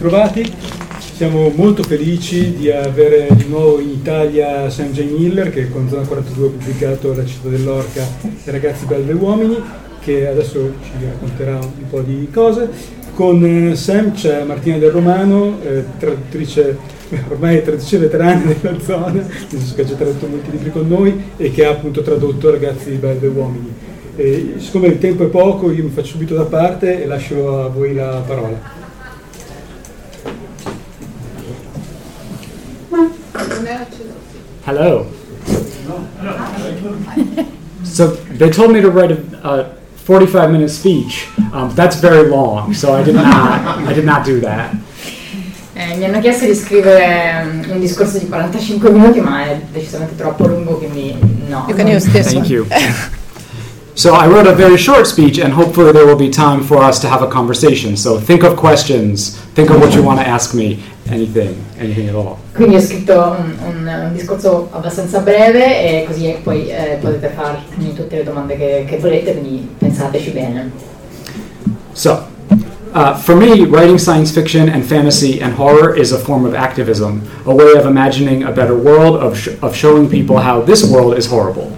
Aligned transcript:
Ritrovati. 0.00 0.50
Siamo 0.98 1.50
molto 1.54 1.82
felici 1.82 2.54
di 2.56 2.70
avere 2.70 3.28
di 3.32 3.44
nuovo 3.48 3.78
in 3.80 3.90
Italia 3.90 4.70
Sam 4.70 4.92
J. 4.92 5.02
Miller 5.02 5.50
che 5.50 5.68
con 5.68 5.90
Zona 5.90 6.06
42 6.06 6.46
ha 6.46 6.50
pubblicato 6.50 7.14
La 7.14 7.26
città 7.26 7.50
dell'orca 7.50 8.02
e 8.22 8.50
Ragazzi 8.50 8.86
belli 8.86 9.12
uomini 9.12 9.62
che 10.00 10.26
adesso 10.26 10.72
ci 10.82 10.92
racconterà 11.04 11.58
un 11.58 11.88
po' 11.90 12.00
di 12.00 12.26
cose. 12.32 12.70
Con 13.12 13.44
eh, 13.44 13.76
Sam 13.76 14.14
c'è 14.14 14.42
Martina 14.44 14.78
Del 14.78 14.90
Romano, 14.90 15.58
eh, 15.62 15.84
traduttrice 15.98 16.78
ormai 17.28 17.62
traduttrice 17.62 17.98
veterana 17.98 18.54
della 18.58 18.80
zona, 18.80 19.12
nel 19.12 19.26
senso 19.48 19.74
che 19.74 19.82
ha 19.82 19.84
già 19.84 19.94
tradotto 19.94 20.26
molti 20.26 20.50
libri 20.50 20.70
con 20.70 20.88
noi 20.88 21.24
e 21.36 21.50
che 21.50 21.66
ha 21.66 21.72
appunto 21.72 22.00
tradotto 22.00 22.50
Ragazzi 22.50 22.92
belli 22.92 23.26
e 23.26 23.28
uomini. 23.28 23.74
E 24.16 24.54
siccome 24.56 24.86
il 24.86 24.98
tempo 24.98 25.24
è 25.24 25.28
poco, 25.28 25.70
io 25.70 25.82
mi 25.82 25.90
faccio 25.90 26.12
subito 26.12 26.34
da 26.34 26.44
parte 26.44 27.02
e 27.02 27.06
lascio 27.06 27.64
a 27.64 27.68
voi 27.68 27.92
la 27.92 28.22
parola. 28.26 28.79
Hello. 34.64 35.06
So 37.84 38.08
they 38.38 38.50
told 38.50 38.72
me 38.72 38.80
to 38.80 38.90
write 38.90 39.10
a, 39.10 39.18
a 39.42 39.74
45 39.96 40.50
minute 40.50 40.70
speech. 40.70 41.28
Um, 41.52 41.74
that's 41.74 41.96
very 41.96 42.28
long, 42.28 42.72
so 42.74 42.94
I 42.94 43.02
did 43.02 43.14
not. 43.14 43.26
I 43.86 43.92
did 43.92 44.04
not 44.04 44.24
do 44.24 44.40
that. 44.40 44.74
Eh, 45.74 45.96
mi 45.96 46.04
hanno 46.04 46.20
chiesto 46.20 46.44
di 46.44 46.54
scrivere 46.54 47.42
um, 47.42 47.70
un 47.70 47.80
discorso 47.80 48.18
di 48.18 48.28
45 48.28 48.90
minuti, 48.90 49.20
ma 49.20 49.46
è 49.46 49.60
decisamente 49.72 50.14
troppo 50.14 50.46
lungo, 50.46 50.76
quindi 50.76 51.16
no. 51.48 51.64
You 51.68 51.74
can 51.74 51.86
use 51.86 52.10
this 52.10 52.26
Thank 52.32 52.44
one. 52.44 52.52
you. 52.52 52.66
So 54.00 54.14
I 54.14 54.28
wrote 54.28 54.46
a 54.46 54.54
very 54.54 54.78
short 54.78 55.06
speech, 55.06 55.38
and 55.38 55.52
hopefully 55.52 55.92
there 55.92 56.06
will 56.06 56.16
be 56.16 56.30
time 56.30 56.62
for 56.62 56.78
us 56.78 57.00
to 57.00 57.08
have 57.08 57.20
a 57.22 57.26
conversation. 57.26 57.96
So 57.96 58.18
think 58.18 58.44
of 58.44 58.56
questions. 58.56 59.36
Think 59.54 59.68
of 59.68 59.78
what 59.78 59.94
you 59.94 60.02
want 60.02 60.20
to 60.20 60.26
ask 60.26 60.54
me. 60.54 60.82
Anything, 61.10 61.56
anything 61.78 62.08
at 62.08 62.14
all. 62.14 62.36
Quindi 62.54 62.76
ho 62.76 62.80
scritto 62.80 63.14
un, 63.36 63.54
un- 63.66 63.86
un 64.06 64.12
discorso 64.12 64.68
abbastanza 64.70 65.18
breve 65.20 65.82
e 65.82 66.04
così 66.06 66.36
poi 66.42 66.68
eh, 66.68 66.98
potete 67.00 67.32
farmi 67.34 67.92
tutte 67.94 68.16
le 68.16 68.22
domande 68.22 68.56
che, 68.56 68.84
che 68.86 68.98
volete, 68.98 69.32
quindi 69.32 69.68
pensateci 69.76 70.30
bene. 70.30 70.70
So, 71.92 72.26
uh, 72.94 73.14
for 73.16 73.34
me, 73.34 73.66
writing 73.66 73.98
science 73.98 74.30
fiction 74.32 74.68
and 74.68 74.84
fantasy 74.84 75.40
and 75.40 75.54
horror 75.58 75.96
is 75.98 76.12
a 76.12 76.18
form 76.18 76.44
of 76.44 76.54
activism, 76.54 77.22
a 77.44 77.52
way 77.52 77.72
of 77.76 77.86
imagining 77.86 78.44
a 78.44 78.50
better 78.52 78.74
world, 78.76 79.20
of, 79.20 79.36
sh- 79.36 79.50
of 79.62 79.74
showing 79.74 80.08
people 80.08 80.36
how 80.38 80.62
this 80.62 80.84
world 80.84 81.16
is 81.18 81.26
horrible. 81.26 81.68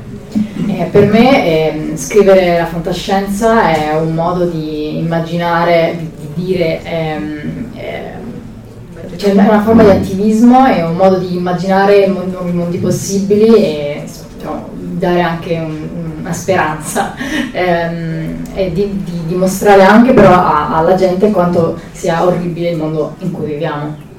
Eh, 0.69 0.89
per 0.91 1.07
me 1.07 1.45
ehm, 1.45 1.97
scrivere 1.97 2.59
la 2.59 2.67
fantascienza 2.67 3.71
è 3.75 3.95
un 3.99 4.15
modo 4.15 4.45
di 4.47 4.99
immaginare, 4.99 5.97
di, 5.99 6.11
di 6.35 6.45
dire 6.47 6.81
ehm, 6.85 7.39
eh, 7.39 7.42
c'è 9.17 9.33
una 9.33 9.63
forma 9.63 9.83
di 9.83 9.91
attivismo 9.91 10.67
e 10.67 10.83
un 10.83 10.97
modo 10.97 11.19
di 11.19 11.37
immaginare 11.37 12.07
nuovi 12.07 12.53
mondi 12.53 12.79
possibili 12.79 13.55
e 13.57 14.05
diciamo, 14.37 14.69
dare 14.75 15.21
anche 15.21 15.59
un, 15.59 15.89
una 16.21 16.33
speranza 16.33 17.15
ehm, 17.53 18.43
e 18.55 18.73
di, 18.73 19.03
di, 19.05 19.21
dimostrare 19.27 19.83
anche 19.83 20.13
però 20.13 20.33
a, 20.33 20.77
alla 20.77 20.95
gente 20.95 21.31
quanto 21.31 21.79
sia 21.93 22.25
orribile 22.25 22.71
il 22.71 22.77
mondo 22.77 23.15
in 23.19 23.31
cui 23.33 23.47
viviamo. 23.47 24.11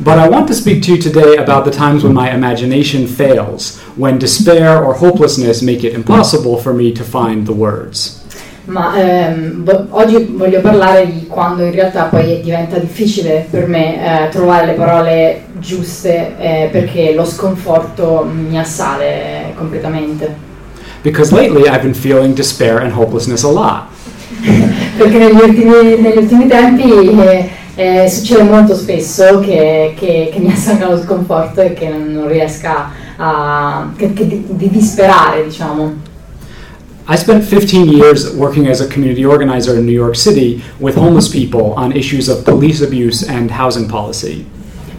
But 0.00 0.18
I 0.18 0.28
want 0.28 0.48
to 0.48 0.54
speak 0.54 0.82
to 0.82 0.90
you 0.90 0.98
today 0.98 1.36
about 1.36 1.64
the 1.64 1.70
times 1.70 2.02
when 2.02 2.12
my 2.12 2.28
imagination 2.28 3.06
fails, 3.06 3.78
when 3.96 4.18
despair 4.18 4.82
or 4.82 4.92
hopelessness 4.92 5.62
make 5.62 5.84
it 5.84 5.94
impossible 5.94 6.58
for 6.58 6.74
me 6.74 6.92
to 6.92 7.04
find 7.04 7.46
the 7.46 7.52
words. 7.52 8.23
Ma 8.66 8.96
ehm, 8.96 9.88
oggi 9.90 10.34
voglio 10.36 10.60
parlare 10.60 11.06
di 11.06 11.26
quando 11.26 11.64
in 11.64 11.72
realtà 11.72 12.04
poi 12.04 12.40
diventa 12.40 12.78
difficile 12.78 13.46
per 13.50 13.66
me 13.66 14.24
eh, 14.24 14.28
trovare 14.30 14.66
le 14.66 14.72
parole 14.72 15.42
giuste 15.58 16.34
eh, 16.38 16.68
perché 16.72 17.12
lo 17.14 17.26
sconforto 17.26 18.26
mi 18.30 18.58
assale 18.58 19.52
completamente. 19.54 20.52
Because 21.02 21.34
lately 21.34 21.68
I've 21.68 21.82
been 21.82 21.92
feeling 21.92 22.34
despair 22.34 22.78
and 22.78 22.92
hopelessness 22.92 23.42
a 23.44 23.50
lot. 23.50 23.82
perché 24.96 25.18
negli 25.18 25.40
ultimi, 25.40 26.00
negli 26.00 26.16
ultimi 26.16 26.46
tempi 26.46 26.90
eh, 27.20 27.50
eh, 27.74 28.08
succede 28.08 28.44
molto 28.44 28.74
spesso 28.74 29.40
che, 29.40 29.94
che, 29.98 30.30
che 30.32 30.38
mi 30.38 30.50
assalga 30.50 30.88
lo 30.88 31.02
sconforto 31.02 31.60
e 31.60 31.74
che 31.74 31.88
non 31.88 32.28
riesca 32.28 32.90
a 33.16 33.90
che, 33.96 34.12
che 34.14 34.26
di, 34.26 34.44
di 34.48 34.70
disperare, 34.70 35.44
diciamo. 35.44 36.03
I 37.06 37.16
spent 37.16 37.44
15 37.44 37.86
years 37.88 38.34
working 38.34 38.66
as 38.66 38.80
a 38.80 38.88
community 38.88 39.26
organizer 39.26 39.76
in 39.76 39.84
New 39.84 39.92
York 39.92 40.16
City 40.16 40.62
with 40.80 40.94
homeless 40.94 41.28
people 41.28 41.74
on 41.74 41.92
issues 41.92 42.30
of 42.30 42.46
police 42.46 42.80
abuse 42.80 43.28
and 43.28 43.50
housing 43.50 43.86
policy. 43.86 44.46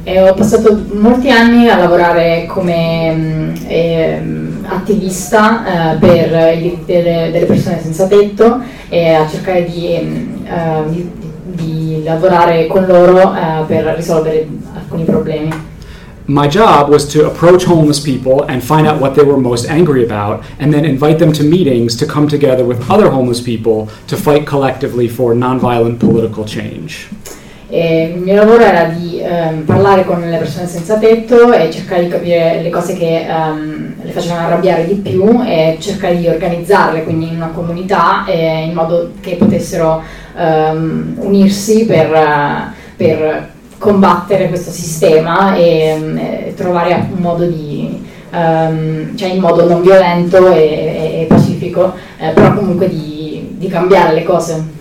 E 0.03 0.19
ho 0.21 0.35
passato 0.35 0.85
molti 0.93 1.31
anni 1.31 1.67
a 1.67 1.77
lavorare 1.77 2.45
come 2.45 3.53
eh, 3.67 4.21
attivista 4.67 5.95
eh, 5.95 5.97
per 5.97 6.55
i 6.55 6.61
diritti 6.61 6.93
delle, 6.93 7.31
delle, 7.31 7.45
persone 7.47 7.81
senza 7.81 8.05
tetto 8.05 8.61
e 8.87 9.13
a 9.15 9.27
cercare 9.27 9.65
di, 9.65 9.95
eh, 9.95 10.83
di, 10.89 11.09
di 11.43 12.03
lavorare 12.03 12.67
con 12.67 12.85
loro 12.85 13.33
eh, 13.33 13.63
per 13.65 13.83
risolvere 13.95 14.47
alcuni 14.75 15.05
problemi. 15.05 15.49
My 16.27 16.47
job 16.47 16.89
was 16.89 17.07
to 17.13 17.27
approach 17.27 17.65
homeless 17.65 17.99
people 17.99 18.43
and 18.43 18.63
find 18.63 18.87
out 18.87 18.99
what 18.99 19.15
they 19.15 19.23
were 19.23 19.37
most 19.37 19.69
angry 19.69 20.03
about, 20.03 20.43
and 20.59 20.73
then 20.73 20.85
invite 20.85 21.19
them 21.19 21.31
to 21.33 21.43
meetings 21.43 21.95
to 21.97 22.05
come 22.05 22.27
together 22.27 22.65
with 22.65 22.89
other 22.89 23.09
homeless 23.09 23.41
people 23.41 23.89
to 24.07 24.17
fight 24.17 24.47
collectively 24.47 25.07
for 25.07 25.33
nonviolent 25.33 25.99
political 25.99 26.43
change. 26.45 27.09
E 27.67 28.13
il 28.15 28.21
mio 28.21 28.35
lavoro 28.35 28.63
era 28.63 28.85
di 28.85 29.21
um, 29.21 29.63
parlare 29.65 30.05
con 30.05 30.21
le 30.21 30.37
persone 30.37 30.67
senza 30.67 30.97
tetto 30.97 31.51
e 31.51 31.71
cercare 31.71 32.03
di 32.03 32.09
capire 32.09 32.61
le 32.61 32.69
cose 32.69 32.95
che 32.95 33.25
um, 33.27 33.95
le 34.03 34.11
facevano 34.11 34.45
arrabbiare 34.45 34.85
di 34.85 34.93
più 34.93 35.41
e 35.43 35.77
cercare 35.79 36.17
di 36.17 36.27
organizzarle 36.27 37.03
quindi 37.03 37.27
in 37.27 37.35
una 37.35 37.49
comunità 37.49 38.23
eh, 38.27 38.65
in 38.65 38.73
modo 38.73 39.13
che 39.19 39.35
potessero 39.35 40.03
um, 40.35 41.15
unirsi 41.17 41.85
per, 41.85 42.71
per 42.95 43.53
combattere 43.77 44.47
questo 44.47 44.71
sistema 44.71 45.55
e, 45.55 45.95
mm, 45.97 46.17
e 46.17 46.53
trovare 46.55 47.07
un 47.11 47.21
modo 47.21 47.45
di, 47.45 48.03
um, 48.31 49.15
cioè 49.15 49.29
in 49.29 49.39
modo 49.39 49.67
non 49.67 49.81
violento 49.81 50.51
e, 50.51 51.21
e 51.21 51.25
pacifico, 51.27 51.93
eh, 52.17 52.31
però 52.31 52.53
comunque 52.53 52.89
di, 52.89 53.55
di 53.57 53.67
cambiare 53.67 54.13
le 54.13 54.23
cose. 54.23 54.73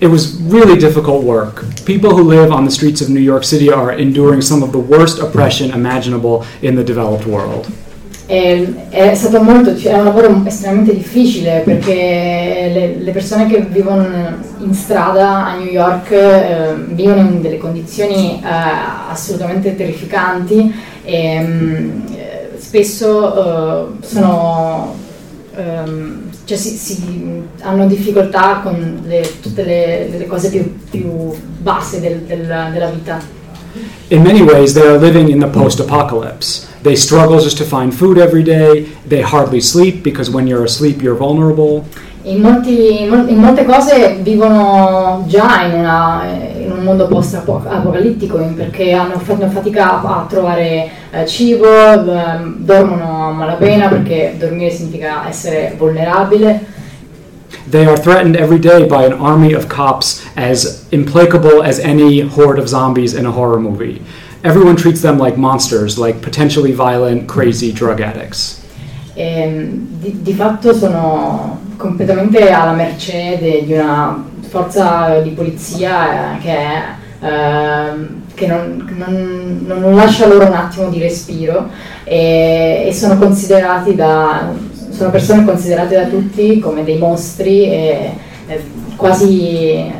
It 0.00 0.08
was 0.10 0.38
really 0.48 0.76
difficult 0.76 1.22
work. 1.22 1.64
People 1.84 2.10
who 2.10 2.22
live 2.28 2.52
on 2.52 2.64
the 2.64 2.70
streets 2.70 3.00
of 3.00 3.08
New 3.08 3.22
York 3.22 3.44
City 3.44 3.70
are 3.70 3.92
enduring 3.92 4.42
some 4.42 4.62
of 4.62 4.72
the 4.72 4.78
worst 4.78 5.20
oppression 5.20 5.70
imaginable 5.70 6.44
in 6.60 6.74
the 6.74 6.82
developed 6.82 7.26
world. 7.26 7.68
È, 8.26 8.66
è 8.88 9.14
stato 9.14 9.42
molto, 9.42 9.74
è 9.74 9.92
un 9.92 10.04
lavoro 10.04 10.42
estremamente 10.46 10.94
difficile 10.94 11.60
perché 11.62 12.70
le, 12.72 12.96
le 12.98 13.10
persone 13.12 13.46
che 13.46 13.60
vivono 13.60 14.06
in 14.60 14.72
strada 14.72 15.46
a 15.46 15.56
New 15.58 15.66
York 15.66 16.10
eh, 16.10 16.74
vivono 16.86 17.20
in 17.20 17.42
delle 17.42 17.58
condizioni 17.58 18.40
eh, 18.42 18.46
assolutamente 19.10 19.76
terrificanti 19.76 20.74
e 21.04 21.40
mh, 21.40 22.02
spesso 22.74 23.92
eh, 24.00 24.04
sono, 24.04 24.96
ehm, 25.54 26.30
cioè 26.44 26.56
si, 26.56 26.70
si, 26.70 27.42
hanno 27.60 27.86
difficoltà 27.86 28.60
con 28.64 29.02
le, 29.04 29.40
tutte 29.40 29.62
le, 29.62 30.08
le, 30.08 30.26
cose 30.26 30.50
più, 30.50 30.74
più 30.90 31.32
basse 31.58 32.00
del, 32.00 32.22
del, 32.22 32.46
della 32.72 32.90
vita. 32.90 33.42
In 34.10 34.22
many 34.22 34.42
ways 34.42 34.74
they 34.74 34.86
are 34.86 34.98
living 34.98 35.28
in 35.30 35.40
the 35.40 35.48
post-apocalypse. 35.48 36.70
They 36.82 36.96
struggle 36.96 37.40
just 37.40 37.56
to 37.58 37.64
find 37.64 37.94
food 37.94 38.18
every 38.18 38.42
day. 38.42 38.86
They 39.06 39.22
hardly 39.22 39.60
sleep 39.60 40.02
because 40.02 40.30
when 40.30 40.46
you're 40.46 40.64
asleep 40.64 41.02
you're 41.02 41.16
vulnerable. 41.16 41.84
In, 42.24 42.40
molti, 42.40 43.02
in 43.02 43.36
molte 43.38 43.64
cose 43.66 44.16
vivono 44.22 45.24
già 45.26 45.64
in, 45.64 45.78
una, 45.78 46.22
in 46.56 46.72
un 46.72 46.82
mondo 46.82 47.06
post-apocalittico 47.06 48.38
perché 48.56 48.92
hanno 48.92 49.18
fatto 49.18 49.46
fatica 49.48 50.00
a 50.00 50.26
trovare 50.26 50.88
eh, 51.10 51.26
cibo, 51.26 51.66
eh, 51.66 52.38
dormono 52.56 53.28
a 53.28 53.32
malapena 53.32 53.88
perché 53.88 54.36
dormire 54.38 54.70
significa 54.70 55.28
essere 55.28 55.74
vulnerabile. 55.76 56.73
They 57.66 57.86
are 57.86 57.96
threatened 57.96 58.36
every 58.36 58.58
day 58.58 58.86
by 58.86 59.04
an 59.04 59.14
army 59.14 59.54
of 59.54 59.68
cops 59.68 60.24
as 60.36 60.86
implacable 60.90 61.62
as 61.62 61.78
any 61.78 62.20
horde 62.20 62.58
of 62.58 62.68
zombies 62.68 63.14
in 63.14 63.26
a 63.26 63.32
horror 63.32 63.58
movie. 63.58 64.02
everyone 64.44 64.76
treats 64.76 65.00
them 65.00 65.18
like 65.18 65.36
monsters, 65.36 65.98
like 65.98 66.20
potentially 66.20 66.72
violent, 66.72 67.26
crazy 67.26 67.72
drug 67.72 68.00
addicts. 68.00 68.62
E, 69.16 69.70
di, 70.00 70.22
di, 70.22 70.32
fatto 70.34 70.74
sono 70.74 71.60
completamente 71.76 72.50
alla 72.50 72.72
mercé 72.72 73.62
di 73.64 73.72
una 73.72 74.22
forza 74.48 75.20
di 75.20 75.30
polizia 75.30 76.36
eh, 76.36 76.40
che, 76.40 76.58
eh, 77.20 78.06
che 78.34 78.46
non, 78.46 78.92
non, 78.96 79.64
non, 79.66 79.94
lascia 79.94 80.26
loro 80.26 80.46
un 80.46 80.52
attimo 80.52 80.90
di 80.90 80.98
respiro 80.98 81.70
e, 82.02 82.86
e 82.88 82.92
sono 82.92 83.16
considerati 83.16 83.94
da 83.94 84.52
sono 84.94 85.10
persone 85.10 85.44
considerate 85.44 85.96
da 85.96 86.06
tutti 86.06 86.58
come 86.60 86.84
dei 86.84 86.98
mostri 86.98 87.64
e, 87.64 88.10
e 88.46 88.60
quasi 88.96 89.92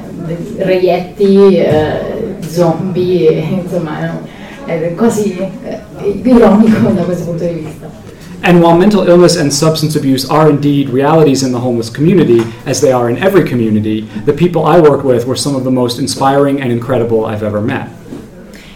reietti, 0.57 1.57
eh, 1.57 2.37
zombie, 2.41 3.43
insomma 3.63 4.23
è 4.65 4.95
quasi 4.95 5.37
eh, 5.37 6.21
ironico 6.23 6.91
da 6.91 7.03
questo 7.03 7.25
punto 7.25 7.45
di 7.45 7.55
vista. 7.55 8.03
And 8.47 8.61
while 8.63 8.77
mental 8.77 9.09
illness 9.09 9.37
and 9.37 9.51
substance 9.51 9.97
abuse 9.97 10.27
are 10.29 10.51
indeed 10.51 10.91
realities 10.91 11.43
in 11.43 11.51
the 11.51 11.59
homeless 11.59 11.91
community, 11.91 12.45
as 12.67 12.81
they 12.81 12.93
are 12.93 13.09
in 13.09 13.17
every 13.17 13.43
community, 13.43 14.07
the 14.27 14.35
people 14.35 14.67
I 14.67 14.81
work 14.81 15.03
with 15.03 15.27
were 15.27 15.37
some 15.37 15.57
of 15.57 15.65
the 15.65 15.71
most 15.71 15.99
inspiring 15.99 16.61
and 16.61 16.71
incredible 16.71 17.25
I've 17.25 17.43
ever 17.43 17.63
met. 17.63 17.89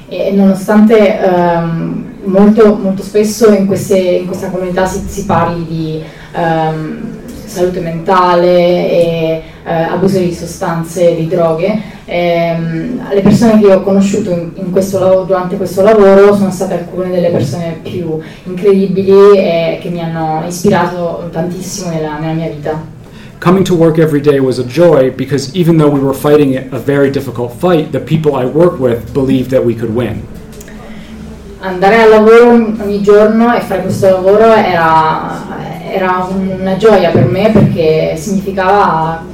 E 0.08 0.32
nonostante 0.32 1.20
um, 1.22 2.06
molto, 2.28 2.74
molto, 2.74 3.02
spesso 3.02 3.52
in, 3.52 3.66
queste, 3.66 3.98
in, 3.98 4.26
questa 4.26 4.50
comunità 4.50 4.86
si, 4.86 5.02
si 5.06 5.24
parli 5.24 5.66
di 5.66 6.02
um, 6.34 7.16
salute 7.44 7.80
mentale 7.80 8.90
e 8.90 9.42
uh, 9.64 9.92
abuso 9.92 10.18
di 10.18 10.32
sostanze, 10.32 11.16
di 11.16 11.26
droghe, 11.26 11.80
ehm, 12.04 13.08
le 13.12 13.20
persone 13.20 13.60
che 13.60 13.72
ho 13.72 13.82
conosciuto 13.82 14.30
in, 14.30 14.70
questo, 14.70 15.24
durante 15.26 15.56
questo 15.56 15.82
lavoro 15.82 16.36
sono 16.36 16.50
state 16.50 16.74
alcune 16.74 17.10
delle 17.10 17.30
persone 17.30 17.80
più 17.82 18.18
incredibili 18.44 19.36
e 19.36 19.78
che 19.80 19.88
mi 19.88 20.00
hanno 20.00 20.44
ispirato 20.46 21.28
tantissimo 21.32 21.90
nella, 21.90 22.18
nella 22.18 22.34
mia 22.34 22.48
vita. 22.48 22.96
Coming 23.40 23.64
to 23.64 23.74
work 23.74 23.98
every 23.98 24.20
day 24.20 24.40
was 24.40 24.58
a 24.58 24.64
joy 24.64 25.10
because 25.10 25.54
even 25.54 25.76
though 25.76 25.92
we 25.92 26.00
were 26.00 26.14
fighting 26.14 26.56
a 26.56 26.78
very 26.78 27.08
difficult 27.08 27.52
fight, 27.52 27.92
the 27.92 28.00
people 28.00 28.34
I 28.34 28.44
worked 28.44 28.80
with 28.80 29.12
believed 29.12 29.50
that 29.50 29.64
we 29.64 29.74
could 29.74 29.94
win. 29.94 30.26
Andare 31.60 32.02
al 32.02 32.10
lavoro 32.10 32.52
ogni 32.52 33.02
giorno 33.02 33.52
e 33.54 33.60
fare 33.60 33.82
questo 33.82 34.08
lavoro 34.08 34.52
era, 34.52 35.44
era 35.90 36.28
una 36.30 36.76
gioia 36.76 37.10
per 37.10 37.24
me 37.24 37.50
perché 37.50 38.14
significava 38.16 39.24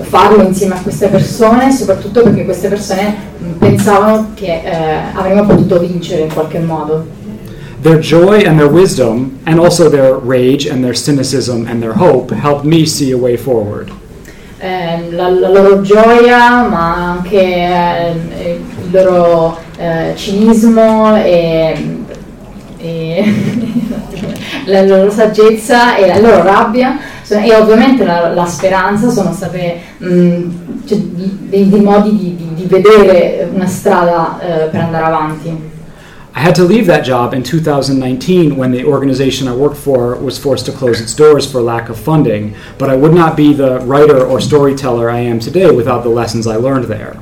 farlo 0.00 0.42
insieme 0.42 0.74
a 0.74 0.80
queste 0.82 1.08
persone, 1.08 1.72
soprattutto 1.72 2.22
perché 2.22 2.44
queste 2.44 2.68
persone 2.68 3.14
pensavano 3.58 4.32
che 4.34 4.60
eh, 4.62 4.96
avremmo 5.14 5.46
potuto 5.46 5.78
vincere 5.78 6.22
in 6.22 6.32
qualche 6.32 6.58
modo. 6.58 7.06
Their 7.80 7.98
joy 7.98 8.44
and 8.44 8.58
their 8.58 8.70
wisdom, 8.70 9.38
and 9.44 9.58
also 9.58 9.88
their 9.88 10.16
rage 10.16 10.68
and 10.70 10.82
their 10.82 10.94
cynicism 10.94 11.66
and 11.66 11.80
their 11.80 11.94
hope, 11.96 12.34
helped 12.34 12.64
me 12.64 12.84
see 12.84 13.12
a 13.12 13.16
way 13.16 13.38
forward. 13.38 13.90
Eh, 14.58 15.10
la, 15.12 15.30
la, 15.30 15.48
loro 15.48 15.80
gioia, 15.80 16.68
ma 16.68 17.12
anche 17.12 17.40
eh, 17.40 18.60
il 18.84 18.90
loro 18.90 19.56
eh, 19.80 20.12
cinismo 20.14 21.16
e, 21.16 22.04
e 22.76 23.24
la 24.66 24.82
loro 24.82 25.10
saggezza 25.10 25.96
e 25.96 26.06
la 26.06 26.18
loro 26.18 26.42
rabbia 26.42 26.98
e 27.26 27.54
ovviamente 27.54 28.04
la, 28.04 28.28
la 28.34 28.44
speranza 28.44 29.08
sono 29.08 29.32
state, 29.32 29.78
mh, 29.98 30.84
cioè, 30.84 30.98
dei, 30.98 31.68
dei, 31.68 31.80
modi 31.80 32.16
di, 32.16 32.36
di, 32.36 32.54
di, 32.54 32.64
vedere 32.66 33.48
una 33.54 33.66
strada 33.66 34.38
eh, 34.40 34.68
per 34.68 34.80
andare 34.80 35.04
avanti. 35.04 35.48
I 36.32 36.40
had 36.40 36.54
to 36.56 36.64
leave 36.64 36.86
that 36.86 37.02
job 37.02 37.32
in 37.32 37.42
2019 37.42 38.56
when 38.56 38.70
the 38.70 38.84
organization 38.84 39.48
I 39.48 39.54
worked 39.54 39.78
for 39.78 40.16
was 40.16 40.38
forced 40.38 40.66
to 40.66 40.72
close 40.72 41.00
its 41.00 41.14
doors 41.14 41.46
for 41.46 41.60
lack 41.60 41.88
of 41.88 41.98
funding, 41.98 42.54
but 42.78 42.90
I 42.90 42.96
would 42.96 43.14
not 43.14 43.34
be 43.34 43.54
the 43.54 43.80
writer 43.80 44.24
or 44.24 44.40
storyteller 44.40 45.08
I 45.10 45.20
am 45.20 45.38
today 45.38 45.70
without 45.70 46.02
the 46.02 46.10
lessons 46.10 46.46
I 46.46 46.56
learned 46.56 46.84
there. 46.84 47.16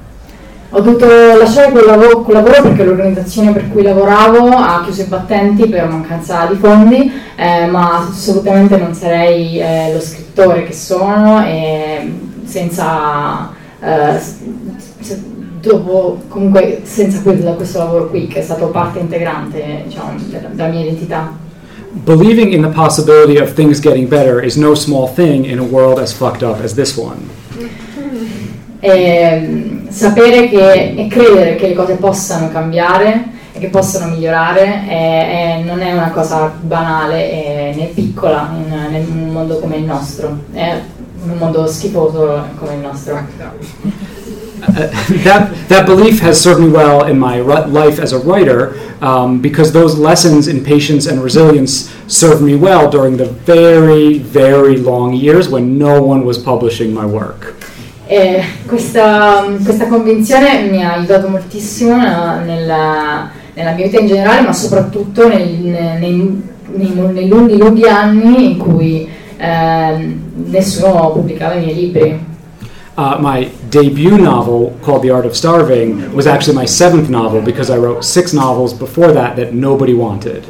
Ho 0.71 0.81
dovuto 0.81 1.07
lasciare 1.07 1.71
quel 1.71 1.87
lavoro, 1.87 2.23
quel 2.23 2.37
lavoro, 2.37 2.61
perché 2.61 2.85
l'organizzazione 2.85 3.53
per 3.53 3.71
cui 3.71 3.83
lavoravo 3.83 4.49
ha 4.49 4.83
chiuso 4.85 5.01
i 5.01 5.07
battenti 5.07 5.67
per 5.67 5.89
mancanza 5.89 6.45
di 6.45 6.57
fondi, 6.57 7.11
eh, 7.37 7.67
ma 7.67 8.07
assolutamente 8.07 8.77
non 8.77 8.93
sarei 8.93 9.59
eh, 9.59 9.93
lo 9.95 10.01
scrittore 10.01 10.65
che 10.65 10.73
sono 10.73 11.45
e 11.45 12.13
senza... 12.45 13.51
Eh, 13.81 14.21
dopo, 15.61 16.21
comunque 16.29 16.81
senza 16.85 17.21
questo, 17.23 17.55
questo 17.55 17.79
lavoro 17.79 18.09
qui 18.09 18.27
che 18.27 18.41
è 18.41 18.43
stato 18.43 18.67
parte 18.69 18.99
integrante 18.99 19.83
diciamo, 19.87 20.13
della, 20.29 20.49
della 20.49 20.69
mia 20.69 20.81
identità. 20.81 21.33
Believing 21.91 22.53
in 22.53 22.63
the 22.63 22.69
possibility 22.69 23.39
of 23.39 23.55
things 23.55 23.81
getting 23.81 24.07
better 24.07 24.45
is 24.45 24.57
no 24.57 24.75
small 24.75 25.09
thing 25.09 25.47
in 25.47 25.59
a 25.59 25.65
world 25.65 25.99
as 25.99 26.13
fucked 26.13 26.43
up 26.43 26.63
as 26.63 26.75
this 26.75 26.97
one. 26.97 27.37
E, 28.81 29.87
sapere 29.89 30.49
che, 30.49 30.95
e 30.97 31.07
credere 31.09 31.57
che 31.57 31.69
le 31.69 31.75
cose 31.75 31.95
possano 31.95 32.51
cambiare 32.51 33.37
e 33.53 33.59
che 33.59 33.69
possano 33.69 34.13
migliorare 34.13 34.87
è, 34.87 35.59
è, 35.59 35.63
non 35.65 35.81
è 35.81 35.93
una 35.93 36.11
cosa 36.11 36.53
banale 36.61 37.75
né 37.75 37.87
piccola 37.95 38.51
in, 38.55 38.95
in 38.95 39.23
un 39.23 39.33
mondo 39.33 39.59
come 39.59 39.77
il 39.77 39.85
nostro, 39.85 40.39
è 40.53 40.81
un 41.25 41.37
mondo 41.39 41.67
schifoso 41.67 42.45
come 42.59 42.75
il 42.75 42.81
nostro. 42.81 43.27
Uh, 44.61 44.73
that, 45.23 45.53
that 45.69 45.87
belief 45.87 46.21
has 46.21 46.41
served 46.41 46.61
me 46.61 46.69
well 46.69 47.05
in 47.05 47.19
my 47.19 47.39
life 47.39 48.01
as 48.01 48.13
a 48.13 48.19
writer 48.19 48.75
um, 49.01 49.41
because 49.41 49.73
those 49.73 49.97
lessons 49.97 50.49
in 50.49 50.65
patience 50.65 51.07
and 51.07 51.23
resilience 51.23 51.89
served 52.09 52.43
me 52.43 52.57
well 52.57 52.91
during 52.91 53.17
the 53.17 53.27
very, 53.27 54.19
very 54.19 54.77
long 54.77 55.15
years 55.15 55.49
when 55.49 55.79
no 55.79 56.03
one 56.03 56.25
was 56.25 56.39
publishing 56.39 56.93
my 56.93 57.07
work. 57.07 57.55
E 58.11 58.43
questa, 58.67 59.45
questa 59.63 59.87
convinzione 59.87 60.63
mi 60.63 60.83
ha 60.83 60.95
aiutato 60.95 61.29
moltissimo 61.29 61.95
nella, 62.43 63.29
nella 63.53 63.73
mia 63.73 63.85
vita 63.85 64.01
in 64.01 64.07
generale, 64.07 64.47
ma 64.47 64.53
soprattutto 64.55 65.29
nel, 65.29 65.47
nei, 65.47 66.43
nei, 66.73 66.89
nei, 66.89 67.29
lunghi, 67.29 67.59
lunghi 67.59 67.85
anni 67.85 68.53
in 68.53 68.57
cui 68.57 69.07
eh, 69.37 70.17
nessuno 70.37 71.11
pubblicava 71.11 71.53
i 71.57 71.61
miei 71.61 71.75
libri. 71.75 72.27
Uh, 72.97 73.17
my 73.21 73.51
debut 73.69 74.17
novel, 74.17 74.73
called 74.81 75.03
The 75.03 75.11
Art 75.11 75.27
of 75.27 75.35
Starving, 75.35 76.15
was 76.15 76.27
actually 76.27 76.57
my 76.57 76.67
seventh 76.67 77.11
novel 77.11 77.43
because 77.43 77.71
I 77.71 77.77
wrote 77.77 78.05
six 78.05 78.33
novels 78.33 78.73
before 78.73 79.13
that 79.13 79.37
that 79.37 79.53
nobody 79.53 79.93
wanted. 79.93 80.47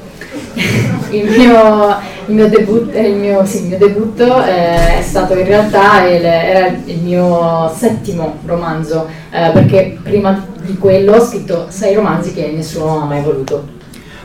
il, 1.10 1.28
mio, 1.28 1.96
il, 2.28 2.34
mio 2.34 2.48
debut, 2.48 2.94
il, 2.94 3.14
mio, 3.14 3.44
sì, 3.44 3.62
il 3.62 3.68
mio 3.68 3.78
debutto 3.78 4.42
eh, 4.44 4.98
è 4.98 5.02
stato 5.02 5.34
in 5.34 5.44
realtà 5.44 6.06
il, 6.06 6.24
era 6.24 6.66
il 6.84 6.98
mio 7.00 7.72
settimo 7.74 8.36
romanzo, 8.44 9.06
eh, 9.30 9.50
perché 9.52 9.98
prima 10.02 10.46
di 10.62 10.76
quello 10.76 11.14
ho 11.14 11.20
scritto 11.20 11.66
sei 11.68 11.94
romanzi 11.94 12.32
che 12.32 12.52
nessuno 12.54 13.02
ha 13.02 13.04
mai 13.04 13.22
voluto. 13.22 13.76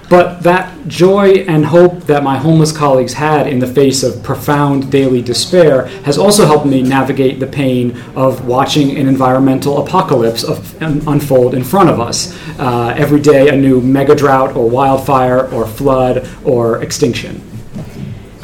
But 0.10 0.44
that 0.44 0.88
joy 0.88 1.46
and 1.48 1.66
hope 1.66 2.06
that 2.08 2.24
my 2.24 2.38
homeless 2.38 2.72
colleagues 2.72 3.14
had 3.14 3.48
in 3.48 3.60
the 3.60 3.66
face 3.66 4.04
of 4.04 4.22
profound 4.22 4.92
daily 4.92 5.22
despair 5.22 5.88
has 6.04 6.18
also 6.18 6.46
helped 6.46 6.68
me 6.68 6.84
navigate 6.84 7.40
the 7.40 7.48
pain 7.48 7.98
of 8.16 8.46
watching 8.46 8.96
an 8.98 9.08
environmental 9.08 9.82
apocalypse 9.82 10.44
of, 10.44 10.80
um, 10.84 11.02
unfold 11.08 11.56
in 11.56 11.64
front 11.64 11.90
of 11.90 12.00
us. 12.00 12.38
Uh, 12.60 12.94
every 12.96 13.22
day, 13.22 13.48
a 13.48 13.56
new 13.56 13.82
mega 13.82 14.14
drought 14.14 14.56
or 14.56 14.70
wildfire 14.70 15.48
or 15.52 15.66
flood 15.66 16.28
or 16.44 16.84
extinction. 16.84 17.53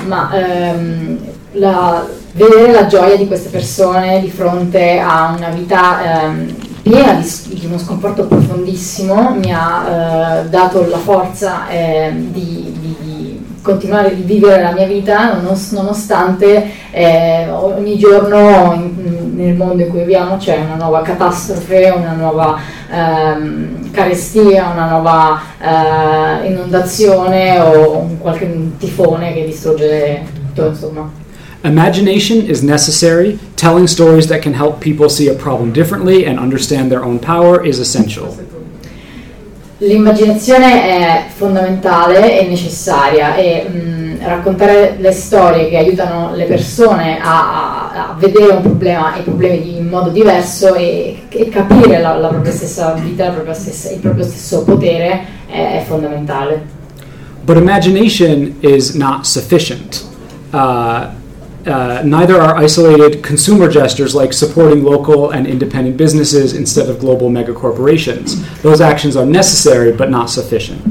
Ma 0.10 0.32
um, 0.34 1.20
la, 1.52 2.04
vedere 2.34 2.72
la 2.72 2.88
gioia 2.88 3.16
di 3.16 3.28
queste 3.28 3.50
persone 3.50 4.20
di 4.22 4.30
fronte 4.30 5.00
a 5.00 5.36
una 5.38 5.50
vita 5.50 6.26
um, 6.26 6.56
piena 6.82 7.14
di, 7.14 7.60
di, 7.60 7.66
uno 7.68 7.78
sconforto 7.78 8.26
profondissimo 8.26 9.36
mi 9.36 9.54
ha 9.54 10.42
eh, 10.42 10.50
dato 10.50 10.88
la 10.90 10.98
forza 10.98 11.70
eh, 11.70 12.12
di, 12.16 12.76
di, 12.80 12.96
di, 13.02 13.46
continuare 13.62 14.08
a 14.08 14.14
vivere 14.16 14.64
la 14.64 14.72
mia 14.72 14.88
vita 14.88 15.40
nonostante 15.40 16.72
eh, 16.92 17.50
ogni 17.50 17.98
giorno 17.98 18.74
in, 18.74 19.19
nel 19.40 19.56
mondo 19.56 19.84
in 19.84 19.90
cui 19.90 20.00
viviamo 20.00 20.36
c'è 20.36 20.58
una 20.58 20.76
nuova 20.76 21.02
catastrofe, 21.02 21.94
una 21.96 22.12
nuova 22.14 22.60
ehm, 22.92 23.90
carestia, 23.92 24.70
una 24.74 24.90
nuova 24.90 25.42
eh, 25.60 26.48
inondazione 26.48 27.60
o 27.60 27.98
un 28.00 28.18
qualche 28.20 28.72
tifone 28.78 29.34
che 29.34 29.46
distrugge 29.46 30.24
tutto 30.34 30.68
insomma. 30.68 31.10
Imagination 31.64 32.46
is 32.48 32.62
necessary. 32.62 33.38
Telling 33.56 33.88
stories 33.88 34.28
that 34.28 34.42
can 34.42 34.54
help 34.54 34.80
people 34.80 35.10
see 35.10 35.30
a 35.30 35.34
problem 35.34 35.72
differently 35.72 36.26
and 36.26 36.40
understand 36.40 36.90
their 36.90 37.04
own 37.04 37.20
power 37.20 37.66
is 37.66 37.80
essential. 37.80 38.34
L'immaginazione 39.82 40.84
è 40.84 41.24
fondamentale 41.34 42.42
e 42.42 42.48
necessaria 42.48 43.36
e 43.36 43.66
mh, 43.66 43.78
mm, 43.78 44.16
raccontare 44.22 44.98
le 45.00 45.12
storie 45.14 45.70
che 45.70 45.78
aiutano 45.78 46.36
le 46.36 46.44
persone 46.44 47.18
a, 47.22 47.69
a, 47.69 47.69
a 48.00 48.16
vedere 48.18 48.54
un 48.54 48.62
problema 48.62 49.16
e 49.16 49.20
i 49.20 49.24
problemi 49.24 49.78
in 49.78 49.88
modo 49.88 50.10
diverso 50.10 50.74
e, 50.76 51.24
e 51.30 51.50
capire 51.50 52.00
la, 52.00 52.16
la, 52.16 52.30
propria 52.30 52.52
stessa 52.54 52.94
vita, 52.94 53.26
la 53.26 53.34
propria 53.34 53.54
stessa, 53.54 53.92
il 53.92 54.00
proprio 54.00 54.24
stesso 54.24 54.64
potere 54.64 55.26
è, 55.48 55.82
è 55.82 55.84
fondamentale. 55.86 56.78
But 57.46 57.58
imagination 57.58 58.56
is 58.62 58.94
not 58.94 59.26
sufficient. 59.26 60.06
Uh, 60.52 61.08
uh, 61.66 62.02
neither 62.04 62.40
are 62.40 62.64
isolated 62.64 63.24
consumer 63.24 63.68
gestures 63.68 64.14
like 64.14 64.34
supporting 64.34 64.84
local 64.84 65.32
and 65.32 65.46
independent 65.48 65.98
businesses 65.98 66.54
instead 66.54 66.90
of 66.90 67.00
global 67.00 67.30
megacorporations. 67.30 68.36
Those 68.62 68.82
actions 68.82 69.16
are 69.16 69.26
necessary 69.26 69.92
but 69.92 70.10
not 70.10 70.30
sufficient. 70.30 70.82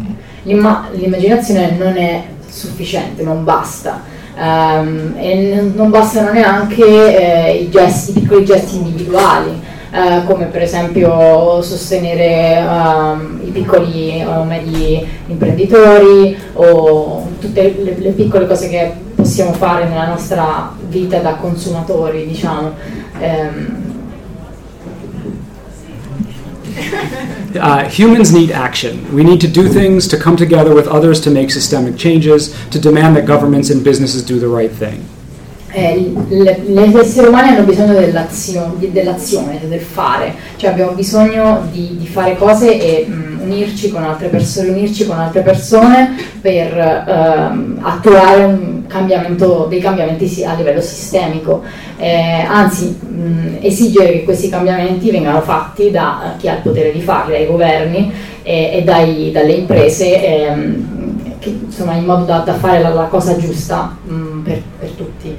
L'imma- 0.44 0.88
l'immaginazione 0.92 1.76
non 1.78 1.96
è 1.96 2.24
sufficiente, 2.48 3.22
non 3.22 3.44
basta. 3.44 4.16
Um, 4.38 5.14
e 5.16 5.68
non 5.74 5.90
bastano 5.90 6.30
neanche 6.30 6.84
eh, 6.84 7.54
i, 7.56 7.70
gesti, 7.70 8.10
i 8.10 8.20
piccoli 8.20 8.44
gesti 8.44 8.76
individuali. 8.76 9.66
Uh, 9.90 10.24
come 10.26 10.44
per 10.44 10.60
esempio 10.62 11.62
sostenere 11.62 12.62
um, 12.62 13.40
i 13.42 13.50
piccoli 13.50 14.22
o 14.22 14.44
medi 14.44 15.04
imprenditori 15.28 16.36
o 16.52 17.26
tutte 17.40 17.74
le, 17.82 17.96
le 17.98 18.10
piccole 18.10 18.46
cose 18.46 18.68
che 18.68 18.92
possiamo 19.14 19.54
fare 19.54 19.88
nella 19.88 20.06
nostra 20.06 20.72
vita 20.88 21.18
da 21.18 21.34
consumatori, 21.34 22.26
diciamo. 22.26 22.74
Um, 23.18 23.87
Uh, 27.58 27.88
humans 27.88 28.30
need 28.30 28.50
action. 28.50 29.02
We 29.14 29.24
need 29.24 29.40
to 29.40 29.48
do 29.48 29.68
things, 29.68 30.06
to 30.08 30.18
come 30.18 30.36
together 30.36 30.74
with 30.74 30.86
others 30.86 31.18
to 31.22 31.30
make 31.30 31.50
systemic 31.50 31.96
changes, 31.96 32.54
to 32.70 32.78
demand 32.78 33.16
that 33.16 33.24
governments 33.24 33.70
and 33.70 33.82
businesses 33.82 34.22
do 34.22 34.38
the 34.38 34.46
right 34.46 34.70
thing. 34.70 35.02
Eh, 35.70 36.12
le, 36.28 36.62
gli 36.66 36.96
esseri 36.96 37.26
umani 37.26 37.48
hanno 37.50 37.64
bisogno 37.64 37.92
dell'azione, 37.92 38.90
dell'azione, 38.90 39.60
del 39.68 39.80
fare, 39.80 40.34
cioè 40.56 40.70
abbiamo 40.70 40.92
bisogno 40.92 41.68
di, 41.70 41.96
di 41.98 42.06
fare 42.06 42.36
cose 42.36 42.80
e 42.80 43.06
mh, 43.06 43.12
mm, 43.12 43.40
unirci 43.40 43.90
con 43.90 44.02
altre 44.02 44.28
persone, 44.28 44.70
unirci 44.70 45.06
con 45.06 45.18
altre 45.18 45.42
persone 45.42 46.16
per 46.40 46.76
ehm, 46.76 47.78
attuare 47.82 48.44
un 48.44 48.77
dei 49.68 49.80
cambiamenti 49.80 50.44
a 50.44 50.54
livello 50.54 50.80
sistemico, 50.80 51.62
eh, 51.98 52.44
anzi 52.46 52.98
mh, 53.00 53.58
esigere 53.60 54.12
che 54.12 54.24
questi 54.24 54.48
cambiamenti 54.48 55.10
vengano 55.10 55.40
fatti 55.40 55.90
da 55.90 56.34
chi 56.38 56.48
ha 56.48 56.54
il 56.54 56.60
potere 56.62 56.92
di 56.92 57.00
farli, 57.00 57.32
dai 57.32 57.46
governi 57.46 58.12
e, 58.42 58.70
e 58.72 58.82
dai, 58.82 59.30
dalle 59.30 59.52
imprese, 59.52 60.24
ehm, 60.24 61.38
che, 61.38 61.56
insomma, 61.66 61.94
in 61.94 62.04
modo 62.04 62.24
da, 62.24 62.38
da 62.38 62.54
fare 62.54 62.80
la, 62.80 62.88
la 62.90 63.04
cosa 63.04 63.36
giusta 63.36 63.96
mh, 64.02 64.40
per, 64.42 64.62
per 64.78 64.88
tutti. 64.90 65.36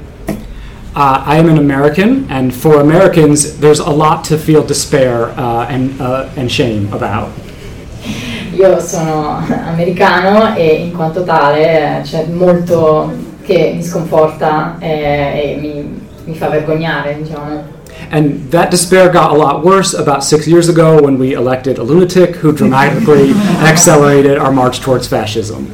Uh, 0.92 1.22
I 1.24 1.36
am 1.36 1.48
an 1.48 1.56
American, 1.56 2.26
and 2.28 2.52
for 2.52 2.80
Americans, 2.80 3.58
there's 3.58 3.78
a 3.78 3.90
lot 3.90 4.24
to 4.24 4.36
feel 4.36 4.64
despair 4.64 5.30
uh, 5.36 5.66
and, 5.68 6.00
uh, 6.00 6.28
and 6.36 6.50
shame 6.50 6.88
about. 6.92 7.28
Io 8.56 8.80
sono 8.80 9.42
americano 9.66 10.54
e 10.56 10.82
in 10.82 10.92
quanto 10.92 11.22
tale 11.22 12.00
c'è 12.02 12.26
molto 12.26 13.12
che 13.50 13.72
mi 13.74 13.82
sconforta 13.82 14.76
e, 14.78 14.88
e 14.88 15.58
mi, 15.60 16.00
mi 16.24 16.34
fa 16.36 16.48
vergognare, 16.48 17.18
diciamo. 17.20 17.78
And 18.10 18.50
that 18.50 18.70
despair 18.70 19.10
got 19.10 19.30
a 19.30 19.34
lot 19.34 19.64
worse 19.64 19.94
about 19.94 20.22
six 20.22 20.46
years 20.46 20.68
ago 20.68 21.00
when 21.00 21.18
we 21.18 21.34
elected 21.34 21.78
a 21.78 21.82
lunatic 21.82 22.36
who 22.36 22.52
dramatically 22.52 23.32
accelerated 23.62 24.38
our 24.38 24.52
march 24.52 24.80
towards 24.80 25.06
fascism. 25.08 25.68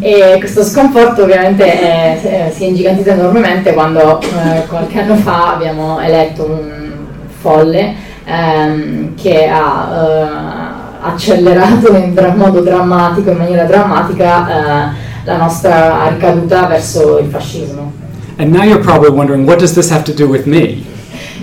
E 0.00 0.36
questo 0.38 0.62
sconforto 0.62 1.22
ovviamente 1.22 1.64
è, 1.64 2.20
è, 2.20 2.52
si 2.54 2.64
è 2.64 2.66
ingigantito 2.66 3.10
enormemente 3.10 3.72
quando 3.72 4.20
eh, 4.20 4.66
qualche 4.68 5.00
anno 5.00 5.16
fa 5.16 5.54
abbiamo 5.54 5.98
eletto 6.00 6.44
un 6.44 6.92
folle 7.40 7.94
ehm, 8.24 9.14
che 9.14 9.48
ha 9.48 9.88
eh, 9.90 11.06
accelerato 11.06 11.94
in 11.94 12.12
dra- 12.12 12.34
modo 12.34 12.60
drammatico, 12.60 13.30
in 13.30 13.38
maniera 13.38 13.64
drammatica, 13.64 14.48
eh, 14.48 15.03
la 15.24 15.36
nostra 15.36 16.08
ricaduta 16.08 16.66
verso 16.66 17.18
il 17.18 17.28
fascismo. 17.28 17.92
And 18.36 18.52
now 18.52 18.64
you're 18.64 18.82
probably 18.82 19.10
wondering, 19.10 19.46
what 19.46 19.58
does 19.58 19.74
this 19.74 19.90
have 19.90 20.04
to 20.04 20.12
do 20.12 20.28
with 20.28 20.46
me? 20.46 20.84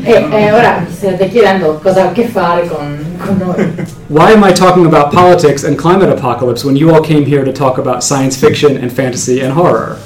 E 0.03 0.13
eh, 0.13 0.51
ora 0.51 0.83
vi 0.85 0.93
state 0.93 1.29
chiedendo 1.29 1.79
cosa 1.81 2.03
ha 2.03 2.07
a 2.07 2.11
che 2.11 2.25
fare 2.25 2.67
con, 2.67 2.97
con 3.17 3.38
noi. 3.38 3.71
Why 4.07 4.31
am 4.31 4.43
I 4.43 4.51
talking 4.51 4.85
about 4.85 5.13
politics 5.13 5.63
and 5.63 5.77
climate 5.77 6.09
apocalypse 6.09 6.65
when 6.65 6.75
you 6.75 6.93
all 6.93 7.01
came 7.01 7.23
here 7.23 7.43
to 7.43 7.51
talk 7.51 7.77
about 7.77 8.03
science 8.03 8.35
fiction 8.35 8.77
and 8.77 8.91
fantasy 8.91 9.41
and 9.41 9.53
horror? 9.53 9.97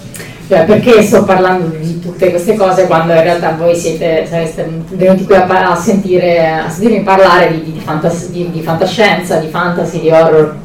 Cioè, 0.47 0.65
perché 0.65 1.01
sto 1.01 1.23
parlando 1.23 1.75
di 1.75 1.99
tutte 1.99 2.29
queste 2.29 2.55
cose 2.55 2.85
quando 2.85 3.13
in 3.13 3.23
realtà 3.23 3.55
voi 3.57 3.75
siete, 3.75 4.27
sareste 4.29 4.69
venuti 4.91 5.25
qui 5.25 5.33
a, 5.33 5.71
a, 5.71 5.75
sentire, 5.75 6.63
a 6.65 6.69
sentirmi 6.69 7.01
parlare 7.01 7.49
di, 7.51 7.71
di, 7.71 7.79
fantas- 7.79 8.29
di, 8.29 8.51
di 8.51 8.61
fantascienza, 8.61 9.37
di 9.37 9.47
fantasy, 9.47 10.01
di 10.01 10.11
horror? 10.11 10.55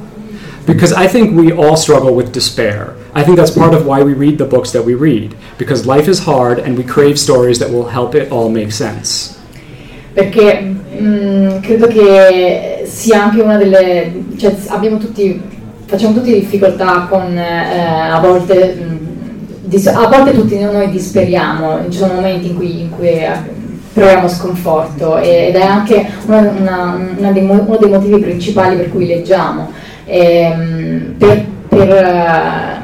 Because 0.67 0.93
I 0.93 1.09
think 1.09 1.35
we 1.35 1.51
all 1.51 1.77
struggle 1.77 2.13
with 2.13 2.31
despair. 2.33 2.95
I 3.15 3.25
think 3.25 3.37
that's 3.37 3.51
part 3.51 3.75
of 3.75 3.85
why 3.85 4.03
we 4.03 4.15
read 4.15 4.39
the 4.39 4.45
books 4.45 4.71
that 4.73 4.85
we 4.85 4.95
read, 4.95 5.35
because 5.59 5.85
life 5.87 6.09
is 6.09 6.21
hard 6.25 6.59
and 6.59 6.77
we 6.77 6.85
crave 6.85 7.19
stories 7.19 7.59
that 7.59 7.71
will 7.71 7.89
help 7.89 8.15
it 8.15 8.31
all 8.31 8.49
make 8.49 8.71
sense. 8.71 9.37
Perché 10.13 10.61
mh, 10.61 11.61
credo 11.61 11.87
che 11.87 12.85
sia 12.87 13.25
anche 13.25 13.41
una 13.41 13.57
delle. 13.57 14.13
cioè 14.37 14.55
abbiamo 14.69 14.99
tutti. 14.99 15.59
facciamo 15.87 16.15
tutti 16.15 16.33
difficoltà 16.33 17.07
con 17.09 17.37
eh, 17.37 18.11
a 18.11 18.21
volte. 18.21 18.75
Mh, 18.75 18.99
dis, 19.65 19.87
a 19.87 20.09
volte 20.09 20.33
tutti 20.33 20.59
noi 20.59 20.91
disperiamo, 20.91 21.91
ci 21.91 21.99
sono 21.99 22.15
momenti 22.15 22.49
in 22.49 22.57
cui, 22.57 22.81
in 22.81 22.91
cui 22.91 23.09
eh, 23.09 23.31
proviamo 23.93 24.29
sconforto 24.29 25.19
ed 25.19 25.55
è 25.55 25.63
anche 25.63 26.07
una, 26.27 26.39
una, 26.39 26.99
una 27.17 27.33
dei, 27.33 27.45
uno 27.45 27.77
dei 27.79 27.91
motivi 27.91 28.19
principali 28.21 28.77
per 28.77 28.91
cui 28.91 29.07
leggiamo. 29.07 29.71
Ehm, 30.07 31.15
per, 31.19 31.45
per 31.69 32.80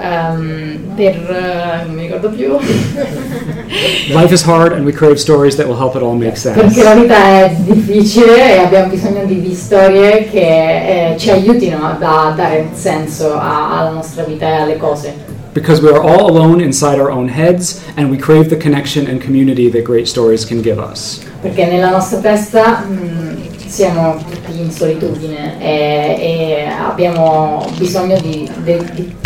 Um, 0.00 0.94
per 0.94 1.16
uh, 1.16 1.86
non 1.86 1.94
mi 1.96 2.02
ricordo 2.02 2.28
più 2.30 2.56
Life 4.14 4.32
is 4.32 4.42
hard 4.42 4.72
and 4.72 4.84
we 4.84 4.92
crave 4.92 5.18
stories 5.18 5.56
that 5.56 5.66
will 5.66 5.76
help 5.76 5.96
it 5.96 6.02
all 6.02 6.14
make 6.16 6.36
sense. 6.36 6.58
perché 6.60 6.82
la 6.84 6.94
vita 6.94 7.16
è 7.16 7.54
difficile 7.58 8.54
e 8.54 8.58
abbiamo 8.58 8.88
bisogno 8.90 9.24
di, 9.24 9.40
di 9.40 9.54
storie 9.54 10.28
che 10.30 11.10
eh, 11.12 11.18
ci 11.18 11.30
aiutino 11.30 11.84
a, 11.84 11.98
a 11.98 12.30
dare 12.30 12.68
senso 12.74 13.34
a, 13.34 13.78
alla 13.78 13.90
nostra 13.90 14.22
vita 14.22 14.46
e 14.46 14.52
alle 14.52 14.76
cose 14.76 15.14
Because 15.52 15.82
we 15.82 15.90
are 15.90 15.98
all 16.00 16.28
alone 16.28 16.62
inside 16.62 17.00
our 17.00 17.10
own 17.10 17.28
heads 17.28 17.82
and 17.96 18.08
we 18.10 18.16
crave 18.16 18.48
the 18.48 18.56
connection 18.56 19.08
and 19.08 19.20
community 19.20 19.68
that 19.70 19.82
great 19.82 20.06
stories 20.06 20.44
can 20.46 20.60
give 20.62 20.78
us. 20.78 21.20
perché 21.40 21.66
nella 21.66 21.90
nostra 21.90 22.18
testa 22.18 22.84
mh, 22.86 23.66
siamo 23.66 24.16
tutti 24.16 24.60
in 24.60 24.70
solitudine 24.70 25.60
e, 25.60 26.16
e 26.20 26.68
abbiamo 26.68 27.66
bisogno 27.76 28.18
di, 28.20 28.48
di, 28.62 29.16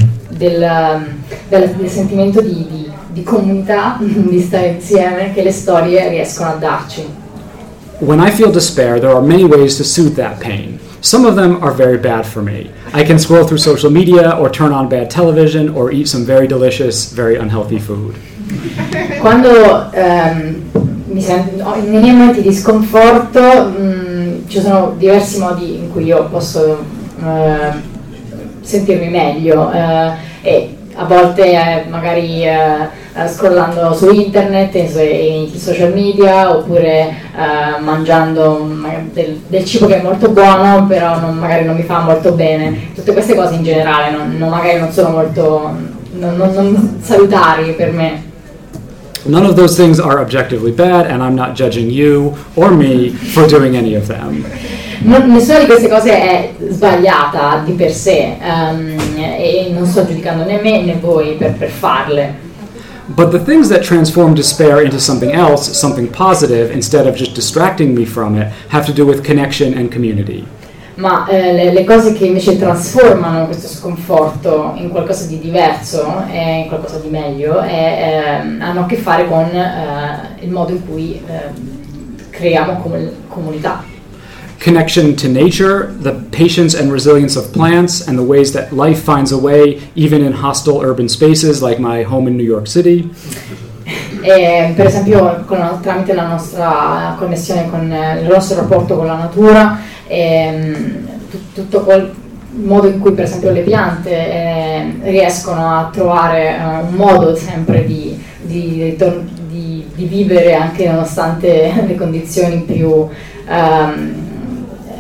del, 0.43 1.07
del, 1.49 1.75
del, 1.77 1.89
sentimento 1.89 2.41
di, 2.41 2.67
di, 2.69 2.91
di 3.13 3.23
comunità, 3.23 3.99
di 4.01 4.41
stare 4.41 4.69
insieme 4.69 5.33
che 5.33 5.43
le 5.43 5.53
storie 5.53 6.09
riescono 6.09 6.51
a 6.51 6.55
darci. 6.55 7.21
When 7.99 8.21
I 8.21 8.31
feel 8.31 8.51
despair, 8.51 8.99
there 8.99 9.13
are 9.13 9.25
many 9.25 9.45
ways 9.45 9.77
to 9.77 9.85
soothe 9.85 10.17
that 10.17 10.41
pain. 10.41 10.81
Some 11.01 11.25
of 11.27 11.37
them 11.37 11.63
are 11.63 11.73
very 11.73 11.99
bad 11.99 12.25
for 12.27 12.43
me. 12.43 12.71
I 12.93 13.05
can 13.05 13.19
scroll 13.19 13.45
through 13.45 13.61
social 13.61 13.91
media 13.91 14.37
or 14.37 14.51
turn 14.51 14.73
on 14.73 14.89
bad 14.89 15.09
television 15.09 15.69
or 15.69 15.93
eat 15.93 16.09
some 16.09 16.25
very 16.25 16.49
delicious, 16.49 17.13
very 17.13 17.37
unhealthy 17.37 17.79
food. 17.79 18.17
Quando 19.21 19.91
ehm, 19.93 20.63
mi 21.07 21.21
sento, 21.21 21.75
nei 21.77 22.01
miei 22.01 22.13
momenti 22.13 22.43
di 22.43 22.53
sconforto 22.53 23.41
mh, 23.41 24.49
ci 24.49 24.61
sono 24.61 24.95
diversi 24.99 25.39
modi 25.39 25.77
in 25.77 25.93
cui 25.93 26.05
io 26.05 26.25
posso 26.25 26.79
eh, 27.23 27.91
sentirmi 28.63 29.09
meglio 29.09 29.71
eh, 29.73 30.31
e 30.43 30.77
a 30.95 31.05
volte 31.05 31.53
eh, 31.53 31.85
magari 31.89 32.45
scrollando 33.27 33.95
su 33.95 34.11
internet 34.11 34.75
e 34.75 35.49
i 35.51 35.59
social 35.59 35.93
media 35.93 36.55
oppure 36.55 37.15
mangiando 37.81 38.69
del, 39.13 39.41
del, 39.47 39.65
cibo 39.65 39.87
che 39.87 40.01
è 40.01 40.03
molto 40.03 40.29
buono 40.31 40.87
però 40.87 41.19
non, 41.19 41.37
magari 41.37 41.65
non 41.65 41.77
mi 41.77 41.83
fa 41.83 42.01
molto 42.01 42.33
bene 42.33 42.93
tutte 42.95 43.13
queste 43.13 43.35
cose 43.35 43.55
in 43.55 43.63
generale 43.63 44.11
non, 44.11 44.37
non, 44.37 44.51
magari 44.51 44.81
non 44.81 44.91
sono 44.91 45.11
molto 45.11 45.75
non, 46.13 46.37
non 46.37 46.99
salutari 47.01 47.73
per 47.73 47.93
me 47.93 48.31
None 49.25 49.47
of 49.47 49.55
those 49.55 49.77
things 49.77 50.01
are 50.01 50.19
objectively 50.19 50.73
bad, 50.73 51.07
and 51.07 51.23
I'm 51.23 51.37
not 51.37 51.55
judging 51.55 51.89
you 51.91 52.37
or 52.57 52.73
me 52.73 53.11
for 53.11 53.47
doing 53.47 53.77
any 53.77 53.95
of 53.95 54.09
them. 54.09 54.45
Non, 55.05 55.33
nessuna 55.33 55.59
di 55.59 55.67
queste 55.67 55.89
cose 55.89 56.11
è 56.11 56.53
sbagliata 56.69 57.63
di 57.65 57.73
per 57.73 57.93
sé 57.93 58.37
um, 58.41 58.97
e 59.17 59.71
non 59.73 59.85
sto 59.87 60.07
giudicando 60.07 60.45
né 60.45 60.61
me 60.63 60.83
né 60.83 60.97
voi 61.01 61.35
per, 61.35 61.55
per 61.55 61.71
farle. 61.71 62.51
But 63.07 63.31
the 63.31 63.41
things 63.41 63.69
that 63.69 63.83
transform 63.83 64.35
despair 64.35 64.81
into 64.81 64.99
something 64.99 65.33
else, 65.33 65.73
something 65.77 66.09
positive, 66.09 66.73
instead 66.73 67.07
of 67.07 67.17
just 67.17 67.35
distracting 67.35 67.95
me 67.95 68.05
from 68.07 68.37
it, 68.41 68.49
have 68.69 68.87
to 68.87 68.93
do 68.93 69.05
with 69.05 69.23
connection 69.25 69.77
and 69.77 69.91
community. 69.91 70.47
ma 70.95 71.27
eh, 71.27 71.53
le, 71.53 71.73
le, 71.73 71.85
cose 71.85 72.13
che 72.13 72.27
invece 72.27 72.59
trasformano 72.59 73.47
questo 73.47 73.67
sconforto 73.67 74.75
in 74.77 74.91
qualcosa 74.91 75.25
di 75.27 75.39
diverso 75.39 76.25
e 76.31 76.61
in 76.61 76.69
qualcosa 76.69 76.99
di 76.99 77.09
meglio 77.09 77.63
eh, 77.63 78.15
hanno 78.59 78.81
a 78.81 78.87
che 78.87 78.97
fare 78.97 79.27
con 79.27 79.45
eh, 79.45 80.45
il 80.45 80.51
modo 80.51 80.73
in 80.73 80.87
cui 80.87 81.21
ehm, 81.27 82.29
creiamo 82.31 82.77
com- 82.77 83.11
comunità. 83.27 83.92
Connection 84.63 85.17
to 85.17 85.29
nature, 85.29 85.93
the 85.99 86.13
patience 86.31 86.73
and 86.75 86.93
resilience 86.93 87.35
of 87.35 87.53
plants, 87.53 88.07
and 88.07 88.17
the 88.17 88.23
ways 88.23 88.53
that 88.53 88.73
life 88.73 89.03
finds 89.03 89.33
a 89.33 89.37
way 89.37 89.83
even 89.97 90.23
in 90.23 90.33
hostile 90.33 90.81
urban 90.81 91.09
spaces 91.09 91.61
like 91.61 91.81
my 91.81 92.05
home 92.05 92.29
in 92.29 92.37
New 92.37 92.45
York 92.45 92.69
City. 92.69 93.11
E, 94.23 94.73
per 94.77 94.87
esempio 94.87 95.43
con, 95.47 95.81
tramite 95.83 96.15
la 96.15 96.29
nostra 96.29 97.17
connessione 97.19 97.69
con 97.69 97.93
il 98.21 98.29
nostro 98.29 98.61
rapporto 98.61 98.95
con 98.95 99.07
la 99.07 99.17
natura 99.17 99.81
ehm, 100.07 101.09
tutto 101.55 101.81
quel 101.81 102.15
modo 102.53 102.87
in 102.87 103.01
cui 103.01 103.11
per 103.15 103.25
esempio 103.25 103.51
le 103.51 103.63
piante 103.63 104.11
eh, 104.11 104.93
riescono 105.03 105.77
a 105.77 105.91
trovare 105.93 106.57
eh, 106.57 106.65
un 106.89 106.95
modo 106.95 107.35
sempre 107.35 107.85
di, 107.85 108.17
di, 108.43 108.95
di, 109.49 109.87
di, 109.93 110.05
vivere 110.05 110.55
anche 110.55 110.87
nonostante 110.87 111.73
le 111.85 111.97
condizioni 111.97 112.61
più 112.61 113.09
ehm, 113.49 114.31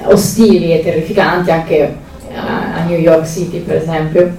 ostili 0.05 0.73
e 0.73 0.83
terrificanti 0.83 1.51
anche 1.51 1.97
a 2.35 2.85
New 2.85 2.99
York 2.99 3.27
City 3.27 3.59
per 3.59 3.77
esempio. 3.77 4.31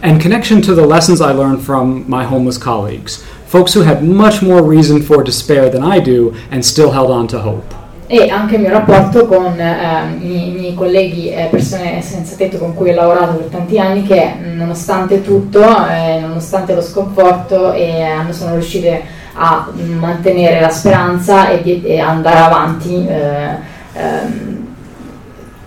And 0.00 0.20
connection 0.20 0.60
to 0.60 0.74
the 0.74 0.86
lessons 0.86 1.20
I 1.20 1.32
learned 1.32 1.60
from 1.60 2.04
my 2.06 2.24
homeless 2.24 2.58
colleagues, 2.58 3.22
folks 3.46 3.74
who 3.74 3.84
had 3.84 4.02
much 4.02 4.42
more 4.42 4.62
reason 4.62 5.02
for 5.02 5.22
despair 5.22 5.70
than 5.70 5.82
I 5.82 6.00
do 6.00 6.34
and 6.50 6.64
still 6.64 6.92
held 6.92 7.10
on 7.10 7.26
to 7.28 7.38
hope 7.38 7.78
e 8.10 8.30
anche 8.30 8.54
il 8.54 8.62
mio 8.62 8.70
rapporto 8.70 9.26
con 9.26 9.60
eh, 9.60 10.16
i, 10.18 10.50
miei 10.58 10.72
colleghi 10.72 11.30
eh, 11.30 11.48
persone 11.50 12.00
senza 12.00 12.36
tetto 12.36 12.56
con 12.56 12.74
cui 12.74 12.90
ho 12.90 12.94
lavorato 12.94 13.34
per 13.34 13.48
tanti 13.48 13.78
anni 13.78 14.02
che 14.02 14.32
nonostante 14.54 15.20
tutto, 15.22 15.60
eh, 15.86 16.18
nonostante 16.18 16.74
lo 16.74 16.80
sconforto, 16.80 17.74
eh, 17.74 18.08
sono 18.30 18.54
riuscite 18.54 19.02
a 19.34 19.68
mantenere 19.98 20.58
la 20.58 20.70
speranza 20.70 21.50
e, 21.50 21.82
e 21.84 22.00
andare 22.00 22.38
avanti 22.38 23.06
eh, 23.06 23.58
ehm, 23.92 24.57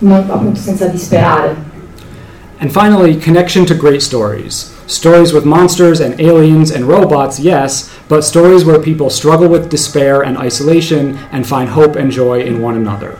non, 0.01 0.29
appunto 0.29 0.59
senza 0.59 0.87
disperare. 0.87 1.69
And 2.59 2.71
finally, 2.71 3.17
connection 3.17 3.65
to 3.65 3.73
great 3.73 4.01
stories. 4.01 4.71
Stories 4.85 5.33
with 5.33 5.45
monsters 5.45 5.99
and 5.99 6.19
aliens 6.19 6.69
and 6.69 6.85
robots, 6.85 7.39
yes, 7.39 7.89
but 8.07 8.23
stories 8.23 8.63
where 8.63 8.79
people 8.79 9.09
struggle 9.09 9.47
with 9.47 9.69
despair 9.69 10.21
and 10.21 10.37
isolation 10.37 11.17
and 11.31 11.47
find 11.47 11.69
hope 11.69 11.95
and 11.95 12.11
joy 12.11 12.41
in 12.41 12.61
one 12.61 12.75
another. 12.75 13.17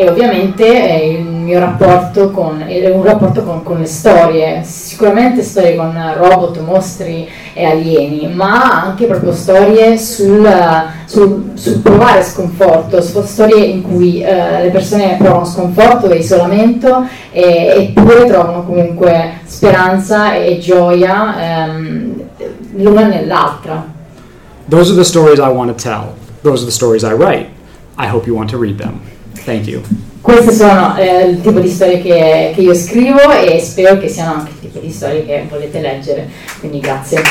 E 0.00 0.08
ovviamente 0.08 0.64
il 0.64 1.24
mio 1.24 1.58
rapporto 1.58 2.30
con, 2.30 2.64
un 2.64 3.02
rapporto 3.02 3.42
con, 3.42 3.64
con, 3.64 3.80
le 3.80 3.86
storie, 3.86 4.62
sicuramente 4.62 5.42
storie 5.42 5.74
con 5.74 5.92
robot, 6.16 6.60
mostri 6.60 7.28
e 7.52 7.64
alieni, 7.64 8.32
ma 8.32 8.84
anche 8.84 9.06
proprio 9.06 9.32
storie 9.32 9.98
sul, 9.98 10.48
sul, 11.04 11.50
sul 11.54 11.78
provare 11.80 12.22
sconforto, 12.22 13.00
storie 13.00 13.64
in 13.64 13.82
cui 13.82 14.22
eh, 14.22 14.62
le 14.62 14.70
persone 14.70 15.16
provano 15.18 15.44
sconforto 15.44 16.08
e 16.08 16.18
isolamento 16.18 17.04
e, 17.32 17.92
eppure 17.92 18.24
trovano 18.26 18.62
comunque 18.62 19.40
speranza 19.46 20.36
e 20.36 20.58
gioia 20.58 21.64
ehm, 21.66 22.22
l'una 22.76 23.08
nell'altra. 23.08 23.84
Those 24.68 24.92
are 24.92 24.96
the 24.96 25.04
stories 25.04 25.40
I 25.40 25.50
want 25.50 25.76
to 25.76 25.82
tell. 25.82 26.14
Those 26.42 26.62
are 26.62 26.66
the 26.66 26.70
stories 26.70 27.02
I 27.02 27.14
write. 27.14 27.48
I 27.96 28.06
hope 28.06 28.28
you 28.28 28.36
want 28.36 28.50
to 28.50 28.58
read 28.58 28.78
them. 28.78 29.16
Thank 29.48 29.66
you. 29.66 29.80
Queste 30.20 30.52
sono 30.52 30.94
eh, 30.98 31.24
il 31.24 31.40
tipo 31.40 31.58
di 31.58 31.70
storie 31.70 32.02
che, 32.02 32.52
che 32.54 32.60
io 32.60 32.74
scrivo 32.74 33.30
e 33.30 33.58
spero 33.60 33.96
che 33.96 34.06
siano 34.06 34.34
anche 34.34 34.50
il 34.50 34.58
tipo 34.60 34.78
di 34.78 34.90
storie 34.90 35.24
che 35.24 35.46
volete 35.48 35.80
leggere. 35.80 36.28
Quindi 36.58 36.80
grazie. 36.80 37.22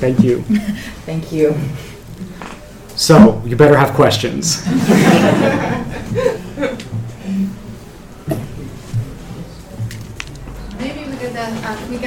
Thank 0.00 0.24
you. 0.24 0.42
Thank 1.04 1.30
you. 1.30 1.54
So, 2.96 3.42
you 3.44 3.54
better 3.54 3.76
have 3.76 3.92
questions. 3.94 4.60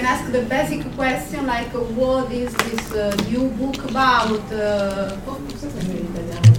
ask 0.08 0.32
the 0.32 0.41
basic 0.43 0.82
question 0.96 1.46
like 1.46 1.76
uh, 1.76 1.80
what 2.00 2.32
is 2.32 2.54
this 2.54 2.91
uh, 2.93 3.13
new 3.30 3.50
book 3.60 3.84
about? 3.89 4.39
Uh, 4.52 5.17
oh, 5.28 5.38
italiano? 5.52 6.56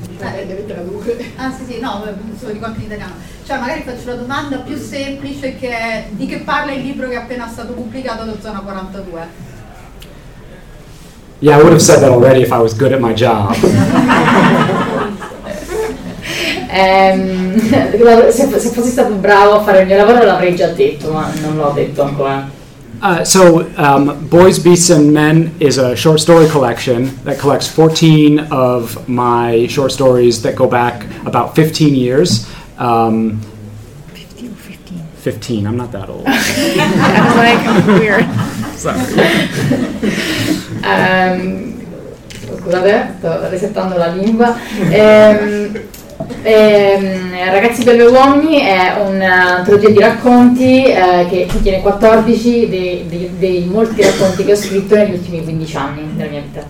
Eh, 1.07 1.33
ah 1.37 1.51
sì 1.51 1.65
sì, 1.65 1.81
no, 1.81 2.05
lo 2.05 2.13
dico 2.53 2.67
anche 2.67 2.81
in 2.81 2.87
italiano. 2.87 3.15
Cioè 3.47 3.59
magari 3.59 3.85
faccio 3.87 4.11
la 4.11 4.17
domanda 4.17 4.59
più 4.59 4.77
semplice 4.77 5.57
che 5.57 5.71
è 5.71 6.09
di 6.11 6.27
che 6.27 6.41
parla 6.41 6.73
il 6.73 6.83
libro 6.83 7.09
che 7.09 7.15
è 7.15 7.17
appena 7.17 7.49
stato 7.49 7.73
pubblicato 7.73 8.25
da 8.25 8.35
Zona 8.39 8.61
42? 8.61 9.47
Yeah, 11.41 11.57
I 11.57 11.61
would 11.61 11.73
have 11.73 11.81
said 11.81 12.01
that 12.01 12.11
already 12.11 12.43
if 12.43 12.53
I 12.53 12.59
was 12.59 12.77
good 12.77 12.93
at 12.93 13.01
my 13.01 13.15
job. 13.15 13.57
Ehm, 16.71 17.59
se, 18.31 18.59
se 18.59 18.69
fossi 18.69 18.91
stato 18.91 19.15
bravo 19.15 19.55
a 19.55 19.63
fare 19.63 19.81
il 19.81 19.87
mio 19.87 19.97
lavoro 19.97 20.23
l'avrei 20.23 20.55
già 20.55 20.69
detto, 20.69 21.11
ma 21.11 21.33
non 21.41 21.57
l'ho 21.57 21.73
detto 21.75 22.03
ancora. 22.03 22.57
Uh, 23.01 23.25
so, 23.25 23.71
um, 23.77 24.27
Boys, 24.29 24.59
Beasts, 24.59 24.91
and 24.91 25.13
Men 25.13 25.55
is 25.61 25.79
a 25.79 25.95
short 25.95 26.19
story 26.19 26.49
collection 26.49 27.15
that 27.25 27.39
collects 27.39 27.69
14 27.69 28.41
of 28.51 29.09
my 29.09 29.69
short 29.69 29.93
stories 29.93 30.43
that 30.43 30.57
go 30.57 30.67
back 30.67 31.07
about 31.25 31.55
15 31.55 31.95
years. 31.95 32.51
Um, 32.77 33.41
15 34.15 34.55
15. 34.55 35.07
15, 35.19 35.67
I'm 35.67 35.77
not 35.77 35.93
that 35.93 36.09
old. 36.09 36.25
I 36.27 36.35
was 37.25 37.37
like, 37.37 38.01
weird. 38.01 38.25
Ehm, 40.83 41.75
scusate, 42.41 43.15
sto 43.19 43.49
resettando 43.51 43.97
la 43.99 44.07
lingua. 44.09 44.57
Ehm, 44.91 45.88
ehm, 46.43 47.29
Ragazzi 47.51 47.83
belli 47.83 48.01
e 48.01 48.07
uomini 48.07 48.61
è 48.61 48.95
un'antologia 49.07 49.89
di 49.89 49.99
racconti 49.99 50.85
eh, 50.85 51.27
che 51.31 51.47
contiene 51.51 51.81
14 51.81 52.69
dei, 52.69 53.07
dei- 53.09 53.31
dei 53.39 53.65
molti 53.65 54.03
racconti 54.03 54.45
che 54.45 54.53
ho 54.53 54.57
scritto 54.57 54.95
negli 54.97 55.13
ultimi 55.13 55.43
15 55.43 55.77
anni 55.77 56.03
della 56.15 56.31
mia 56.31 56.41
vita. 56.41 56.63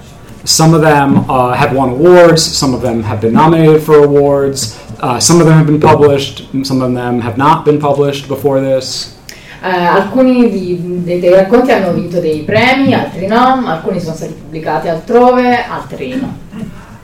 Some 0.44 0.76
of 0.76 0.82
them 0.82 1.24
uh, 1.28 1.52
have 1.52 1.74
won 1.74 1.90
awards, 1.90 2.42
some 2.42 2.74
of 2.74 2.80
them 2.80 3.02
have 3.02 3.20
been 3.20 3.32
nominated 3.32 3.80
for 3.80 4.04
awards, 4.04 4.78
uh, 5.00 5.18
some 5.18 5.40
of 5.40 5.46
them 5.46 5.56
have 5.56 5.66
been 5.66 5.80
published, 5.80 6.46
some 6.62 6.80
of 6.82 6.94
them 6.94 7.20
have 7.20 7.36
not 7.36 7.64
been 7.64 7.78
published 7.78 8.28
before 8.28 8.60
this. 8.60 9.16
Eh, 9.60 9.68
alcuni 9.68 10.48
di- 10.48 11.02
dei, 11.02 11.18
dei 11.18 11.30
racconti 11.30 11.72
hanno 11.72 11.92
vinto 11.92 12.20
dei 12.20 12.42
premi, 12.42 12.94
altri 12.94 13.26
no, 13.26 13.62
alcuni 13.66 14.00
sono 14.00 14.14
stati 14.14 14.32
pubblicati 14.32 14.88
altrove, 14.88 15.64
altri 15.68 16.16
no. 16.20 16.46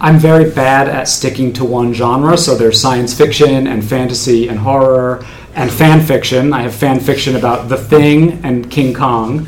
I'm 0.04 0.18
very 0.18 0.50
bad 0.50 0.86
at 0.86 1.08
sticking 1.08 1.50
to 1.54 1.64
one 1.64 1.94
genre, 1.94 2.36
so 2.36 2.54
there's 2.54 2.78
science 2.78 3.14
fiction 3.14 3.66
and 3.66 3.82
fantasy 3.82 4.48
and 4.48 4.58
horror 4.58 5.24
and 5.54 5.72
fan 5.72 6.02
fiction. 6.02 6.52
I 6.52 6.60
have 6.60 6.74
fan 6.74 7.00
fiction 7.00 7.36
about 7.36 7.70
The 7.70 7.78
Thing 7.78 8.38
and 8.44 8.70
King 8.70 8.92
Kong. 8.92 9.46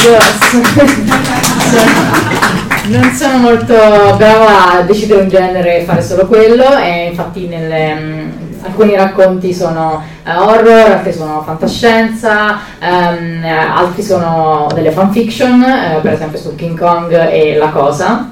So- 0.00 0.18
non 2.88 3.12
sono 3.14 3.36
molto 3.38 3.74
brava 4.16 4.72
a 4.72 4.82
decidere 4.82 5.22
un 5.22 5.28
genere 5.28 5.78
e 5.78 5.84
fare 5.84 6.02
solo 6.02 6.26
quello 6.26 6.76
e 6.78 7.06
infatti 7.10 7.46
nelle, 7.46 7.94
mm, 7.94 8.30
alcuni 8.64 8.96
racconti 8.96 9.54
sono 9.54 10.02
eh, 10.24 10.34
horror, 10.34 10.90
altri 10.90 11.12
sono 11.12 11.40
fantascienza, 11.42 12.58
eh, 12.80 13.46
altri 13.46 14.02
sono 14.02 14.66
delle 14.74 14.90
fanfiction, 14.90 15.62
eh, 15.62 15.98
per 16.02 16.14
esempio 16.14 16.40
su 16.40 16.56
King 16.56 16.76
Kong 16.76 17.12
e 17.12 17.56
La 17.56 17.68
Cosa. 17.68 18.31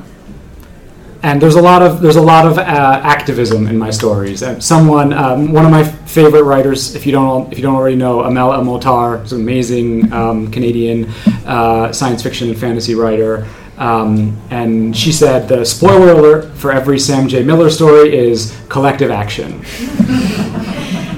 And 1.22 1.40
there's 1.40 1.56
a 1.56 1.60
lot 1.60 1.82
of 1.82 2.00
there's 2.00 2.16
a 2.16 2.22
lot 2.22 2.46
of 2.46 2.56
uh, 2.56 2.62
activism 3.04 3.66
in 3.66 3.76
my 3.76 3.90
stories. 3.90 4.42
Someone, 4.64 5.12
um, 5.12 5.52
one 5.52 5.66
of 5.66 5.70
my 5.70 5.84
favorite 5.84 6.44
writers, 6.44 6.94
if 6.94 7.04
you 7.04 7.12
don't 7.12 7.52
if 7.52 7.58
you 7.58 7.62
don't 7.62 7.74
already 7.76 7.96
know, 7.96 8.20
Amel 8.24 8.52
El 8.54 8.64
Motar, 8.64 9.30
an 9.30 9.40
amazing 9.40 10.10
um, 10.12 10.50
Canadian 10.50 11.04
uh, 11.46 11.92
science 11.92 12.22
fiction 12.22 12.48
and 12.48 12.58
fantasy 12.58 12.94
writer. 12.94 13.46
Um, 13.76 14.38
and 14.50 14.94
she 14.96 15.10
said 15.12 15.46
the 15.48 15.64
spoiler 15.64 16.12
alert 16.12 16.54
for 16.56 16.70
every 16.72 16.98
Sam 16.98 17.28
J. 17.28 17.42
Miller 17.42 17.70
story 17.70 18.16
is 18.16 18.56
collective 18.68 19.10
action. 19.10 19.62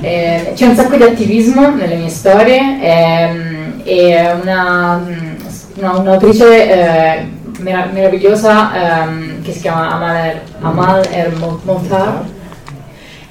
Eh, 0.05 0.55
c'è 0.57 0.67
un 0.67 0.75
sacco 0.75 0.97
di 0.97 1.05
attivismo 1.05 1.77
nelle 1.77 1.95
mie 1.95 2.09
storie 2.09 2.59
ehm, 2.83 3.81
e 3.85 4.33
una, 4.33 4.97
mm, 4.99 5.35
una- 5.77 5.97
un'autrice 5.97 6.71
eh, 6.73 7.27
mera- 7.61 7.89
meravigliosa 7.93 9.05
ehm, 9.05 9.32
che 9.43 9.53
si 9.53 9.61
chiama 9.61 9.91
Amal 9.91 10.17
Er, 10.17 10.41
Amal 10.61 11.61
Mohtar 11.63 12.25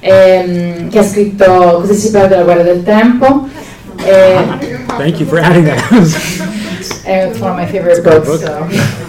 ehm, 0.00 0.88
che 0.88 0.98
ha 0.98 1.04
scritto 1.04 1.78
Così 1.80 1.94
si 1.94 2.10
perde 2.10 2.36
la 2.36 2.42
guerra 2.42 2.62
del 2.62 2.82
tempo 2.82 3.48
eh, 4.04 4.44
Thank 4.96 5.20
you 5.20 5.26
for 5.26 5.38
adding 5.38 5.66
that. 5.66 5.80
è 7.04 7.30
one 7.38 7.50
of 7.50 7.56
my 7.56 7.66
favorite 7.66 7.98
It's 7.98 8.00
books. 8.00 8.26
book. 8.26 8.40
so. 8.40 9.00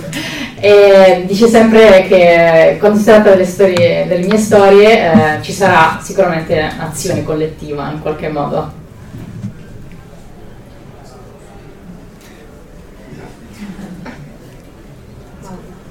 E 0.65 1.25
dice 1.27 1.47
sempre 1.49 2.05
che 2.07 2.77
quando 2.79 2.97
si 2.97 3.03
tratta 3.03 3.31
delle, 3.31 3.45
storie, 3.45 4.07
delle 4.07 4.25
mie 4.25 4.37
storie 4.37 5.11
eh, 5.11 5.41
ci 5.41 5.51
sarà 5.51 5.99
sicuramente 6.01 6.57
azione 6.77 7.23
collettiva 7.23 7.89
in 7.91 7.99
qualche 7.99 8.29
modo. 8.29 8.71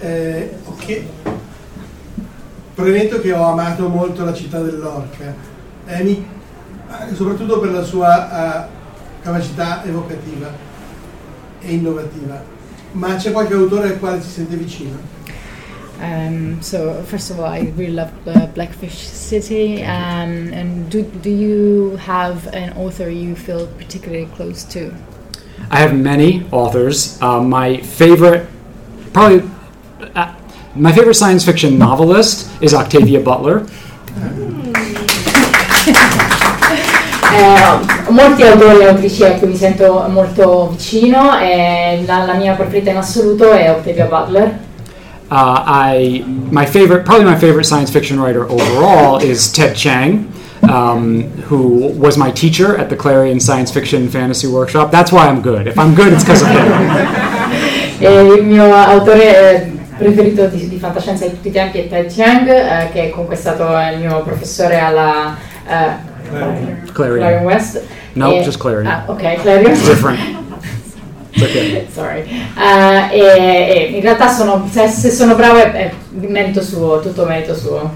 Eh, 0.01 0.51
ok. 0.83 1.03
Premetto 2.75 3.21
che 3.21 3.33
ho 3.33 3.45
amato 3.45 3.89
molto 3.89 4.25
la 4.25 4.33
città 4.33 4.61
dell'Orca, 4.61 5.35
eh, 5.87 6.03
mi- 6.03 6.27
eh, 6.91 7.15
soprattutto 7.15 7.61
per 7.61 7.71
la 7.71 7.83
sua 7.83 8.65
eh, 8.65 8.69
capacità 9.23 9.85
evocativa 9.85 10.51
e 11.61 11.73
innovativa. 11.73 12.43
Ma 12.93 13.15
c'è 13.17 13.31
qualche 13.31 13.55
autore 13.55 13.89
al 13.89 13.99
quale 13.99 14.21
si 14.21 14.31
sente 14.31 14.57
vicino? 14.57 15.21
Um, 16.01 16.61
so 16.61 17.01
first 17.05 17.31
of 17.31 17.39
all, 17.39 17.47
I 17.53 17.73
really 17.77 17.93
love 17.95 18.11
uh, 18.25 18.47
Blackfish 18.53 18.97
City. 19.07 19.83
Um, 19.83 20.51
and 20.53 20.89
do 20.91 21.05
do 21.23 21.31
you 21.31 21.97
have 22.05 22.49
an 22.53 22.73
author 22.77 23.09
you 23.09 23.37
feel 23.37 23.69
particularly 23.79 24.27
close 24.35 24.65
to? 24.73 24.91
I 25.71 25.79
have 25.79 25.95
many 25.95 26.45
authors. 26.51 27.19
Uh, 27.21 27.41
my 27.41 27.77
favorite, 27.83 28.49
probably, 29.13 29.49
uh, 30.17 30.35
my 30.75 30.93
favorite 30.93 31.15
science 31.15 31.45
fiction 31.45 31.79
novelist 31.79 32.49
is 32.61 32.75
Octavia 32.75 33.21
Butler. 33.21 33.67
Eh, 37.35 38.11
molti 38.11 38.43
autori 38.43 38.81
e 38.83 38.89
autrici 38.89 39.25
a 39.25 39.33
cui 39.33 39.49
mi 39.49 39.57
sento 39.57 40.05
molto 40.11 40.69
vicino 40.77 41.39
e 41.41 42.05
la, 42.07 42.27
la 42.27 42.35
mia 42.35 42.53
preferita 42.53 42.91
in 42.91 42.99
assoluto 42.99 43.53
è 43.53 43.71
Octavia 43.71 44.05
Butler. 44.05 44.59
Uh, 45.31 45.63
I 45.65 46.23
my 46.51 46.67
favorite, 46.67 47.05
probably 47.05 47.25
my 47.25 47.39
favorite 47.39 47.65
science 47.65 47.91
fiction 47.91 48.21
writer 48.21 48.45
overall 48.51 49.19
is 49.19 49.51
Ted 49.51 49.75
Chang. 49.75 50.29
um, 50.63 51.25
who 51.49 51.89
was 51.89 52.17
my 52.17 52.31
teacher 52.31 52.77
at 52.77 52.89
the 52.89 52.97
Clarion 52.97 53.41
Science 53.41 53.71
Fiction 53.71 54.09
Fantasy 54.09 54.47
Workshop. 54.47 54.91
That's 54.91 55.11
why 55.11 55.27
I'm 55.27 55.43
good. 55.43 55.67
If 55.67 55.79
I'm 55.79 55.95
good, 55.95 56.13
it's 56.13 56.23
because 56.23 56.43
of 56.43 56.49
him. 56.49 57.33
E 58.03 58.21
il 58.21 58.45
mio 58.45 58.75
autore 58.75 59.53
eh, 59.53 59.72
preferito 60.03 60.47
di, 60.47 60.69
di 60.69 60.79
fantascienza 60.79 61.27
di 61.27 61.33
tutti 61.33 61.49
i 61.49 61.53
tempi 61.53 61.79
è 61.79 61.89
Ted 61.89 62.07
Chiang, 62.09 62.49
eh, 62.49 62.91
che 62.93 63.11
comunque 63.11 63.37
è 63.37 63.39
stato 63.39 63.65
il 63.95 64.01
mio 64.01 64.23
professore 64.23 64.79
alla 64.79 65.37
eh, 65.67 66.11
Clarion. 66.93 67.43
West. 67.45 67.83
No, 68.15 68.33
E- 68.33 68.43
just 68.43 68.59
Clarion. 68.59 68.87
Ah, 68.87 69.05
ok, 69.07 69.35
Clarion. 69.41 69.73
Different. 69.73 70.41
Okay. 71.35 71.87
Sorry. 71.91 72.21
Eh, 72.21 73.09
e, 73.11 73.91
e 73.91 73.97
in 73.97 74.03
realtà 74.03 74.29
sono, 74.29 74.69
se, 74.71 74.87
se 74.89 75.11
sono 75.11 75.35
bravo 75.35 75.57
è, 75.57 75.73
è 75.73 75.93
merito 76.11 76.61
suo, 76.61 77.01
tutto 77.01 77.25
merito 77.25 77.55
suo. 77.55 77.91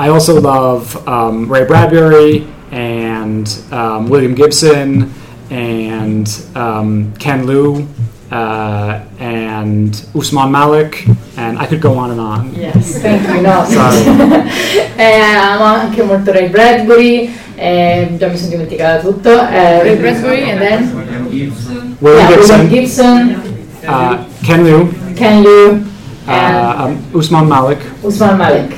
I 0.00 0.08
also 0.08 0.40
love 0.40 0.98
um, 1.06 1.48
Ray 1.48 1.64
Bradbury 1.64 2.44
and 2.70 3.48
um, 3.70 4.08
William 4.08 4.34
Gibson 4.34 5.12
and 5.48 6.28
um, 6.56 7.12
Ken 7.18 7.46
Liu 7.46 7.86
uh, 8.34 9.00
and 9.18 9.94
Usman 10.14 10.50
Malik, 10.50 11.06
and 11.36 11.58
I 11.58 11.66
could 11.66 11.80
go 11.80 11.96
on 11.96 12.10
and 12.10 12.20
on. 12.20 12.52
Yes, 12.54 12.98
thank 12.98 13.22
you, 13.28 13.42
no. 13.42 13.64
Sorry. 13.68 14.02
Eh, 14.96 15.20
amo 15.20 15.64
anche 15.64 16.04
molto 16.04 16.30
Ray 16.30 16.50
Bradbury, 16.50 17.34
eh, 17.56 18.14
già 18.16 18.28
mi 18.28 18.36
sono 18.36 18.50
dimenticata 18.50 19.00
tutto. 19.00 19.28
Eh, 19.28 19.82
Ray 19.82 19.96
Bradbury 19.96 20.50
and 20.50 20.60
then 20.60 20.92
William 20.94 21.26
yeah, 21.32 21.50
William 21.98 22.28
Gibson, 22.28 22.68
Gibson, 22.68 23.42
uh, 23.88 24.24
Ken 24.42 24.62
Liu, 24.62 24.92
Ken 25.14 25.42
Liu 25.42 25.84
and 26.26 26.56
uh, 26.56 26.84
um, 26.84 27.04
Usman 27.12 27.48
Malik. 27.48 27.80
Usman 28.02 28.36
Malik. 28.36 28.72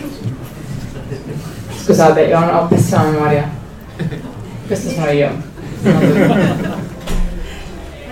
Scusate, 1.84 2.22
io 2.22 2.38
ho 2.38 2.60
ho 2.60 2.66
pessima 2.66 3.02
memoria. 3.02 3.50
Questo 4.66 4.88
sono 4.88 5.10
io. 5.10 5.28
Ha 5.84 5.90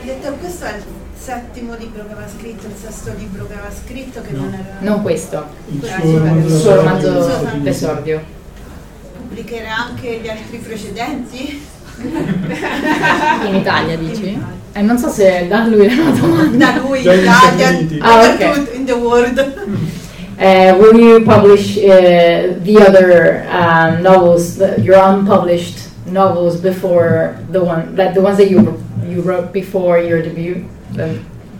detto 0.04 0.32
questo 0.40 0.64
è 0.66 0.76
il 0.76 0.93
settimo 1.24 1.74
libro 1.78 2.04
che 2.04 2.12
aveva 2.12 2.28
scritto, 2.28 2.66
il 2.66 2.74
sesto 2.78 3.10
libro 3.16 3.46
che 3.46 3.54
aveva 3.54 3.70
scritto, 3.70 4.20
che 4.20 4.32
non 4.32 4.52
era... 4.52 4.76
Non 4.80 5.00
questo, 5.00 5.42
Il 5.68 6.60
suo 6.60 6.74
romanzo 6.74 7.48
d'esordio. 7.62 8.20
Pubblicherà 9.16 9.74
anche 9.88 10.20
gli 10.22 10.28
altri 10.28 10.58
precedenti? 10.58 11.66
In 13.46 13.54
Italia 13.54 13.96
dici? 13.96 14.38
E 14.74 14.82
non 14.82 14.98
so 14.98 15.08
se 15.08 15.46
da 15.48 15.64
lui 15.64 15.86
era 15.86 16.02
una 16.02 16.10
domanda. 16.10 16.72
Da 16.72 16.78
lui, 16.80 16.98
in 16.98 17.10
Italia. 17.10 17.68
Ah, 18.00 18.18
ok. 18.18 18.38
dappertutto, 18.38 18.76
in 18.76 18.84
the 18.84 18.92
world. 18.92 19.92
Uh, 20.36 20.76
will 20.80 20.98
you 20.98 21.24
publish 21.24 21.78
uh, 21.78 22.58
the 22.64 22.76
other 22.84 23.46
um, 23.52 24.02
novels, 24.02 24.56
the, 24.56 24.74
your 24.82 24.96
unpublished 24.96 25.88
novels 26.06 26.60
before 26.60 27.38
the 27.52 27.62
one 27.62 27.94
that 27.94 28.14
the 28.14 28.20
ones 28.20 28.36
that 28.36 28.50
you 28.50 28.82
you 29.06 29.22
wrote 29.22 29.52
before 29.52 30.00
your 30.00 30.20
debut? 30.20 30.68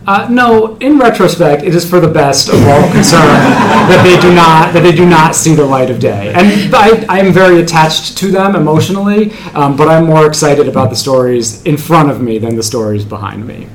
Uh, 0.07 0.27
no, 0.29 0.77
in 0.81 0.99
retrospect, 0.99 1.63
it 1.63 1.73
is 1.73 1.83
for 1.83 1.99
the 1.99 2.07
best 2.07 2.47
of 2.49 2.61
all 2.67 2.91
concerned 2.91 3.41
that 3.89 4.03
they 4.03 4.19
do 4.19 4.31
not 4.35 4.71
that 4.73 4.83
they 4.83 4.91
do 4.91 5.03
not 5.03 5.35
see 5.35 5.55
the 5.55 5.65
light 5.65 5.89
of 5.89 5.97
day. 5.99 6.31
And 6.35 6.73
I, 6.75 7.03
I 7.09 7.19
am 7.19 7.33
very 7.33 7.59
attached 7.59 8.15
to 8.19 8.29
them 8.29 8.55
emotionally, 8.55 9.31
um, 9.55 9.75
but 9.75 9.87
I'm 9.87 10.05
more 10.05 10.27
excited 10.27 10.67
about 10.67 10.89
the 10.91 10.95
stories 10.95 11.63
in 11.63 11.75
front 11.77 12.11
of 12.11 12.21
me 12.21 12.37
than 12.37 12.55
the 12.55 12.61
stories 12.63 13.03
behind 13.03 13.47
me. 13.47 13.67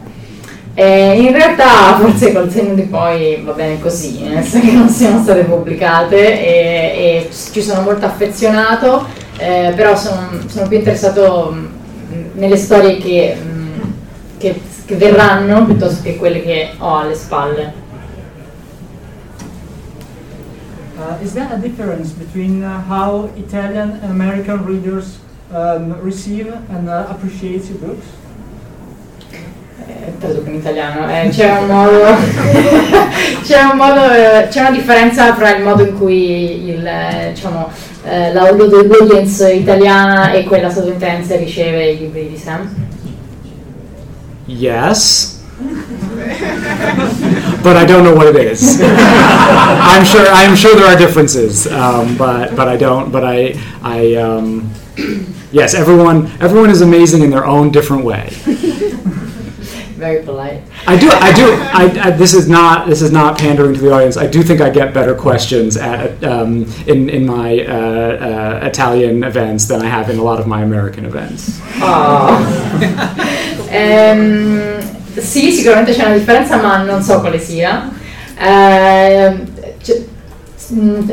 eh, 0.75 1.15
in 1.21 1.33
realtà 1.33 1.99
forse 2.01 2.33
col 2.33 2.49
senno 2.51 2.75
di 2.75 2.83
poi 2.83 3.43
va 3.45 3.53
bene 3.53 3.81
così, 3.81 4.23
nel 4.23 4.45
senso 4.45 4.67
che 4.67 4.73
non 4.73 4.89
siano 4.89 5.21
state 5.23 5.43
pubblicate 5.43 6.17
e, 6.17 7.27
e 7.27 7.31
ci 7.53 7.61
sono 7.61 7.83
molto 7.83 8.07
affezionato, 8.07 9.05
eh, 9.37 9.73
però 9.77 9.97
sono, 9.97 10.29
sono 10.47 10.69
più 10.69 10.79
interessato 10.79 11.51
mh, 11.53 12.39
nelle 12.39 12.57
storie 12.57 12.97
che, 12.99 13.35
mh, 13.35 13.93
che- 14.39 14.61
che 14.91 14.97
verranno 14.97 15.65
piuttosto 15.67 16.03
che 16.03 16.17
quelle 16.17 16.43
che 16.43 16.71
ho 16.79 16.99
alle 16.99 17.15
spalle. 17.15 17.73
Uh, 20.99 21.23
is 21.23 21.33
there 21.33 21.49
a 21.53 21.57
difference 21.57 22.13
between 22.13 22.63
uh, 22.63 22.83
how 22.89 23.31
Italian 23.37 24.01
and 24.03 24.11
American 24.11 24.65
readers 24.67 25.19
um, 25.53 25.95
receive 26.03 26.53
and 26.71 26.89
uh, 26.89 27.07
appreciate 27.09 27.65
your 27.69 27.79
books? 27.79 28.05
Eh, 29.87 30.19
traduco 30.19 30.51
in 30.51 30.57
italiano, 30.57 31.09
eh, 31.09 31.29
c'è 31.31 31.57
un 31.59 31.67
modo, 31.67 32.05
c'è 33.43 33.63
un 33.63 33.77
modo, 33.77 34.11
eh, 34.11 34.49
c'è 34.49 34.61
una 34.61 34.71
differenza 34.71 35.35
fra 35.35 35.57
il 35.57 35.63
modo 35.63 35.83
in 35.83 35.97
cui 35.97 36.69
il, 36.69 36.87
eh, 36.87 37.31
diciamo, 37.33 37.71
eh, 38.05 38.33
la- 38.33 38.51
l'audience 38.53 39.53
italiana 39.53 40.33
e 40.33 40.45
quella 40.45 40.69
statunitense 40.69 41.37
riceve 41.37 41.91
i 41.91 41.99
libri 41.99 42.29
di 42.29 42.37
Sam? 42.37 42.90
Yes. 44.51 45.37
but 47.63 47.77
I 47.77 47.85
don't 47.87 48.03
know 48.03 48.15
what 48.15 48.27
it 48.27 48.37
is. 48.37 48.81
I'm 48.83 50.05
sure. 50.05 50.27
I'm 50.27 50.57
sure 50.57 50.75
there 50.75 50.87
are 50.87 50.99
differences, 50.99 51.69
um, 51.69 52.17
but 52.17 52.57
but 52.57 52.67
I 52.67 52.77
don't. 52.77 53.13
But 53.13 53.25
I 53.25 53.55
I 53.83 54.15
um, 54.17 54.73
yes. 55.53 55.75
Everyone 55.75 56.27
everyone 56.41 56.71
is 56.71 56.81
amazing 56.81 57.23
in 57.23 57.31
their 57.31 57.47
own 57.47 57.71
different 57.71 58.05
way. 58.05 58.31
Very 60.01 60.25
polite. 60.25 60.63
I 60.87 60.99
do. 60.99 61.11
I 61.11 61.33
do. 61.33 61.53
I, 61.53 62.09
I, 62.09 62.11
this 62.11 62.33
is 62.33 62.49
not. 62.49 62.89
This 62.89 63.03
is 63.03 63.13
not 63.13 63.39
pandering 63.39 63.75
to 63.75 63.81
the 63.81 63.93
audience. 63.93 64.17
I 64.17 64.27
do 64.27 64.43
think 64.43 64.63
I 64.63 64.71
get 64.71 64.95
better 64.95 65.15
questions 65.15 65.77
at 65.77 66.25
um, 66.25 66.65
in 66.87 67.09
in 67.11 67.27
my 67.27 67.61
uh, 67.61 68.63
uh, 68.63 68.67
Italian 68.67 69.23
events 69.23 69.67
than 69.69 69.83
I 69.83 69.87
have 69.87 70.09
in 70.09 70.19
a 70.19 70.23
lot 70.23 70.41
of 70.41 70.47
my 70.47 70.63
American 70.63 71.05
events. 71.05 71.61
Ehm, 73.71 74.79
sì, 75.17 75.53
sicuramente 75.53 75.93
c'è 75.93 76.05
una 76.05 76.17
differenza, 76.17 76.57
ma 76.57 76.83
non 76.83 77.03
so 77.03 77.21
quale 77.21 77.39
sia. 77.39 77.89
Ehm, 78.39 79.47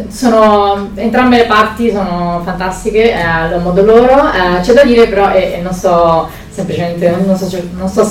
sono, 0.09 0.91
entrambe 0.95 1.37
le 1.37 1.45
parti 1.45 1.89
sono 1.89 2.41
fantastiche 2.43 3.11
eh, 3.11 3.21
a 3.21 3.57
modo 3.59 3.83
loro. 3.83 4.31
Eh, 4.31 4.61
c'è 4.61 4.73
da 4.73 4.83
dire 4.83 5.07
però, 5.07 5.31
e, 5.31 5.53
e 5.53 5.61
non 5.61 5.73
sto 5.73 6.29
semplicemente, 6.49 7.09
non 7.09 7.35
sto, 7.37 7.61
non 7.77 7.87
sto 7.87 8.03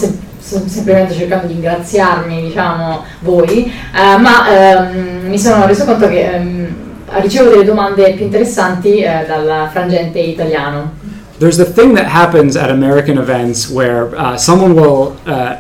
sto 0.47 0.63
semplicemente 0.65 1.13
cercando 1.15 1.49
di 1.49 1.55
ringraziarmi, 1.55 2.43
diciamo, 2.43 3.03
voi, 3.21 3.65
eh, 3.67 4.17
ma 4.17 4.49
ehm, 4.49 5.27
mi 5.27 5.39
sono 5.41 5.67
reso 5.67 5.85
conto 5.85 6.07
che 6.09 6.35
ehm, 6.35 6.75
ricevo 7.21 7.51
delle 7.51 7.65
domande 7.65 8.13
più 8.13 8.27
interessanti 8.27 9.01
eh, 9.01 9.25
dal 9.27 9.69
frangente 9.73 10.21
italiano. 10.21 11.05
There's 11.39 11.57
the 11.59 11.67
thing 11.67 11.95
that 11.95 12.07
happens 12.07 12.57
at 12.57 12.71
American 12.71 13.19
events 13.19 13.69
where 13.71 14.15
uh, 14.17 14.37
someone 14.39 14.75
will 14.75 15.17
uh, 15.27 15.57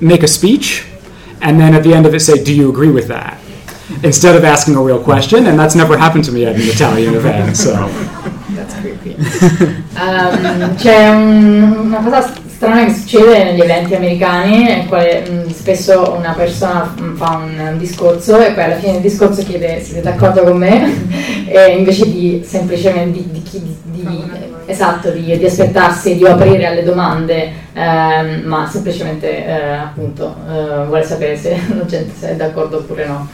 make 0.00 0.22
a 0.24 0.28
speech, 0.28 0.84
and 1.40 1.58
then 1.60 1.72
at 1.74 1.82
the 1.84 1.94
end 1.94 2.04
of 2.06 2.14
it 2.14 2.20
say, 2.20 2.42
"Do 2.42 2.52
you 2.52 2.68
agree 2.68 2.90
with 2.90 3.06
that?" 3.08 3.38
Instead 4.02 4.34
of 4.34 4.44
asking 4.44 4.74
a 4.76 4.82
real 4.82 4.98
question, 4.98 5.46
and 5.46 5.56
that's 5.58 5.74
never 5.76 5.96
happened 5.96 6.24
to 6.24 6.32
me 6.32 6.44
at 6.46 6.56
an 6.56 6.62
Italian 6.62 7.14
event. 7.20 7.56
So. 7.56 7.72
That's 8.56 8.74
creepy. 8.80 9.14
Ehm, 9.96 10.74
c'è 10.76 11.08
un- 11.10 11.76
una 11.84 11.98
cosa 12.02 12.32
strana 12.48 12.84
che 12.86 12.92
succede 12.94 13.44
negli 13.44 13.60
eventi 13.60 13.94
americani, 13.94 14.64
nel 14.64 14.86
quale 14.86 15.28
mh, 15.28 15.52
spesso 15.52 16.14
una 16.16 16.32
persona 16.32 16.92
mh, 16.96 17.16
fa 17.16 17.36
un, 17.36 17.58
un 17.72 17.78
discorso 17.78 18.38
e 18.40 18.52
poi 18.52 18.64
alla 18.64 18.76
fine 18.78 18.92
del 18.92 19.02
discorso 19.02 19.42
chiede 19.44 19.80
siete 19.82 20.00
d'accordo 20.00 20.42
con 20.42 20.56
me 20.56 20.92
e 21.46 21.76
invece 21.76 22.06
di 22.10 22.42
semplicemente 22.46 23.18
di, 23.18 23.30
di 23.30 23.42
chi- 23.42 23.76
di- 23.84 24.06
esatto, 24.66 25.10
di, 25.10 25.36
di 25.36 25.44
aspettarsi 25.44 26.16
di 26.16 26.26
aprire 26.26 26.66
alle 26.66 26.82
domande, 26.82 27.50
ehm, 27.72 28.42
ma 28.44 28.68
semplicemente 28.68 29.46
eh, 29.46 29.72
appunto 29.72 30.34
eh, 30.48 30.84
vuole 30.86 31.04
sapere 31.04 31.36
se 31.36 31.58
la 31.76 31.84
gente 31.84 32.30
è 32.30 32.34
d'accordo 32.34 32.78
oppure 32.78 33.06
no. 33.06 33.28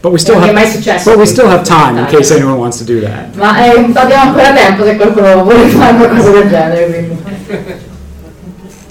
But 0.00 0.12
we 0.12 0.18
still 0.18 0.34
Non 0.34 0.44
è 0.44 0.48
have, 0.50 0.60
mai 0.60 0.70
successo 0.70 1.10
but 1.10 1.18
we 1.18 1.26
still 1.26 1.48
have 1.48 1.62
time 1.62 1.98
in 1.98 2.06
case 2.06 2.32
anyone 2.34 2.58
wants 2.58 2.78
to 2.78 2.84
do 2.84 3.00
that. 3.00 3.34
Ma 3.34 3.64
eh, 3.64 3.90
abbiamo 3.92 4.30
ancora 4.30 4.52
tempo 4.52 4.84
se 4.84 4.96
qualcuno 4.96 5.42
vuole 5.42 5.68
fare 5.68 5.96
una 5.96 6.08
cosa 6.08 6.30
del 6.30 6.48
genere. 6.48 6.86
Quindi. 6.86 7.84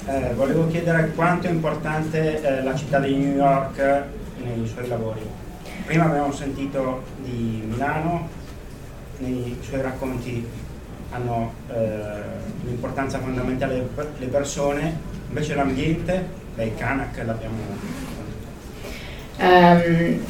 Eh, 0.08 0.32
volevo 0.34 0.68
chiedere 0.68 1.10
quanto 1.16 1.48
è 1.48 1.50
importante 1.50 2.40
eh, 2.40 2.62
la 2.62 2.74
città 2.76 3.00
di 3.00 3.16
New 3.16 3.34
York 3.34 4.04
nei 4.42 4.66
suoi 4.72 4.86
lavori. 4.88 5.20
Prima 5.84 6.04
abbiamo 6.04 6.32
sentito 6.32 7.02
di 7.22 7.64
Milano, 7.68 8.28
nei 9.18 9.58
suoi 9.60 9.82
racconti 9.82 10.46
hanno 11.16 11.52
eh, 11.72 12.64
un'importanza 12.64 13.18
fondamentale 13.18 13.88
per 13.94 14.12
le 14.18 14.26
persone, 14.26 14.98
invece 15.28 15.54
l'ambiente, 15.54 16.28
beh, 16.54 16.74
Kanak 16.76 17.22
l'abbiamo... 17.24 18.04
Um, 19.38 20.24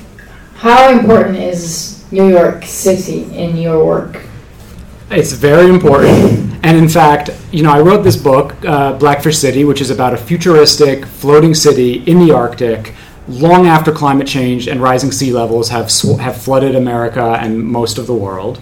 how 0.55 0.91
important 0.91 1.37
is 1.37 2.05
New 2.11 2.29
York 2.29 2.65
City 2.65 3.27
in 3.33 3.57
your 3.57 3.85
work? 3.85 4.25
It's 5.11 5.33
very 5.33 5.69
important. 5.69 6.65
And 6.65 6.77
in 6.77 6.89
fact, 6.89 7.31
you 7.53 7.63
know, 7.63 7.71
I 7.71 7.81
wrote 7.81 8.03
this 8.03 8.17
book, 8.17 8.55
uh, 8.65 8.95
Blackfish 8.95 9.39
City, 9.39 9.65
which 9.65 9.81
is 9.81 9.91
about 9.91 10.13
a 10.13 10.17
futuristic 10.17 11.07
floating 11.07 11.55
city 11.55 12.03
in 12.07 12.19
the 12.19 12.33
Arctic 12.33 12.95
long 13.29 13.67
after 13.67 13.93
climate 13.93 14.27
change 14.27 14.67
and 14.67 14.81
rising 14.81 15.13
sea 15.13 15.33
levels 15.33 15.69
have, 15.69 15.91
sw- 15.91 16.19
have 16.19 16.37
flooded 16.37 16.75
America 16.75 17.37
and 17.41 17.63
most 17.65 17.99
of 17.99 18.07
the 18.07 18.15
world. 18.15 18.61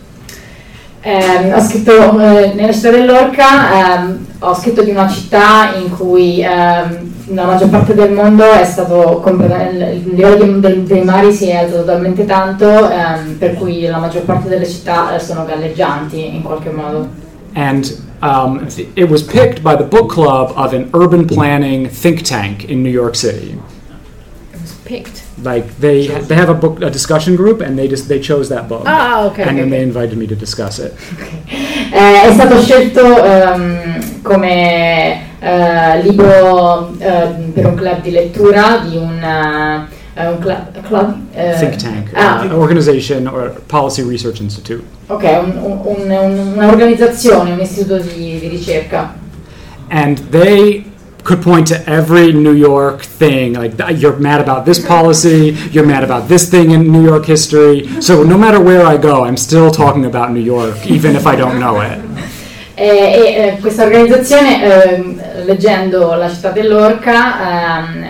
Ehm, 1.07 1.53
ho 1.53 1.61
scritto 1.61 2.19
eh, 2.19 2.55
nella 2.55 2.73
città 2.73 2.91
dell'Orca, 2.91 3.99
ehm, 3.99 4.27
ho 4.39 4.55
scritto 4.55 4.83
di 4.83 4.91
una 4.91 5.07
città 5.07 5.75
in 5.75 5.95
cui 5.95 6.41
ehm, 6.41 7.13
la 7.35 7.45
maggior 7.45 7.69
parte 7.69 7.93
del 7.95 8.11
mondo 8.11 8.51
è 8.51 8.65
stato 8.65 9.21
completamente, 9.23 9.85
il 9.85 10.15
livello 10.15 10.59
dei, 10.61 10.83
dei- 10.85 11.05
mari 11.05 11.31
si 11.31 11.49
è 11.49 11.57
alzato 11.57 11.85
talmente 11.85 12.25
tanto 12.25 12.89
ehm, 12.89 13.37
per 13.39 13.53
cui 13.53 13.83
la 13.83 13.99
maggior 13.99 14.23
parte 14.23 14.49
delle 14.49 14.67
città 14.67 15.15
eh, 15.15 15.19
sono 15.19 15.45
galleggianti 15.45 16.37
in 16.37 16.43
qualche 16.43 16.71
modo. 16.71 17.07
And 17.53 17.85
um, 18.23 18.67
it 18.95 19.11
was 19.11 19.23
picked 19.23 19.63
by 19.63 19.77
the 19.77 19.85
book 19.85 20.11
club 20.11 20.55
of 20.57 20.73
an 20.73 20.89
urban 20.95 21.27
planning 21.27 21.87
think 21.87 22.23
tank 22.23 22.65
in 22.71 22.83
New 22.83 22.91
York 22.91 23.15
City. 23.15 23.59
It 24.55 24.61
was 24.63 24.73
picked. 24.85 25.24
Like 25.45 25.67
they 25.79 26.07
they 26.27 26.37
have 26.37 26.49
a 26.51 26.55
book 26.55 26.81
a 26.83 26.89
discussion 26.91 27.37
group 27.37 27.61
and 27.61 27.77
they 27.77 27.87
just 27.87 28.09
they 28.09 28.19
chose 28.19 28.49
that 28.49 28.67
book. 28.67 28.83
Ah, 28.87 29.27
ok. 29.27 29.39
and 29.43 29.51
ok, 29.51 29.57
then 29.57 29.65
ok. 29.65 29.71
they 29.71 29.83
invited 29.83 30.17
me 30.17 30.27
to 30.27 30.35
discuss 30.35 30.79
it. 30.79 30.93
Eh, 31.93 32.23
è 32.29 32.33
stato 32.33 32.59
scelto 32.61 33.23
ehm, 33.23 34.23
come 34.23 35.21
eh, 35.39 36.03
libro 36.03 36.93
ehm, 36.99 37.51
per 37.53 37.67
un 37.67 37.75
club 37.75 38.01
di 38.01 38.11
lettura 38.11 38.79
di 38.89 38.97
un, 38.97 39.23
eh, 39.23 40.27
un 40.27 40.39
cla- 40.41 40.67
club, 40.83 41.15
eh, 41.35 41.55
think 41.59 41.77
tank, 41.77 42.11
ah, 42.15 42.47
uh, 42.51 42.59
organization 42.59 43.27
or 43.27 43.61
policy 43.67 44.03
research 44.03 44.41
institute. 44.41 44.83
ok, 45.09 45.23
un- 45.23 45.81
un- 45.85 46.11
un- 46.11 46.53
un'organizzazione, 46.57 47.53
un 47.53 47.61
istituto 47.61 47.99
di, 47.99 48.39
di 48.41 48.49
ricerca. 48.49 49.15
and 49.91 50.19
they 50.31 50.85
could 51.25 51.43
point 51.43 51.67
to 51.69 51.89
every 51.89 52.33
New 52.33 52.53
York 52.53 53.03
thing. 53.03 53.55
Like 53.55 54.01
you're 54.01 54.17
mad 54.19 54.41
about 54.41 54.65
this 54.65 54.79
policy, 54.79 55.57
you're 55.73 55.87
mad 55.87 56.05
about 56.05 56.29
this 56.29 56.49
thing 56.49 56.71
in 56.71 56.93
New 56.93 57.03
York 57.03 57.25
history. 57.25 57.89
So 58.01 58.23
no 58.23 58.37
matter 58.37 58.61
where 58.61 58.85
I 58.87 58.97
go, 58.99 59.25
I'm 59.25 59.39
still 59.39 59.71
talking 59.71 60.05
about 60.05 60.31
New 60.31 60.43
York, 60.43 60.87
even 60.87 61.17
if 61.17 61.27
I 61.27 61.35
don't 61.35 61.59
know 61.59 61.81
it. 61.81 61.99
E, 62.77 62.87
e, 62.87 63.35
eh, 63.37 63.59
questa 63.61 63.85
organizzazione, 63.85 64.63
ehm, 64.63 65.23
leggendo 65.45 66.15
La 66.15 66.29
città 66.29 66.51
dell'orca, 66.51 67.85
ehm, 67.85 68.07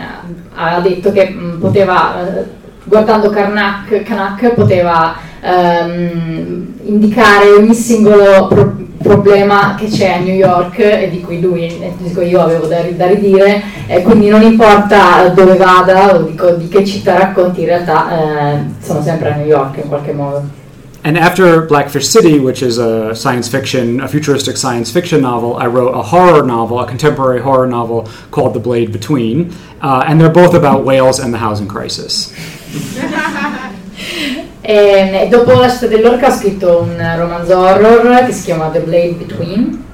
ha 0.54 0.80
detto 0.80 1.12
che 1.12 1.28
mh, 1.28 1.58
poteva, 1.60 2.26
eh, 2.26 2.44
guardando 2.84 3.28
Karnak, 3.28 4.02
Kanak, 4.02 4.54
poteva 4.54 5.16
ehm, 5.42 6.78
indicare 6.84 7.50
ogni 7.50 7.74
singolo 7.74 8.46
pro- 8.48 8.76
problema 9.04 9.74
che 9.78 9.86
c'è 9.86 10.14
a 10.14 10.18
New 10.18 10.34
York 10.34 10.78
e 10.78 11.08
di 11.10 11.20
cui 11.20 11.40
lui, 11.40 11.78
di 11.98 12.12
cui 12.12 12.28
io 12.28 12.40
avevo 12.40 12.66
da, 12.66 12.80
da 12.96 13.06
ridire, 13.06 13.62
e 13.86 14.02
quindi 14.02 14.28
non 14.28 14.42
importa 14.42 15.28
dove 15.28 15.56
vada 15.56 16.14
o 16.14 16.22
di, 16.22 16.34
di 16.58 16.68
che 16.68 16.84
città 16.84 17.18
racconti, 17.18 17.60
in 17.60 17.66
realtà 17.66 18.54
eh, 18.54 18.58
sono 18.80 19.02
sempre 19.02 19.32
a 19.32 19.36
New 19.36 19.46
York 19.46 19.76
in 19.76 19.88
qualche 19.88 20.12
modo. 20.12 20.62
And 21.06 21.18
after 21.18 21.66
Blackfish 21.66 22.08
City, 22.08 22.38
which 22.38 22.62
is 22.62 22.78
a 22.78 23.14
science 23.14 23.46
fiction, 23.46 24.00
a 24.00 24.08
futuristic 24.08 24.56
science 24.56 24.90
fiction 24.90 25.20
novel, 25.20 25.58
I 25.58 25.66
wrote 25.66 25.94
a 25.94 26.02
horror 26.02 26.42
novel, 26.42 26.80
a 26.80 26.86
contemporary 26.86 27.42
horror 27.42 27.66
novel 27.66 28.08
called 28.30 28.54
The 28.54 28.60
Blade 28.60 28.90
Between. 28.90 29.52
Uh, 29.82 30.02
and 30.06 30.18
they're 30.18 30.30
both 30.30 30.54
about 30.54 30.82
whales 30.86 31.18
and 31.18 31.30
the 31.30 31.36
housing 31.36 31.68
crisis. 31.68 32.32
e, 34.66 35.26
dopo 35.28 35.52
la 35.52 35.68
città 35.68 35.88
dell'orca 35.88 36.28
ho 36.28 36.32
scritto 36.32 36.86
un 36.88 36.96
romanzo 37.18 37.58
horror 37.58 38.24
che 38.24 38.32
si 38.32 38.44
chiama 38.44 38.68
The 38.68 38.80
Blade 38.80 39.14
Between. 39.18 39.84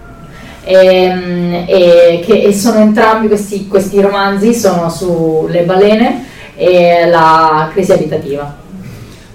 E, 0.63 1.65
e, 1.67 2.23
che, 2.25 2.43
e 2.43 2.53
sono 2.53 2.79
entrambi 2.79 3.27
questi, 3.27 3.67
questi 3.67 4.01
romanzi 4.01 4.55
sono 4.55 4.89
sulle 4.89 5.63
balene 5.63 6.25
e 6.55 7.09
la 7.09 7.69
crisi 7.73 7.91
abitativa. 7.91 8.59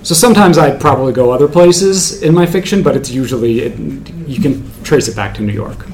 So 0.02 0.14
sometimes 0.14 0.56
I 0.58 0.72
probably 0.72 1.12
go 1.12 1.34
other 1.34 1.50
places 1.50 2.22
in 2.22 2.34
my 2.34 2.46
fiction, 2.46 2.82
but 2.82 2.96
it's 2.96 3.10
usually 3.10 3.66
it, 3.66 3.74
you 4.28 4.40
can 4.40 4.64
trace 4.84 5.10
it 5.10 5.16
back 5.16 5.34
to 5.34 5.42
New 5.42 5.52
York. 5.52 5.86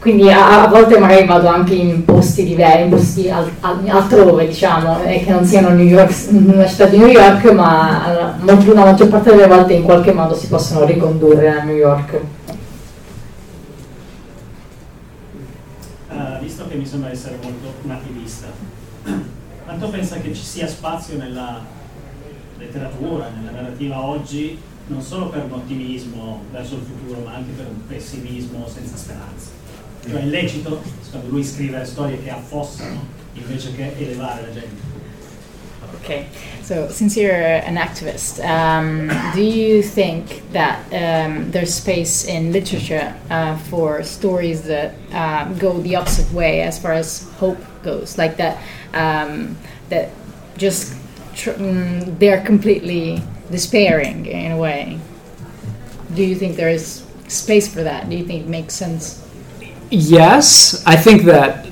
Quindi 0.00 0.30
a, 0.30 0.62
a, 0.62 0.66
volte 0.68 0.98
magari 0.98 1.26
vado 1.26 1.46
anche 1.48 1.74
in 1.74 2.06
posti 2.06 2.42
diversi, 2.44 2.84
in 2.84 2.88
posti 2.88 3.30
al, 3.30 3.50
al, 3.60 3.86
altrove, 3.86 4.46
diciamo, 4.46 5.02
eh, 5.02 5.22
che 5.22 5.30
non 5.30 5.44
siano 5.44 5.68
New 5.68 5.84
York, 5.84 6.10
una 6.30 6.66
città 6.66 6.86
di 6.86 6.96
New 6.96 7.06
York, 7.06 7.44
ma 7.52 8.34
la 8.42 8.54
maggior 8.84 9.08
parte 9.08 9.28
delle 9.28 9.46
volte 9.46 9.74
in 9.74 9.82
qualche 9.82 10.12
modo 10.12 10.34
si 10.34 10.46
possono 10.48 10.86
ricondurre 10.86 11.50
a 11.50 11.64
New 11.64 11.76
York. 11.76 12.18
Uh, 16.08 16.40
visto 16.40 16.66
che 16.66 16.76
mi 16.76 16.86
sembra 16.86 17.10
essere 17.10 17.36
molto 17.42 17.70
nativista, 17.82 18.46
quanto 19.66 19.88
pensa 19.88 20.16
che 20.16 20.32
ci 20.32 20.42
sia 20.42 20.66
spazio 20.66 21.18
nella 21.18 21.60
letteratura, 22.56 23.28
nella 23.36 23.50
narrativa 23.50 24.02
oggi, 24.02 24.58
non 24.86 25.02
solo 25.02 25.28
per 25.28 25.44
un 25.44 25.52
ottimismo 25.52 26.44
verso 26.50 26.76
il 26.76 26.82
futuro, 26.88 27.20
ma 27.22 27.34
anche 27.34 27.50
per 27.54 27.66
un 27.66 27.86
pessimismo 27.86 28.66
senza 28.66 28.96
speranza. 28.96 29.59
Cioè 30.08 30.20
è 30.20 30.24
lecito, 30.24 30.82
quando 31.10 31.28
lui 31.28 31.44
scrive 31.44 31.84
storie 31.84 32.22
che 32.22 32.30
affossano 32.30 33.18
invece 33.34 33.74
che 33.74 33.92
elevare 33.98 34.42
la 34.42 34.52
gente. 34.52 34.88
Okay, 36.02 36.26
so 36.62 36.88
since 36.88 37.16
you're 37.16 37.34
an 37.34 37.76
activist, 37.76 38.40
um, 38.42 39.08
do 39.34 39.42
you 39.42 39.82
think 39.82 40.42
that 40.52 40.80
um, 40.92 41.50
there's 41.50 41.74
space 41.74 42.24
in 42.24 42.52
literature 42.52 43.14
uh, 43.28 43.56
for 43.68 44.02
stories 44.02 44.62
that 44.62 44.94
uh, 45.12 45.52
go 45.58 45.78
the 45.80 45.96
opposite 45.96 46.32
way 46.32 46.62
as 46.62 46.78
far 46.78 46.92
as 46.92 47.28
hope 47.38 47.58
goes, 47.82 48.16
like 48.16 48.36
that 48.38 48.56
um, 48.94 49.56
that 49.90 50.10
just 50.56 50.94
tr- 51.34 51.50
mm, 51.50 52.18
they're 52.18 52.42
completely 52.42 53.22
despairing 53.50 54.26
in 54.26 54.52
a 54.52 54.56
way. 54.56 54.98
Do 56.14 56.24
you 56.24 56.34
think 56.34 56.56
there 56.56 56.70
is 56.70 57.04
space 57.28 57.72
for 57.72 57.82
that? 57.82 58.08
Do 58.08 58.16
you 58.16 58.24
think 58.24 58.44
it 58.44 58.48
makes 58.48 58.74
sense? 58.74 59.22
Yes, 59.90 60.84
I 60.86 60.96
think 60.96 61.24
that 61.24 61.66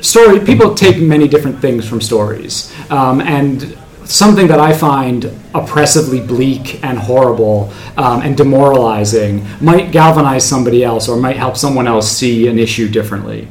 story 0.00 0.38
people 0.40 0.74
take 0.74 1.00
many 1.00 1.26
different 1.26 1.60
things 1.60 1.88
from 1.88 2.00
stories, 2.00 2.72
um, 2.90 3.20
and 3.20 3.76
something 4.04 4.46
that 4.48 4.60
I 4.60 4.72
find 4.72 5.30
oppressively 5.54 6.20
bleak 6.20 6.82
and 6.82 6.98
horrible 6.98 7.72
um, 7.96 8.22
and 8.22 8.36
demoralizing 8.36 9.46
might 9.60 9.92
galvanize 9.92 10.46
somebody 10.46 10.82
else 10.84 11.08
or 11.08 11.16
might 11.16 11.36
help 11.36 11.56
someone 11.56 11.86
else 11.86 12.10
see 12.10 12.48
an 12.48 12.58
issue 12.58 12.88
differently. 12.88 13.48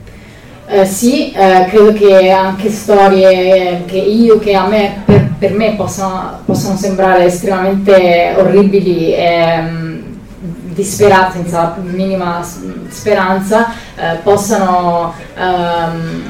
Eh, 0.69 0.85
sì, 0.85 1.31
eh, 1.31 1.65
credo 1.69 1.93
che 1.93 2.29
anche 2.29 2.69
storie 2.69 3.83
che 3.85 3.97
io, 3.97 4.37
che 4.37 4.53
a 4.53 4.67
me, 4.67 5.01
per, 5.05 5.33
per 5.39 5.53
me 5.53 5.75
possono, 5.75 6.41
possono, 6.43 6.75
sembrare 6.75 7.25
estremamente 7.25 8.35
orribili 8.37 9.13
e 9.13 9.63
disperate, 10.77 11.33
senza 11.33 11.75
minima 11.81 12.41
speranza, 12.87 13.73
eh, 13.95 14.19
possano 14.23 15.13
ehm, 15.35 16.21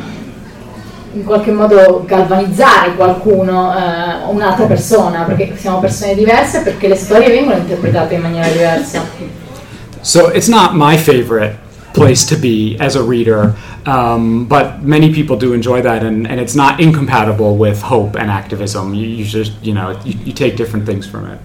in 1.14 1.24
qualche 1.26 1.52
modo 1.52 2.04
galvanizzare 2.06 2.96
qualcuno, 2.96 3.74
eh, 3.76 4.32
un'altra 4.32 4.66
persona, 4.66 5.24
perché 5.24 5.56
siamo 5.58 5.80
persone 5.80 6.16
diverse, 6.16 6.62
perché 6.62 6.88
le 6.88 6.96
storie 6.96 7.30
vengono 7.30 7.58
interpretate 7.58 8.16
in 8.16 8.22
maniera 8.22 8.48
diversa. 8.48 9.04
So 10.02 10.32
it's 10.32 10.48
not 10.48 10.72
my 10.74 10.96
favorite 10.96 11.58
place 11.92 12.26
to 12.26 12.40
be 12.40 12.78
as 12.80 12.96
a 12.96 13.02
reader. 13.02 13.54
Um, 13.86 14.46
but 14.48 14.84
many 14.84 15.10
people 15.12 15.38
do 15.38 15.54
enjoy 15.54 15.82
that, 15.82 16.04
and, 16.04 16.28
and 16.28 16.40
it's 16.40 16.56
not 16.56 16.80
incompatible 16.80 17.58
with 17.58 17.82
hope 17.82 18.16
and 18.20 18.30
activism. 18.30 18.94
You, 18.94 19.08
you 19.08 19.26
just, 19.26 19.54
you 19.62 19.74
know, 19.74 19.98
you, 20.04 20.14
you 20.26 20.34
take 20.34 20.56
different 20.56 20.86
things 20.86 21.06
from 21.06 21.26
it. 21.26 21.40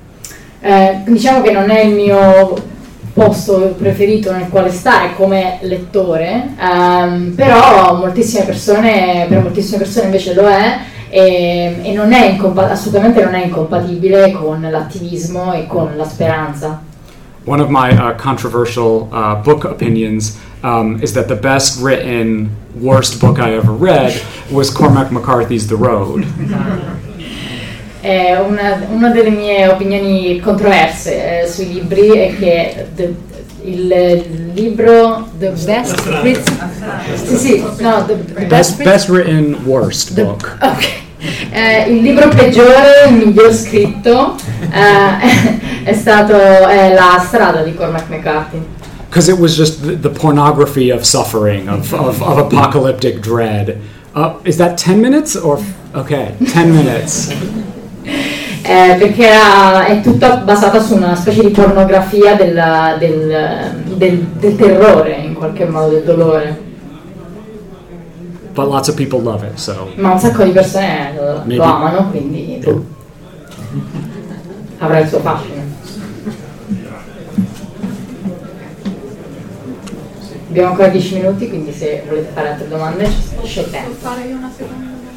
Eh, 0.64 1.02
diciamo 1.06 1.42
che 1.42 1.50
non 1.50 1.70
è 1.70 1.80
il 1.80 1.94
mio 1.94 2.54
posto 3.12 3.74
preferito 3.76 4.32
nel 4.32 4.48
quale 4.48 4.70
stare 4.70 5.14
come 5.14 5.58
lettore, 5.62 6.54
ehm, 6.58 7.32
però 7.34 7.96
moltissime 7.96 8.44
persone, 8.44 9.26
per 9.28 9.42
moltissime 9.42 9.78
persone 9.78 10.06
invece 10.06 10.34
lo 10.34 10.48
è 10.48 10.78
e, 11.08 11.76
e 11.82 11.92
non 11.92 12.12
è 12.12 12.38
assolutamente 12.38 13.22
non 13.22 13.34
è 13.34 13.44
incompatibile 13.44 14.32
con 14.32 14.60
l'attivismo 14.62 15.52
e 15.52 15.66
con 15.66 15.92
la 15.96 16.04
speranza. 16.04 16.90
one 17.44 17.60
of 17.60 17.70
my 17.70 17.90
uh, 17.90 18.16
controversial 18.16 19.12
uh, 19.12 19.42
book 19.42 19.64
opinions 19.64 20.40
um, 20.62 21.02
is 21.02 21.12
that 21.14 21.28
the 21.28 21.34
best 21.34 21.80
written, 21.82 22.56
worst 22.74 23.20
book 23.20 23.38
I 23.38 23.54
ever 23.54 23.72
read 23.72 24.22
was 24.50 24.70
Cormac 24.70 25.10
McCarthy's 25.10 25.66
The 25.66 25.76
Road. 25.76 26.24
Eh, 28.04 28.36
una, 28.36 28.84
una, 28.90 29.10
delle 29.10 29.30
mie 29.30 29.68
opinioni 29.68 30.40
controverse 30.40 31.42
eh, 31.42 31.46
sui 31.46 31.72
libri 31.72 32.08
è 32.08 32.36
che 32.36 32.86
the, 32.96 33.14
il 33.62 34.50
libro 34.54 35.28
The 35.38 35.50
Best 35.64 36.04
Written 36.20 36.70
sì, 37.14 37.36
sì, 37.36 37.64
no, 37.78 38.04
the, 38.04 38.24
the 38.24 38.44
best, 38.46 38.48
best, 38.48 38.82
best, 38.82 39.08
Written 39.08 39.56
Worst 39.64 40.14
the, 40.14 40.24
Book. 40.24 40.56
Okay. 40.60 41.10
Eh, 41.52 41.92
il 41.92 42.02
libro 42.02 42.28
peggiore, 42.28 43.06
il 43.08 43.14
miglior 43.14 43.54
scritto, 43.54 44.34
eh, 44.72 45.84
è 45.88 45.92
stato 45.92 46.34
è 46.34 46.92
La 46.92 47.22
strada 47.24 47.62
di 47.62 47.74
Cormac 47.74 48.08
McCarthy. 48.08 48.60
Because 49.08 49.30
it 49.30 49.38
was 49.38 49.54
just 49.54 49.82
the, 49.84 49.94
the, 49.94 50.08
pornography 50.08 50.90
of 50.90 51.04
suffering, 51.04 51.68
of, 51.68 51.92
of, 51.92 52.20
of 52.22 52.38
apocalyptic 52.38 53.20
dread. 53.20 53.78
Uh, 54.14 54.34
is 54.44 54.56
that 54.56 54.76
10 54.78 55.00
minutes? 55.00 55.36
Or, 55.36 55.60
okay, 55.94 56.34
10 56.46 56.72
minutes. 56.72 57.30
Eh, 58.64 58.96
perché 58.96 59.28
era, 59.28 59.86
è 59.86 60.00
tutta 60.00 60.36
basata 60.36 60.80
su 60.80 60.94
una 60.94 61.16
specie 61.16 61.42
di 61.42 61.48
pornografia 61.48 62.36
del, 62.36 62.96
del, 62.98 63.82
del, 63.96 64.18
del 64.18 64.56
terrore, 64.56 65.14
in 65.16 65.34
qualche 65.34 65.64
modo, 65.64 65.88
del 65.90 66.04
dolore. 66.04 66.70
But 68.54 68.68
lots 68.68 68.88
of 68.88 68.94
people 68.94 69.20
love 69.20 69.44
it, 69.44 69.56
so. 69.56 69.90
Ma 69.96 70.12
un 70.12 70.18
sacco 70.20 70.44
di 70.44 70.52
persone 70.52 71.12
lo, 71.16 71.42
lo 71.44 71.62
amano, 71.62 72.10
quindi 72.10 72.62
oh. 72.66 72.84
avrà 74.78 75.00
il 75.00 75.08
suo 75.08 75.18
fascino. 75.18 75.60
Abbiamo 80.50 80.68
ancora 80.68 80.88
10 80.88 81.14
minuti, 81.14 81.48
quindi 81.48 81.72
se 81.72 82.04
volete 82.06 82.30
fare 82.34 82.50
altre 82.50 82.68
domande 82.68 83.10
c'è 83.42 83.70
tempo. 83.70 83.88
Posso 83.88 84.00
fare 84.00 84.22
io 84.28 84.36
una 84.36 84.52
seconda 84.54 84.84
domanda? 84.84 85.10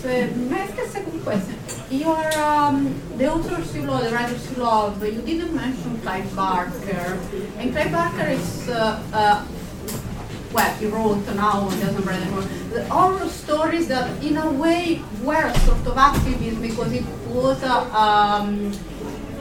Se, 0.00 0.82
a 0.82 0.90
second 0.90 1.22
question. 1.22 1.54
You 1.68 1.79
are 1.90 2.32
um, 2.38 2.94
the 3.16 3.26
authors 3.26 3.74
you 3.74 3.82
love, 3.82 4.04
the 4.04 4.14
writers 4.14 4.48
you 4.50 4.62
love. 4.62 5.00
But 5.00 5.12
you 5.12 5.22
didn't 5.22 5.54
mention 5.54 5.98
Clive 6.00 6.34
Barker, 6.36 7.18
and 7.58 7.72
Clive 7.72 7.92
Barker 7.92 8.28
is 8.28 8.68
uh, 8.68 9.02
uh, 9.12 9.46
well, 10.52 10.74
he 10.76 10.86
wrote 10.86 11.26
now 11.34 11.68
doesn't 11.68 12.04
write 12.04 12.22
anymore. 12.22 12.42
The 12.72 12.84
horror 12.88 13.28
stories 13.28 13.88
that, 13.88 14.22
in 14.22 14.36
a 14.36 14.50
way, 14.50 15.02
were 15.22 15.52
sort 15.66 15.86
of 15.86 15.94
activist 15.94 16.60
because 16.60 16.92
it 16.92 17.04
was 17.28 17.62
a. 17.62 17.76
Um, 17.94 18.72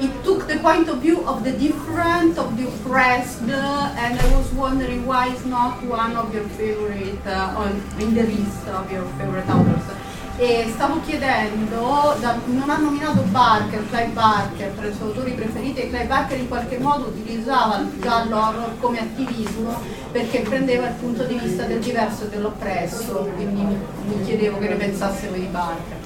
it 0.02 0.24
took 0.24 0.48
the 0.48 0.58
point 0.60 0.88
of 0.88 1.00
view 1.00 1.28
of 1.28 1.44
the 1.44 1.52
different, 1.52 2.38
of 2.38 2.56
the 2.56 2.70
oppressed, 2.70 3.42
uh, 3.44 3.94
and 3.98 4.18
I 4.18 4.38
was 4.38 4.50
wondering 4.54 5.06
why 5.06 5.28
it's 5.28 5.44
not 5.44 5.84
one 5.84 6.16
of 6.16 6.34
your 6.34 6.48
favorite, 6.56 7.20
uh, 7.28 7.54
on, 7.58 7.84
in 8.00 8.16
the 8.16 8.24
list 8.24 8.66
of 8.68 8.90
your 8.90 9.04
favorite 9.20 9.50
authors. 9.50 10.09
E 10.40 10.72
stavo 10.74 11.02
chiedendo, 11.06 12.16
da, 12.22 12.38
non 12.46 12.70
ha 12.70 12.78
nominato 12.78 13.24
Barker, 13.30 13.86
Clive 13.90 14.12
Barker, 14.14 14.72
tra 14.72 14.88
i 14.88 14.94
suoi 14.94 15.10
autori 15.10 15.32
preferiti, 15.32 15.82
e 15.82 15.90
Clive 15.90 16.06
Barker 16.06 16.38
in 16.40 16.48
qualche 16.48 16.78
modo 16.80 17.12
utilizzava 17.14 17.86
già 18.02 18.24
l'horror 18.24 18.72
come 18.80 19.00
attivismo 19.00 19.78
perché 20.14 20.40
prendeva 20.40 20.88
il 20.88 20.94
punto 20.94 21.24
di 21.24 21.38
vista 21.38 21.64
del 21.64 21.80
diverso 21.80 22.24
e 22.24 22.30
dell'oppresso, 22.30 23.30
quindi 23.36 23.62
mi, 23.62 23.78
mi 24.08 24.24
chiedevo 24.24 24.60
che 24.60 24.70
ne 24.70 24.76
pensasse 24.76 25.28
voi 25.28 25.42
di 25.42 25.48
Barker. 25.48 25.98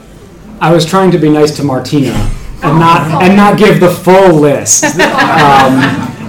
I 0.62 0.72
was 0.72 0.84
trying 0.84 1.12
to 1.12 1.20
be 1.20 1.30
nice 1.30 1.54
to 1.58 1.64
Martina 1.64 2.16
and 2.64 2.80
not 2.80 3.22
and 3.22 3.36
not 3.36 3.58
give 3.58 3.80
the 3.80 3.90
full 3.90 4.40
list, 4.40 4.84
um, 5.00 5.80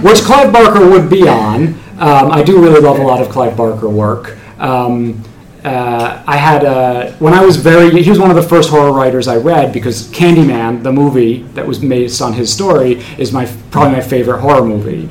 which 0.03 0.21
Clive 0.23 0.51
Barker 0.51 0.87
would 0.87 1.09
be 1.09 1.27
on. 1.27 1.73
Um, 1.97 2.31
I 2.31 2.43
do 2.43 2.61
really 2.61 2.81
love 2.81 2.99
a 2.99 3.03
lot 3.03 3.19
of 3.19 3.29
Clive 3.29 3.55
Barker 3.55 3.89
work. 3.89 4.37
Um, 4.59 5.23
uh, 5.65 6.23
I 6.27 6.37
had 6.37 6.63
a, 6.63 7.11
when 7.17 7.33
I 7.33 7.43
was 7.43 7.57
very 7.57 7.89
he 8.03 8.09
was 8.09 8.19
one 8.19 8.29
of 8.29 8.35
the 8.35 8.43
first 8.43 8.69
horror 8.69 8.91
writers 8.93 9.27
I 9.27 9.37
read 9.37 9.73
because 9.73 10.07
Candyman, 10.11 10.83
the 10.83 10.91
movie 10.91 11.41
that 11.55 11.65
was 11.65 11.79
based 11.79 12.21
on 12.21 12.33
his 12.33 12.53
story, 12.53 13.01
is 13.17 13.33
my 13.33 13.45
probably 13.71 13.93
my 13.93 14.01
favorite 14.01 14.41
horror 14.41 14.63
movie. 14.63 15.09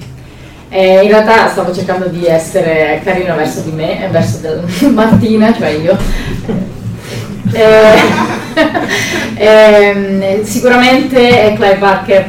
Eh, 0.70 1.02
in 1.02 1.08
realtà 1.08 1.48
stavo 1.48 1.72
cercando 1.72 2.08
di 2.08 2.26
essere 2.26 3.00
carino 3.04 3.34
verso 3.36 3.60
di 3.60 3.72
me, 3.72 4.08
verso 4.10 4.38
del 4.38 4.64
Martina, 4.92 5.52
cioè 5.52 5.68
io. 5.68 5.96
Eh, 7.52 8.00
ehm, 9.36 10.42
sicuramente 10.42 11.52
Clive 11.56 11.78
Barker 11.78 12.26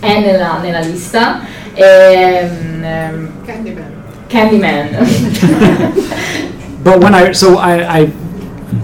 è 0.00 0.20
nella, 0.20 0.58
nella 0.60 0.80
lista. 0.80 1.40
Ehm, 1.74 2.84
ehm, 2.84 3.30
Candyman. 3.44 3.92
Candyman. 4.26 4.88
But 6.84 7.02
when 7.02 7.14
I 7.14 7.32
so 7.32 7.56
I, 7.56 8.00
I 8.00 8.12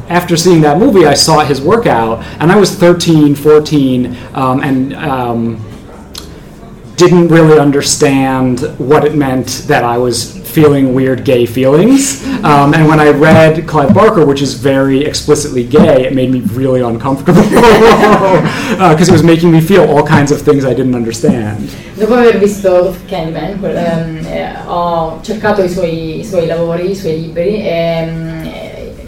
after 0.08 0.36
seeing 0.36 0.62
that 0.62 0.78
movie, 0.78 1.06
I 1.06 1.14
saw 1.14 1.44
his 1.44 1.60
workout, 1.60 2.24
and 2.40 2.50
I 2.50 2.56
was 2.56 2.74
13, 2.74 3.34
14, 3.34 4.16
um, 4.34 4.60
and 4.62 4.94
um, 4.94 5.64
didn't 6.96 7.28
really 7.28 7.58
understand 7.58 8.60
what 8.78 9.04
it 9.04 9.14
meant 9.14 9.64
that 9.68 9.84
I 9.84 9.98
was 9.98 10.39
feeling 10.50 10.92
weird 10.94 11.24
gay 11.24 11.46
feelings. 11.46 12.26
Um, 12.44 12.74
and 12.74 12.88
when 12.88 13.00
I 13.00 13.10
read 13.10 13.66
Clive 13.66 13.94
Barker, 13.94 14.24
which 14.26 14.42
is 14.42 14.54
very 14.54 15.04
explicitly 15.04 15.64
gay, 15.64 16.06
it 16.06 16.14
made 16.14 16.30
me 16.30 16.40
really 16.40 16.80
uncomfortable 16.80 17.42
because 18.92 19.08
it 19.08 19.12
was 19.12 19.22
making 19.22 19.50
me 19.50 19.60
feel 19.60 19.88
all 19.88 20.06
kinds 20.06 20.32
of 20.32 20.42
things 20.42 20.64
I 20.64 20.74
didn't 20.74 20.94
understand. 20.94 21.70
Dopo 21.96 22.14
aver 22.14 22.38
visto 22.38 22.96
Candyman, 23.06 23.58
ehm, 23.62 24.26
eh, 24.26 24.54
ho 24.64 25.18
cercato 25.22 25.62
i 25.62 25.68
suoi, 25.68 26.20
i 26.20 26.24
suoi 26.24 26.46
lavori, 26.46 26.90
i 26.90 26.94
suoi 26.94 27.20
libri 27.20 27.62
e 27.62 28.06
mm, 28.10 28.28
eh, 28.28 28.39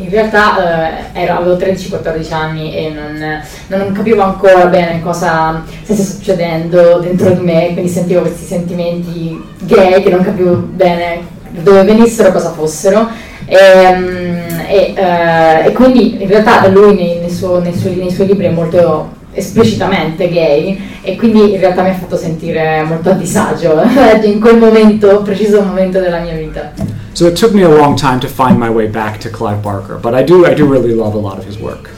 in 0.03 0.11
realtà 0.11 1.11
eh, 1.13 1.21
ero- 1.23 1.37
avevo 1.39 1.57
13-14 1.57 2.33
anni 2.33 2.75
e 2.75 2.91
non, 2.91 3.43
non 3.69 3.93
capivo 3.93 4.23
ancora 4.23 4.67
bene 4.67 5.01
cosa 5.03 5.63
stesse 5.83 6.03
succedendo 6.03 6.99
dentro 7.01 7.31
di 7.31 7.41
me, 7.41 7.71
quindi 7.73 7.89
sentivo 7.91 8.21
questi 8.23 8.45
sentimenti 8.45 9.41
gay 9.61 10.03
che 10.03 10.11
non 10.11 10.23
capivo 10.23 10.55
bene 10.57 11.21
dove 11.51 11.83
venissero, 11.85 12.33
cosa 12.33 12.51
fossero. 12.53 13.09
Ehm, 13.47 14.41
E, 14.69 14.95
eh, 14.97 15.67
e 15.67 15.73
quindi 15.73 16.23
in 16.23 16.29
realtà 16.29 16.67
lui 16.69 16.95
nei, 16.95 17.19
nei 17.19 17.29
suo- 17.31 17.59
nei 17.61 17.75
suoi, 17.75 17.97
nei 17.97 18.11
suoi 18.11 18.27
libri 18.29 18.47
è 18.47 18.51
molto 18.51 19.11
esplicitamente 19.35 20.29
gay 20.29 20.81
e 21.03 21.17
quindi 21.17 21.53
in 21.53 21.61
realtà 21.61 21.83
mi 21.83 21.91
ha 21.91 21.95
fatto 21.95 22.17
sentire 22.17 22.83
molto 22.85 23.11
a 23.11 23.13
disagio 23.13 23.83
in 24.25 24.41
quel 24.41 24.57
momento, 24.59 25.21
preciso 25.23 25.61
momento 25.63 25.99
della 26.01 26.21
mia 26.21 26.35
vita. 26.35 26.73
So 27.23 27.29
it 27.29 27.37
took 27.37 27.55
me 27.55 27.63
a 27.63 27.69
long 27.69 27.95
time 27.95 28.19
to 28.19 28.29
find 28.29 28.59
my 28.59 28.69
way 28.69 28.89
back 28.89 29.21
to 29.21 29.31
Clive 29.31 29.63
Barker, 29.63 29.97
but 29.97 30.13
I 30.13 30.25
do 30.25 30.45
I 30.45 30.55
do 30.55 30.67
really 30.67 30.93
love 30.93 31.15
a 31.15 31.21
lot 31.21 31.39
of 31.39 31.45
his 31.45 31.57
work. 31.57 31.89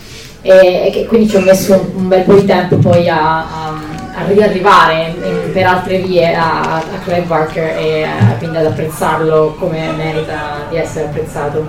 E, 0.43 0.51
e 0.87 0.91
che 0.93 1.07
quindi 1.07 1.31
ci 1.31 1.37
ho 1.37 1.41
messo 1.41 1.72
un, 1.97 2.09
bel 2.09 2.25
po' 2.25 2.35
di 2.35 2.45
tempo 2.45 2.77
poi 2.77 3.09
a, 3.09 3.39
a- 3.39 3.81
a 4.16 4.27
riarrivare 4.27 5.14
in- 5.16 5.51
per 5.51 5.64
altre 5.64 6.01
vie 6.01 6.35
a, 6.35 6.75
a 6.75 6.99
Clive 7.03 7.22
Barker 7.22 7.75
e 7.79 8.03
a- 8.05 8.35
quindi 8.37 8.59
ad 8.59 8.66
apprezzarlo 8.66 9.57
come 9.59 9.93
merita 9.97 10.66
di 10.68 10.77
essere 10.77 11.07
apprezzato. 11.07 11.66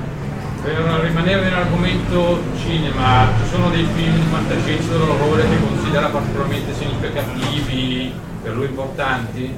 Per 0.61 0.73
rimanere 1.03 1.43
nell'argomento 1.43 2.39
cinema, 2.61 3.29
ci 3.41 3.49
sono 3.49 3.69
dei 3.69 3.87
film 3.95 4.15
di 4.15 4.25
fantascienza 4.29 4.91
dell'orrore 4.91 5.43
che 5.43 5.55
considera 5.65 6.07
particolarmente 6.07 6.73
significativi, 6.77 8.11
per 8.43 8.53
lui 8.53 8.65
importanti? 8.65 9.49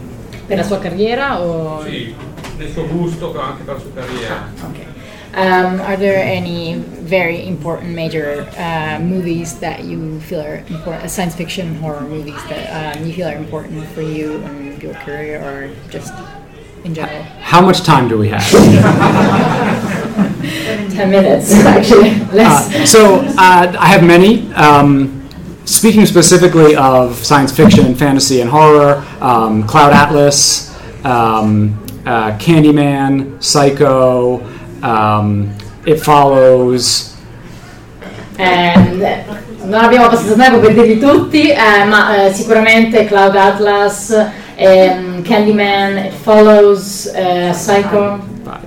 Per 0.45 0.55
la 0.55 0.63
sua 0.63 0.77
carriera 0.77 1.41
o... 1.41 1.81
Sì, 1.83 2.13
nel 2.57 2.71
suo 2.71 2.85
gusto, 2.87 3.39
anche 3.39 3.63
per 3.63 3.73
la 3.75 3.79
sua 3.79 3.91
carriera. 3.93 4.49
Um, 5.33 5.79
are 5.81 5.97
there 5.97 6.23
any 6.23 6.75
very 6.75 7.45
important 7.47 7.93
major 7.93 8.47
uh, 8.57 8.97
movies 8.99 9.59
that 9.59 9.83
you 9.83 10.19
feel 10.21 10.41
are 10.41 10.63
important, 10.67 11.03
uh, 11.03 11.07
science 11.07 11.35
fiction 11.35 11.67
and 11.67 11.77
horror 11.77 12.01
movies 12.01 12.41
that 12.49 12.95
um, 12.97 13.05
you 13.05 13.13
feel 13.13 13.27
are 13.27 13.35
important 13.35 13.85
for 13.89 14.01
you 14.01 14.41
and 14.45 14.81
your 14.81 14.95
career, 14.95 15.39
or 15.41 15.69
just 15.91 16.13
in 16.83 16.95
general? 16.95 17.21
How 17.41 17.61
much 17.61 17.81
time 17.83 18.07
do 18.07 18.17
we 18.17 18.29
have? 18.29 18.41
10 20.97 21.11
minutes 21.11 21.53
actually, 21.53 22.15
less. 22.33 22.73
Uh, 22.73 22.85
so 22.85 23.15
uh, 23.37 23.75
I 23.77 23.87
have 23.87 24.03
many. 24.03 24.51
Um, 24.53 25.29
speaking 25.65 26.05
specifically 26.07 26.75
of 26.75 27.23
science 27.23 27.51
fiction 27.55 27.85
and 27.85 27.97
fantasy 27.99 28.41
and 28.41 28.49
horror, 28.49 29.05
um, 29.21 29.67
Cloud 29.67 29.93
Atlas, 29.93 30.73
um, 31.05 31.77
uh, 32.07 32.31
Candyman, 32.37 33.35
Psycho, 33.39 34.41
um, 34.81 35.53
It 35.85 35.99
Follows. 35.99 37.15
Ehm, 38.37 39.03
non 39.63 39.83
abbiamo 39.83 40.05
abbastanza 40.05 40.35
tempo 40.35 40.59
per 40.59 40.73
dirli 40.73 40.99
tutti, 40.99 41.49
eh, 41.49 41.83
ma 41.87 42.25
eh, 42.27 42.33
sicuramente 42.33 43.05
Cloud 43.05 43.35
Atlas, 43.35 44.15
ehm, 44.55 45.21
Candyman, 45.23 45.97
It 45.97 46.13
Follows, 46.13 47.11
eh, 47.13 47.51
Psycho. 47.53 48.19
Five, 48.43 48.59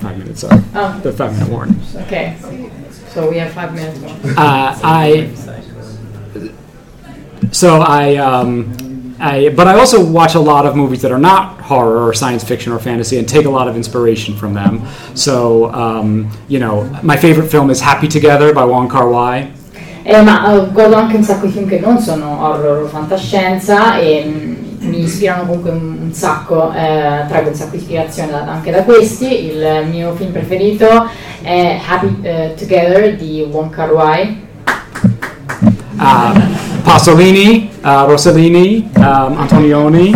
five 0.00 0.16
minutes. 0.16 0.40
Sorry, 0.40 0.62
Oh. 0.74 0.94
the 1.02 1.12
five 1.12 1.32
minute 1.32 1.50
warning. 1.50 1.80
Okay, 2.06 2.34
so 3.14 3.28
we 3.28 3.38
have 3.38 3.52
five 3.52 3.72
minutes 3.72 3.98
more. 4.00 4.12
Uh, 4.36 4.74
I 4.82 5.28
so 7.52 7.80
I, 7.80 8.16
um, 8.16 8.74
I 9.18 9.50
but 9.50 9.66
I 9.66 9.78
also 9.78 10.04
watch 10.04 10.34
a 10.34 10.40
lot 10.40 10.66
of 10.66 10.74
movies 10.74 11.02
that 11.02 11.12
are 11.12 11.20
not 11.20 11.60
horror 11.60 12.06
or 12.06 12.14
science 12.14 12.44
fiction 12.44 12.72
or 12.72 12.78
fantasy 12.78 13.18
and 13.18 13.28
take 13.28 13.46
a 13.46 13.50
lot 13.50 13.68
of 13.68 13.76
inspiration 13.76 14.36
from 14.36 14.54
them. 14.54 14.82
So 15.14 15.72
um, 15.72 16.30
you 16.48 16.58
know, 16.58 16.84
my 17.02 17.16
favorite 17.16 17.48
film 17.48 17.70
is 17.70 17.80
Happy 17.80 18.08
Together 18.08 18.52
by 18.52 18.64
Wong 18.64 18.88
Kar 18.88 19.08
Wai. 19.08 19.52
Eh, 20.06 20.20
ma 20.20 20.52
eh, 20.52 20.66
guardo 20.70 20.96
anche 20.96 21.16
un 21.16 21.22
sacco 21.22 21.46
di 21.46 21.52
film 21.52 21.66
che 21.66 21.78
non 21.78 21.98
sono 21.98 22.46
horror 22.46 22.82
o 22.82 22.86
fantascienza 22.88 23.96
e 23.96 24.22
mm, 24.26 24.54
mi 24.88 25.00
ispirano 25.04 25.46
comunque 25.46 25.70
un, 25.70 25.96
un 26.02 26.12
sacco, 26.12 26.72
eh, 26.72 27.24
traggo 27.26 27.48
un 27.48 27.54
sacco 27.54 27.70
di 27.70 27.78
ispirazione 27.78 28.30
da- 28.30 28.46
anche 28.46 28.70
da 28.70 28.82
questi. 28.82 29.46
Il 29.46 29.86
mio 29.90 30.14
film 30.14 30.30
preferito 30.30 31.08
è 31.40 31.80
Happy 31.86 32.18
eh, 32.20 32.54
Together 32.54 33.16
di 33.16 33.46
Wong 33.50 33.70
Kar 33.70 33.92
Wai. 33.92 34.42
Uh, 35.96 36.53
Pasolini, 36.94 37.68
uh, 37.82 38.06
Rossellini, 38.06 38.88
um, 38.98 39.36
Antonioni. 39.36 40.14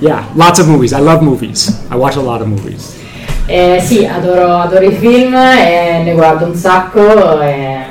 yeah, 0.00 0.26
lots 0.34 0.58
of 0.58 0.66
movies. 0.66 0.92
I 0.92 0.98
love 0.98 1.22
movies. 1.22 1.70
I 1.92 1.94
watch 1.94 2.16
a 2.16 2.20
lot 2.20 2.42
of 2.42 2.48
movies. 2.48 2.96
Eh, 3.46 3.80
sì, 3.80 4.04
adoro, 4.04 4.56
adoro 4.56 4.84
i 4.84 4.96
film 4.96 5.32
e 5.36 6.02
ne 6.02 6.14
guardo 6.14 6.46
un 6.46 6.56
sacco. 6.56 7.40
E... 7.40 7.84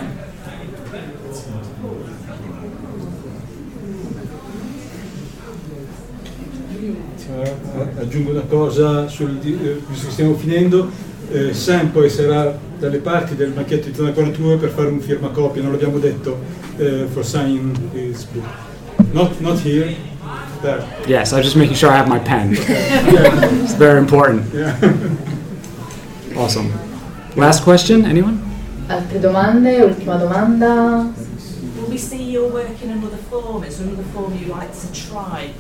Eh, 7.32 8.02
aggiungo 8.02 8.32
una 8.32 8.44
cosa, 8.46 9.08
sul, 9.08 9.38
di- 9.38 9.58
eh, 9.64 9.82
visto 9.88 10.08
che 10.08 10.12
stiamo 10.12 10.34
finendo, 10.36 10.90
eh, 11.32 11.54
Sam 11.54 11.88
poi 11.92 12.10
sarà 12.10 12.72
dalle 12.84 12.98
parti 12.98 13.36
del 13.38 13.54
macchietto 13.54 13.88
di 13.88 13.96
Zona 13.96 14.12
42 14.12 14.58
per 14.58 14.70
fare 14.70 14.90
un 14.90 15.00
firmacopia, 15.00 15.62
non 15.62 15.72
l'abbiamo 15.72 16.00
detto, 16.00 16.38
eh, 16.76 17.08
for 17.10 17.26
sign 17.26 17.72
his 17.94 18.26
book. 18.26 18.44
Not, 19.14 19.40
not 19.40 19.62
here, 19.64 19.96
there. 20.62 20.84
Yes, 21.06 21.32
I 21.32 21.38
was 21.38 21.46
just 21.46 21.56
making 21.56 21.78
sure 21.78 21.90
I 21.90 21.96
have 21.96 22.10
my 22.10 22.20
pen. 22.20 22.52
Yeah. 23.14 23.64
It's 23.64 23.76
very 23.76 24.00
important. 24.00 24.54
Yeah. 24.54 24.76
Awesome. 26.36 26.74
Last 27.36 27.64
question, 27.64 28.06
anyone? 28.06 28.42
Altre 28.90 29.20
domande? 29.20 29.82
Ultima 29.82 30.18
domanda? 30.18 31.10
Will 31.78 31.90
we 31.90 31.98
see 31.98 32.32
your 32.32 32.52
work 32.52 32.82
in 32.82 32.90
another 32.92 33.20
form? 33.30 33.64
Is 33.64 33.78
there 33.78 33.88
another 33.88 34.04
form 34.14 34.34
you 34.36 34.52
like 34.52 34.74
to 34.74 34.92
try? 34.92 35.54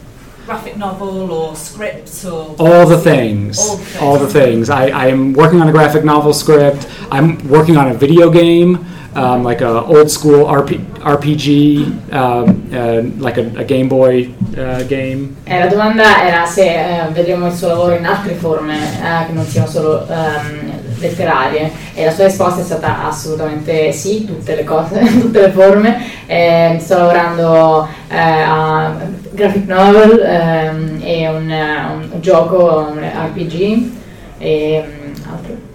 Graphic 0.46 0.78
novel 0.78 1.32
or 1.32 1.56
script 1.56 2.26
or 2.26 2.56
All 2.60 2.86
the 2.86 2.98
things. 2.98 3.58
All 3.60 3.78
the 3.78 3.84
things. 3.84 4.02
All 4.02 4.20
the 4.20 4.28
things. 4.28 4.70
I, 4.70 4.88
I 4.88 5.08
am 5.08 5.34
working 5.34 5.62
on 5.62 5.70
a 5.70 5.72
graphic 5.72 6.04
novel 6.04 6.34
script. 6.34 6.88
I'm 7.12 7.38
working 7.48 7.78
on 7.78 7.90
a 7.90 7.94
video 7.94 8.30
game. 8.30 8.86
um, 9.16 9.44
like 9.44 9.62
a 9.62 9.84
old 9.86 10.10
school 10.10 10.46
RP, 10.46 10.84
RPG, 11.00 12.14
um, 12.14 12.70
uh, 12.74 13.02
like 13.22 13.38
a, 13.38 13.46
a 13.60 13.64
Game 13.64 13.88
Boy 13.88 14.34
uh, 14.58 14.84
game? 14.84 15.36
Eh, 15.46 15.60
la 15.60 15.68
domanda 15.68 16.24
era 16.26 16.46
se 16.46 16.64
eh, 16.64 17.08
vedremo 17.12 17.48
il 17.48 17.54
suo 17.54 17.68
lavoro 17.68 17.96
in 17.96 18.06
altre 18.06 18.34
forme 18.34 18.76
eh, 18.76 19.26
che 19.28 19.34
non 19.34 19.46
siano 19.46 19.68
solo 19.68 20.08
ehm, 20.08 20.63
letterarie 21.08 21.72
e 21.94 22.06
la 22.06 22.12
sua 22.12 22.26
risposta 22.26 22.62
è 22.62 22.64
stata 22.64 23.06
assolutamente 23.06 23.92
sì, 23.92 24.26
tutte 24.26 24.56
le 24.56 24.64
cose, 24.64 25.00
tutte 25.22 25.42
le 25.42 25.52
forme. 25.52 26.02
Eh, 26.26 26.78
sto 26.80 26.98
lavorando 26.98 27.88
eh, 28.10 28.18
a 28.18 28.96
graphic 29.32 29.68
novel 29.68 30.20
ehm, 30.20 31.00
e 31.04 31.28
un, 31.28 31.50
un, 32.12 32.22
gioco, 32.22 32.88
un 32.92 33.00
RPG 33.00 33.92
e 34.38 34.84
mm, 34.86 35.14
altro. 35.32 35.72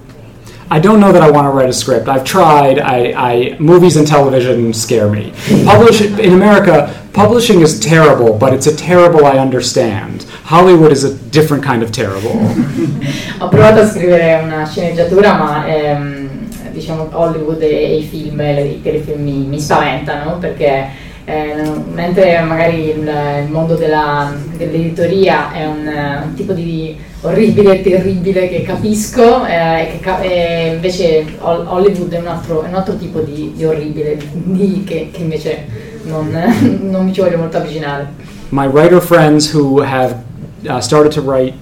I 0.71 0.79
don't 0.79 1.01
know 1.01 1.13
that 1.13 1.23
I 1.23 1.31
want 1.31 1.47
to 1.47 1.51
write 1.51 1.71
a 1.71 1.73
script. 1.73 2.09
I've 2.09 2.25
tried. 2.25 2.79
I, 2.79 3.15
I 3.17 3.57
movies 3.59 3.97
and 3.97 4.07
television 4.07 4.75
scare 4.75 5.09
me. 5.09 5.33
Publish 5.65 6.03
in 6.03 6.35
America, 6.35 6.95
publishing 7.15 7.63
is 7.63 7.81
terrible, 7.81 8.37
but 8.37 8.53
it's 8.53 8.67
a 8.67 8.77
terrible 8.77 9.25
I 9.25 9.39
understand. 9.39 10.27
Hollywood 10.49 10.93
is 10.93 11.05
a 11.05 11.13
different 11.31 11.63
kind 11.63 11.83
of 11.83 11.91
terrible. 11.91 12.33
Ho 13.41 13.49
provato 13.49 13.81
a 13.81 13.87
scrivere 13.87 14.41
una 14.43 14.65
sceneggiatura, 14.65 15.35
ma 15.35 15.67
ehm, 15.67 16.29
diciamo 16.73 17.07
Hollywood 17.13 17.61
e, 17.61 17.97
i 17.97 18.03
film 18.03 18.41
i 18.41 18.81
telefilm 18.83 19.23
mi, 19.23 19.45
mi 19.47 19.61
spaventano 19.61 20.39
perché 20.39 20.87
eh, 21.27 21.55
mentre 21.93 22.41
magari 22.41 22.89
il, 22.89 23.13
il 23.45 23.51
mondo 23.51 23.75
della, 23.75 24.33
dell'editoria 24.57 25.53
è 25.53 25.67
un, 25.67 25.87
un, 25.87 26.35
tipo 26.35 26.55
di 26.55 26.97
orribile 27.21 27.81
e 27.81 27.83
terribile 27.83 28.49
che 28.49 28.63
capisco, 28.63 29.45
eh, 29.45 29.99
che, 30.01 30.23
e 30.23 30.73
invece 30.73 31.27
Hollywood 31.41 32.11
è 32.11 32.21
un 32.21 32.27
altro, 32.27 32.63
è 32.63 32.69
un 32.69 32.75
altro 32.75 32.97
tipo 32.97 33.21
di, 33.21 33.53
di 33.55 33.67
orribile 33.67 34.17
di, 34.33 34.83
che, 34.87 35.11
che, 35.13 35.21
invece 35.21 35.67
non, 36.05 36.31
non 36.89 37.05
mi 37.05 37.13
ci 37.13 37.21
voglio 37.21 37.37
molto 37.37 37.59
avvicinare. 37.59 38.37
My 38.49 38.67
writer 38.67 39.03
friends 39.03 39.53
who 39.53 39.83
have 39.83 40.27
uh, 40.67 40.81
started 40.81 41.13
to 41.13 41.21
write 41.21 41.55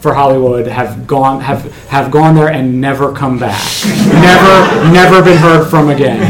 for 0.00 0.14
Hollywood 0.14 0.66
have 0.66 1.06
gone 1.06 1.40
have 1.40 1.62
have 1.88 2.10
gone 2.10 2.34
there 2.34 2.48
and 2.50 2.80
never 2.80 3.12
come 3.12 3.38
back. 3.38 3.60
never 4.20 4.90
never 4.90 5.22
been 5.22 5.38
heard 5.38 5.68
from 5.68 5.88
again. 5.90 6.20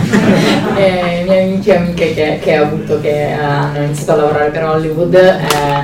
eh, 0.76 1.20
I 1.22 1.24
miei 1.24 1.44
amici 1.54 1.70
e 1.70 1.76
amiche 1.76 2.14
che, 2.14 2.38
che 2.42 2.58
ho 2.58 2.64
avuto 2.64 3.00
che 3.00 3.32
hanno 3.32 3.82
iniziato 3.84 4.12
a 4.12 4.16
lavorare 4.16 4.50
per 4.50 4.64
Hollywood 4.64 5.14
eh, 5.14 5.82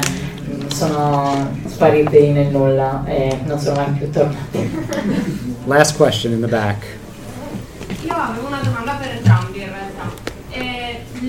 sono 0.72 1.56
spariti 1.66 2.28
nel 2.28 2.48
nulla 2.48 3.04
e 3.06 3.38
non 3.46 3.58
sono 3.58 3.76
mai 3.76 3.90
più 3.92 4.10
tornati. 4.10 4.84
Last 5.64 5.96
question 5.96 6.32
in 6.32 6.40
the 6.40 6.46
back. 6.46 6.84
Io 8.02 8.14
avevo 8.14 8.46
una 8.48 8.60
domanda 8.62 8.77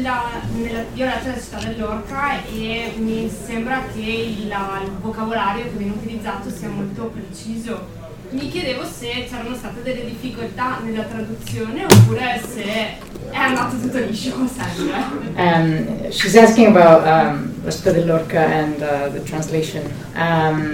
la, 0.02 0.42
nella, 0.54 0.84
io 0.94 1.06
ho 1.06 1.08
letto 1.08 1.28
la 1.28 1.40
città 1.40 1.58
dell'orca 1.60 2.44
e 2.46 2.94
mi 2.98 3.30
sembra 3.30 3.84
che 3.94 4.00
il, 4.00 4.48
il 4.48 4.92
vocabolario 5.02 5.64
che 5.64 5.78
viene 5.78 5.94
utilizzato 5.94 6.50
sia 6.50 6.70
molto 6.70 7.06
preciso 7.06 7.98
mi 8.32 8.48
chiedevo 8.48 8.84
se 8.86 9.26
c'erano 9.28 9.56
state 9.56 9.82
delle 9.82 10.06
difficoltà 10.06 10.80
nella 10.84 11.04
traduzione 11.04 11.86
oppure 11.86 12.40
se 12.48 12.64
è 12.64 12.98
andato 13.36 13.78
tutto 13.78 13.98
liscio 13.98 14.32
come 14.32 14.48
sempre. 14.48 15.34
Um, 15.36 16.10
she's 16.12 16.36
asking 16.36 16.76
about 16.76 17.06
um, 17.06 17.50
La 17.64 17.72
città 17.72 17.92
dell'orca 17.92 18.46
and 18.46 18.82
uh, 18.82 19.12
the 19.12 19.22
translation. 19.24 19.82
Um, 20.16 20.72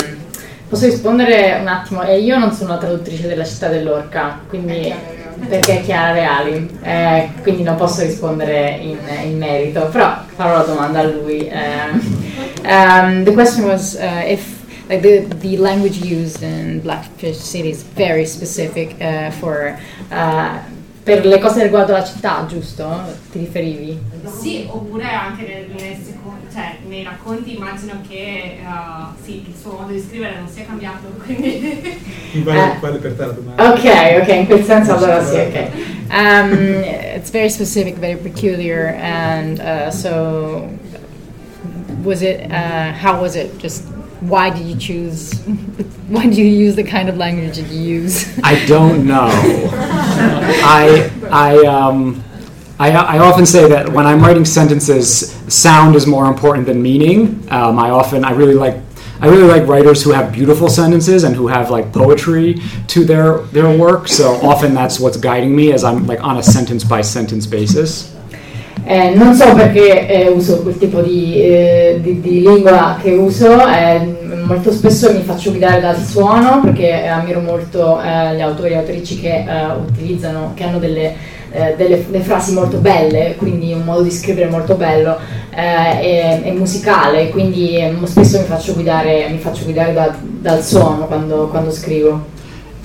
posso 0.67 0.86
rispondere 0.86 1.57
un 1.59 1.67
attimo? 1.67 2.03
Eh, 2.03 2.19
io 2.19 2.38
non 2.38 2.51
sono 2.51 2.69
la 2.69 2.78
traduttrice 2.78 3.28
della 3.28 3.45
città 3.45 3.69
dell'orca, 3.69 4.39
quindi 4.47 4.93
perché 5.47 5.79
è 5.79 5.83
Chiara 5.83 6.13
Reali, 6.13 6.79
eh, 6.81 7.29
quindi 7.41 7.63
non 7.63 7.75
posso 7.75 8.01
rispondere 8.01 8.77
in, 8.81 8.97
in, 9.23 9.38
merito, 9.38 9.88
però 9.88 10.23
farò 10.36 10.57
la 10.57 10.63
domanda 10.63 10.99
a 10.99 11.03
lui. 11.03 11.51
Um, 12.63 13.23
the 13.23 13.31
question 13.33 13.65
was 13.65 13.95
uh, 13.95 14.23
if 14.25 14.63
like 14.89 15.01
the 15.01 15.27
the 15.39 15.57
language 15.57 15.97
used 16.03 16.41
in 16.41 16.81
Blackfish 16.81 17.38
City 17.38 17.69
is 17.69 17.83
very 17.83 18.25
specific 18.25 18.95
uh, 18.99 19.29
for 19.31 19.77
uh, 20.11 20.59
per 21.05 21.23
le 21.23 21.38
cose 21.39 21.61
riguardo 21.61 21.91
la 21.91 22.03
città, 22.03 22.45
giusto? 22.47 22.83
Ti 23.31 23.38
riferivi? 23.38 23.99
Sì, 24.25 24.67
oppure 24.67 25.03
anche 25.03 25.43
nel, 25.43 25.81
nel 25.81 25.97
cioè, 26.56 26.78
nei 26.88 27.03
racconti 27.03 27.58
immagino 27.58 27.99
che 28.08 28.60
uh, 28.64 29.14
sì, 29.22 29.43
il 29.45 29.53
suo 29.60 29.74
modo 29.74 29.91
di 29.91 29.99
scrivere 29.99 30.38
non 30.38 30.47
sia 30.47 30.64
cambiato, 30.64 31.08
quindi... 31.26 31.82
Vale, 32.43 32.60
uh, 32.60 32.80
vale 32.80 32.97
per 32.99 33.14
te 33.14 33.26
la 33.26 33.32
domanda. 33.34 33.72
Ok, 33.74 34.22
ok, 34.22 34.28
in 34.30 34.45
quel 34.45 34.64
senso 34.64 34.95
allora 34.95 35.22
sì, 35.22 35.36
ok. 35.36 35.68
Um, 36.10 36.84
it's 37.18 37.30
very 37.30 37.49
specific, 37.49 37.97
very 37.97 38.16
peculiar, 38.16 38.95
and 38.97 39.60
uh, 39.60 39.91
so 39.91 40.70
was 42.03 42.22
it, 42.22 42.49
uh, 42.49 42.93
how 42.93 43.20
was 43.20 43.36
it 43.36 43.58
just 43.58 43.84
why 44.22 44.49
did 44.49 44.66
you 44.66 44.78
choose 44.78 45.34
why 46.08 46.26
do 46.26 46.41
you 46.41 46.45
use 46.45 46.76
the 46.76 46.84
kind 46.84 47.10
of 47.10 47.18
language 47.18 47.58
that 47.58 47.70
you 47.70 47.82
use 47.82 48.26
i 48.43 48.66
don't 48.66 49.06
know 49.06 49.28
i 50.64 51.12
i 51.30 51.58
um 51.66 52.24
I, 52.78 52.91
I, 52.91 53.19
often 53.19 53.45
say 53.45 53.69
that 53.69 53.88
when 53.88 54.05
I'm 54.05 54.19
writing 54.19 54.43
sentences, 54.43 55.32
sound 55.47 55.95
is 55.95 56.05
more 56.05 56.28
important 56.28 56.65
than 56.65 56.82
meaning. 56.82 57.47
Um, 57.49 57.80
I 57.80 57.89
often, 57.89 58.26
I 58.26 58.32
really 58.32 58.53
like, 58.53 58.76
I 59.21 59.28
really 59.28 59.47
like 59.47 59.65
writers 59.65 60.03
who 60.03 60.11
have 60.11 60.34
beautiful 60.34 60.67
sentences 60.67 61.23
and 61.23 61.34
who 61.36 61.47
have 61.47 61.69
like 61.69 61.93
poetry 61.93 62.55
to 62.88 63.05
their 63.05 63.38
their 63.53 63.78
work. 63.78 64.09
So 64.09 64.34
often 64.41 64.73
that's 64.73 64.99
what's 64.99 65.15
guiding 65.15 65.55
me 65.55 65.71
as 65.71 65.86
I'm 65.86 66.05
like 66.05 66.21
on 66.21 66.38
a 66.38 66.43
sentence 66.43 66.84
by 66.84 67.01
sentence 67.01 67.45
basis. 67.45 68.13
Eh, 68.88 69.15
non 69.15 69.34
so 69.34 69.55
perché 69.55 70.07
eh, 70.07 70.28
uso 70.28 70.61
quel 70.61 70.78
tipo 70.78 71.01
di, 71.01 71.41
eh, 71.41 71.99
di, 72.03 72.21
di, 72.21 72.41
lingua 72.41 72.99
che 73.01 73.13
uso, 73.13 73.65
eh, 73.67 74.43
molto 74.45 74.71
spesso 74.71 75.11
mi 75.11 75.23
faccio 75.23 75.49
guidare 75.49 75.82
dal 75.82 75.97
suono 75.97 76.61
perché 76.61 77.07
ammiro 77.07 77.39
molto 77.39 77.99
eh, 77.99 78.36
gli 78.36 78.41
autori 78.41 78.73
e 78.73 78.76
autrici 78.76 79.19
che 79.19 79.43
eh, 79.43 79.73
utilizzano, 79.89 80.51
che 80.53 80.65
hanno 80.65 80.78
delle, 80.78 81.15
delle, 81.78 82.06
delle, 82.10 82.24
frasi 82.24 82.53
molto 82.53 82.78
belle, 82.78 83.36
quindi 83.38 83.74
un 83.74 83.84
modo 83.84 84.01
di 84.01 84.12
scrivere 84.12 84.49
molto 84.49 84.76
bello 84.76 85.18
e, 85.51 86.41
e, 86.43 86.51
musicale, 86.51 87.30
quindi 87.30 87.80
spesso 88.03 88.39
mi 88.39 88.45
faccio 88.45 88.74
guidare, 88.74 89.28
mi 89.30 89.38
faccio 89.38 89.64
guidare 89.64 89.93
da, 89.93 90.14
dal 90.20 90.64
suono 90.64 91.06
quando, 91.06 91.47
quando 91.47 91.72
scrivo. 91.72 92.34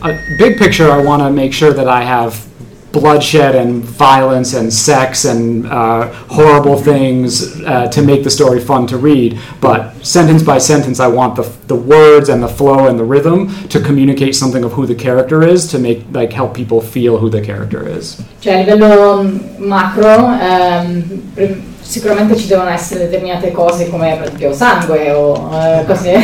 A 0.01 0.09
big 0.39 0.57
picture 0.57 0.89
I 0.91 1.05
want 1.05 1.23
to 1.23 1.31
make 1.31 1.53
sure 1.53 1.75
that 1.75 1.87
I 1.87 2.03
have 2.03 2.50
bloodshed 2.93 3.55
and 3.55 3.83
violence 3.83 4.55
and 4.55 4.73
sex 4.73 5.25
and 5.25 5.67
uh, 5.67 6.13
horrible 6.29 6.77
things 6.77 7.61
uh, 7.63 7.87
to 7.89 8.03
make 8.03 8.25
the 8.25 8.31
story 8.31 8.61
fun 8.61 8.87
to 8.87 8.97
read. 8.97 9.39
But 9.61 9.95
sentence 10.05 10.43
by 10.43 10.59
sentence, 10.59 11.01
I 11.01 11.07
want 11.07 11.37
the, 11.37 11.43
the 11.67 11.77
words 11.77 12.29
and 12.29 12.43
the 12.43 12.49
flow 12.49 12.89
and 12.89 12.99
the 12.99 13.05
rhythm 13.05 13.49
to 13.69 13.81
communicate 13.81 14.35
something 14.35 14.65
of 14.65 14.73
who 14.73 14.87
the 14.87 14.95
character 14.95 15.43
is 15.43 15.69
to 15.69 15.79
make 15.79 16.05
like 16.13 16.33
help 16.33 16.55
people 16.55 16.81
feel 16.81 17.19
who 17.19 17.31
the 17.31 17.41
character 17.41 17.87
is. 17.87 18.23
Cioè 18.41 18.61
a 18.61 18.75
livello 18.75 19.23
macro, 19.59 20.27
um, 20.27 21.70
sicuramente 21.81 22.37
ci 22.37 22.47
devono 22.47 22.71
essere 22.71 23.09
determinate 23.09 23.51
cose 23.51 23.89
come 23.89 24.15
per 24.17 24.27
esempio 24.27 24.53
sangue 24.53 25.11
o 25.11 25.51
eh, 25.53 25.85
cose 25.87 26.15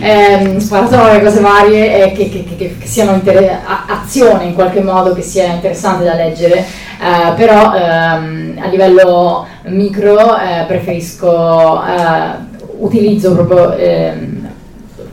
ehm, 0.00 0.58
sparatorie, 0.58 1.22
cose 1.22 1.40
varie 1.40 2.04
eh, 2.04 2.12
che, 2.12 2.28
che, 2.28 2.44
che, 2.44 2.76
che, 2.78 2.86
siano 2.86 3.12
inter- 3.12 3.58
azione 3.86 4.44
in 4.44 4.54
qualche 4.54 4.80
modo 4.80 5.12
che 5.12 5.22
sia 5.22 5.46
interessante 5.46 6.04
da 6.04 6.14
leggere. 6.14 6.58
Eh, 7.00 7.32
però 7.36 7.74
ehm, 7.74 8.58
a 8.60 8.66
livello 8.66 9.46
micro 9.64 10.36
eh, 10.36 10.64
preferisco 10.66 11.82
eh, 11.84 12.56
utilizzo 12.78 13.32
proprio 13.34 13.74
ehm, 13.76 14.37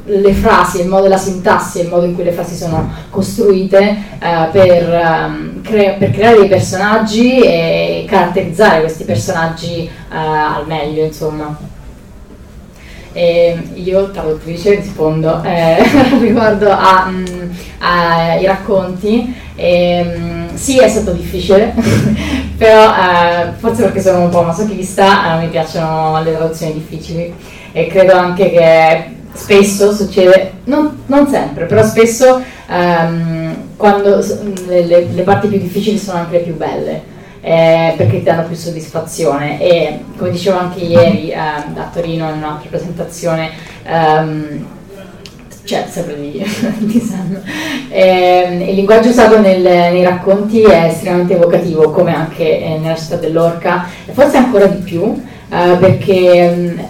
le 0.06 0.34
frasi, 0.34 0.82
il 0.82 0.88
modo, 0.88 1.08
la 1.08 1.18
sintassi, 1.18 1.82
il 1.82 1.90
modo 1.90 2.06
in 2.06 2.14
cui 2.14 2.24
le 2.24 2.32
frasi 2.32 2.56
sono 2.56 2.92
costruite 3.10 3.98
eh, 4.20 4.48
per, 4.52 4.88
um, 4.88 5.62
cre- 5.62 5.96
per, 5.98 6.12
creare 6.12 6.40
dei 6.40 6.48
personaggi 6.48 7.40
e 7.40 8.06
caratterizzare 8.08 8.82
questi 8.82 9.04
personaggi 9.04 9.84
eh, 9.84 9.90
al 10.16 10.66
meglio, 10.68 11.04
insomma. 11.04 11.74
E 13.14 13.58
io, 13.76 14.12
traduttrice, 14.12 14.76
rispondo 14.76 15.42
eh, 15.42 15.82
riguardo 16.20 16.70
ai 16.70 17.14
mm, 17.14 18.46
racconti. 18.46 19.34
E, 19.56 20.04
mm, 20.04 20.56
sì, 20.56 20.78
è 20.80 20.88
stato 20.88 21.14
difficile, 21.14 21.74
però 22.58 22.94
eh, 22.94 23.52
forse 23.58 23.84
perché 23.84 24.02
sono 24.02 24.26
un 24.26 24.30
po' 24.30 24.44
masochista, 24.44 25.38
eh, 25.40 25.46
mi 25.46 25.48
piacciono 25.48 26.22
le 26.22 26.36
traduzioni 26.36 26.74
difficili 26.74 27.34
e 27.72 27.88
credo 27.88 28.14
anche 28.14 28.52
che 28.52 29.15
spesso 29.36 29.94
succede, 29.94 30.54
non, 30.66 31.04
non 31.08 31.28
sempre, 31.28 31.66
però 31.66 31.84
spesso 31.84 32.42
um, 32.70 33.56
quando 33.76 34.24
le, 34.68 34.86
le, 34.86 35.08
le, 35.12 35.22
parti 35.24 35.48
più 35.48 35.60
difficili 35.60 35.98
sono 35.98 36.20
anche 36.20 36.38
le 36.38 36.44
più 36.44 36.56
belle. 36.56 37.14
Eh, 37.42 37.94
perché 37.96 38.18
ti 38.18 38.24
danno 38.24 38.48
più 38.48 38.56
soddisfazione 38.56 39.62
e 39.62 40.00
come 40.18 40.32
dicevo 40.32 40.58
anche 40.58 40.80
ieri 40.80 41.30
eh, 41.30 41.36
a 41.36 41.90
Torino 41.94 42.28
in 42.28 42.38
un'altra 42.38 42.68
presentazione 42.70 43.52
um, 43.88 44.66
C'è 45.64 45.86
sempre 45.88 46.16
di, 46.20 46.44
di 46.80 47.00
Sam. 47.00 47.40
Eh, 47.90 48.66
il 48.68 48.74
linguaggio 48.74 49.10
usato 49.10 49.40
nel, 49.40 49.62
nei 49.62 50.04
racconti 50.04 50.64
è 50.64 50.86
estremamente 50.86 51.36
evocativo, 51.36 51.92
come 51.92 52.16
anche 52.16 52.64
eh, 52.64 52.80
nella 52.80 52.96
città 52.96 53.18
dell'orca, 53.18 53.90
e 54.08 54.12
forse 54.12 54.38
ancora 54.38 54.66
di 54.66 54.82
più, 54.82 55.04
eh, 55.50 55.76
perché 55.80 56.50
mh, 56.50 56.86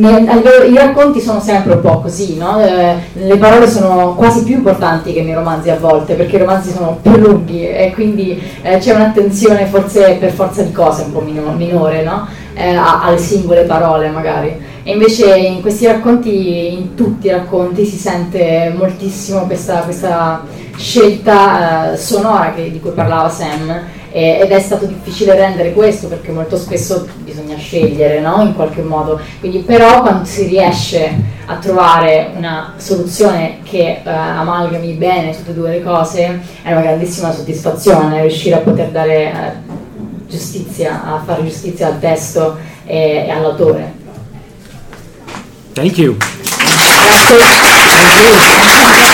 c'è 0.00 0.64
i 0.64 0.74
racconti 0.74 1.20
sono 1.20 1.40
sempre 1.40 1.74
un 1.74 1.80
po' 1.80 2.00
così, 2.00 2.36
no? 2.36 2.60
eh, 2.64 2.94
le 3.12 3.36
parole 3.36 3.68
sono 3.68 4.14
quasi 4.14 4.42
più 4.42 4.56
importanti 4.56 5.12
che 5.12 5.22
nei 5.22 5.34
romanzi 5.34 5.70
a 5.70 5.78
volte, 5.78 6.14
perché 6.14 6.36
i 6.36 6.40
romanzi 6.40 6.70
sono 6.72 6.98
più 7.00 7.16
lunghi 7.16 7.66
e 7.66 7.92
quindi 7.94 8.40
eh, 8.62 8.78
c'è 8.78 8.94
un'attenzione 8.94 9.66
forse 9.66 10.16
per 10.18 10.32
forza 10.32 10.62
di 10.62 10.72
cose 10.72 11.02
un 11.02 11.12
po' 11.12 11.20
minore 11.20 12.02
no? 12.02 12.26
eh, 12.54 12.74
alle 12.74 13.18
singole 13.18 13.62
parole 13.62 14.08
magari. 14.08 14.72
E 14.82 14.92
invece 14.92 15.34
in 15.36 15.60
questi 15.62 15.86
racconti, 15.86 16.72
in 16.72 16.94
tutti 16.94 17.28
i 17.28 17.30
racconti, 17.30 17.86
si 17.86 17.96
sente 17.96 18.72
moltissimo 18.76 19.46
questa, 19.46 19.80
questa 19.80 20.44
scelta 20.76 21.92
eh, 21.92 21.96
sonora 21.96 22.52
che, 22.54 22.70
di 22.70 22.80
cui 22.80 22.90
parlava 22.90 23.28
Sam 23.28 24.02
ed 24.16 24.48
è 24.52 24.60
stato 24.60 24.86
difficile 24.86 25.34
rendere 25.34 25.72
questo 25.72 26.06
perché 26.06 26.30
molto 26.30 26.56
spesso 26.56 27.04
bisogna 27.34 27.56
scegliere 27.56 28.20
no? 28.20 28.42
in 28.42 28.54
qualche 28.54 28.82
modo, 28.82 29.20
Quindi, 29.40 29.58
però 29.58 30.02
quando 30.02 30.24
si 30.24 30.46
riesce 30.46 31.32
a 31.46 31.56
trovare 31.56 32.30
una 32.36 32.74
soluzione 32.76 33.58
che 33.64 34.00
eh, 34.04 34.08
amalgami 34.08 34.92
bene 34.92 35.36
tutte 35.36 35.50
e 35.50 35.54
due 35.54 35.70
le 35.70 35.82
cose 35.82 36.40
è 36.62 36.70
una 36.70 36.80
grandissima 36.80 37.32
soddisfazione 37.32 38.22
riuscire 38.22 38.54
a 38.54 38.58
poter 38.58 38.90
dare 38.90 39.32
eh, 39.32 39.32
giustizia, 40.28 41.02
a 41.04 41.22
fare 41.24 41.42
giustizia 41.42 41.88
al 41.88 41.98
testo 41.98 42.56
e, 42.86 43.24
e 43.26 43.30
all'autore. 43.30 44.02
Thank 45.72 45.98
you. 45.98 46.16
Grazie. 47.36 49.13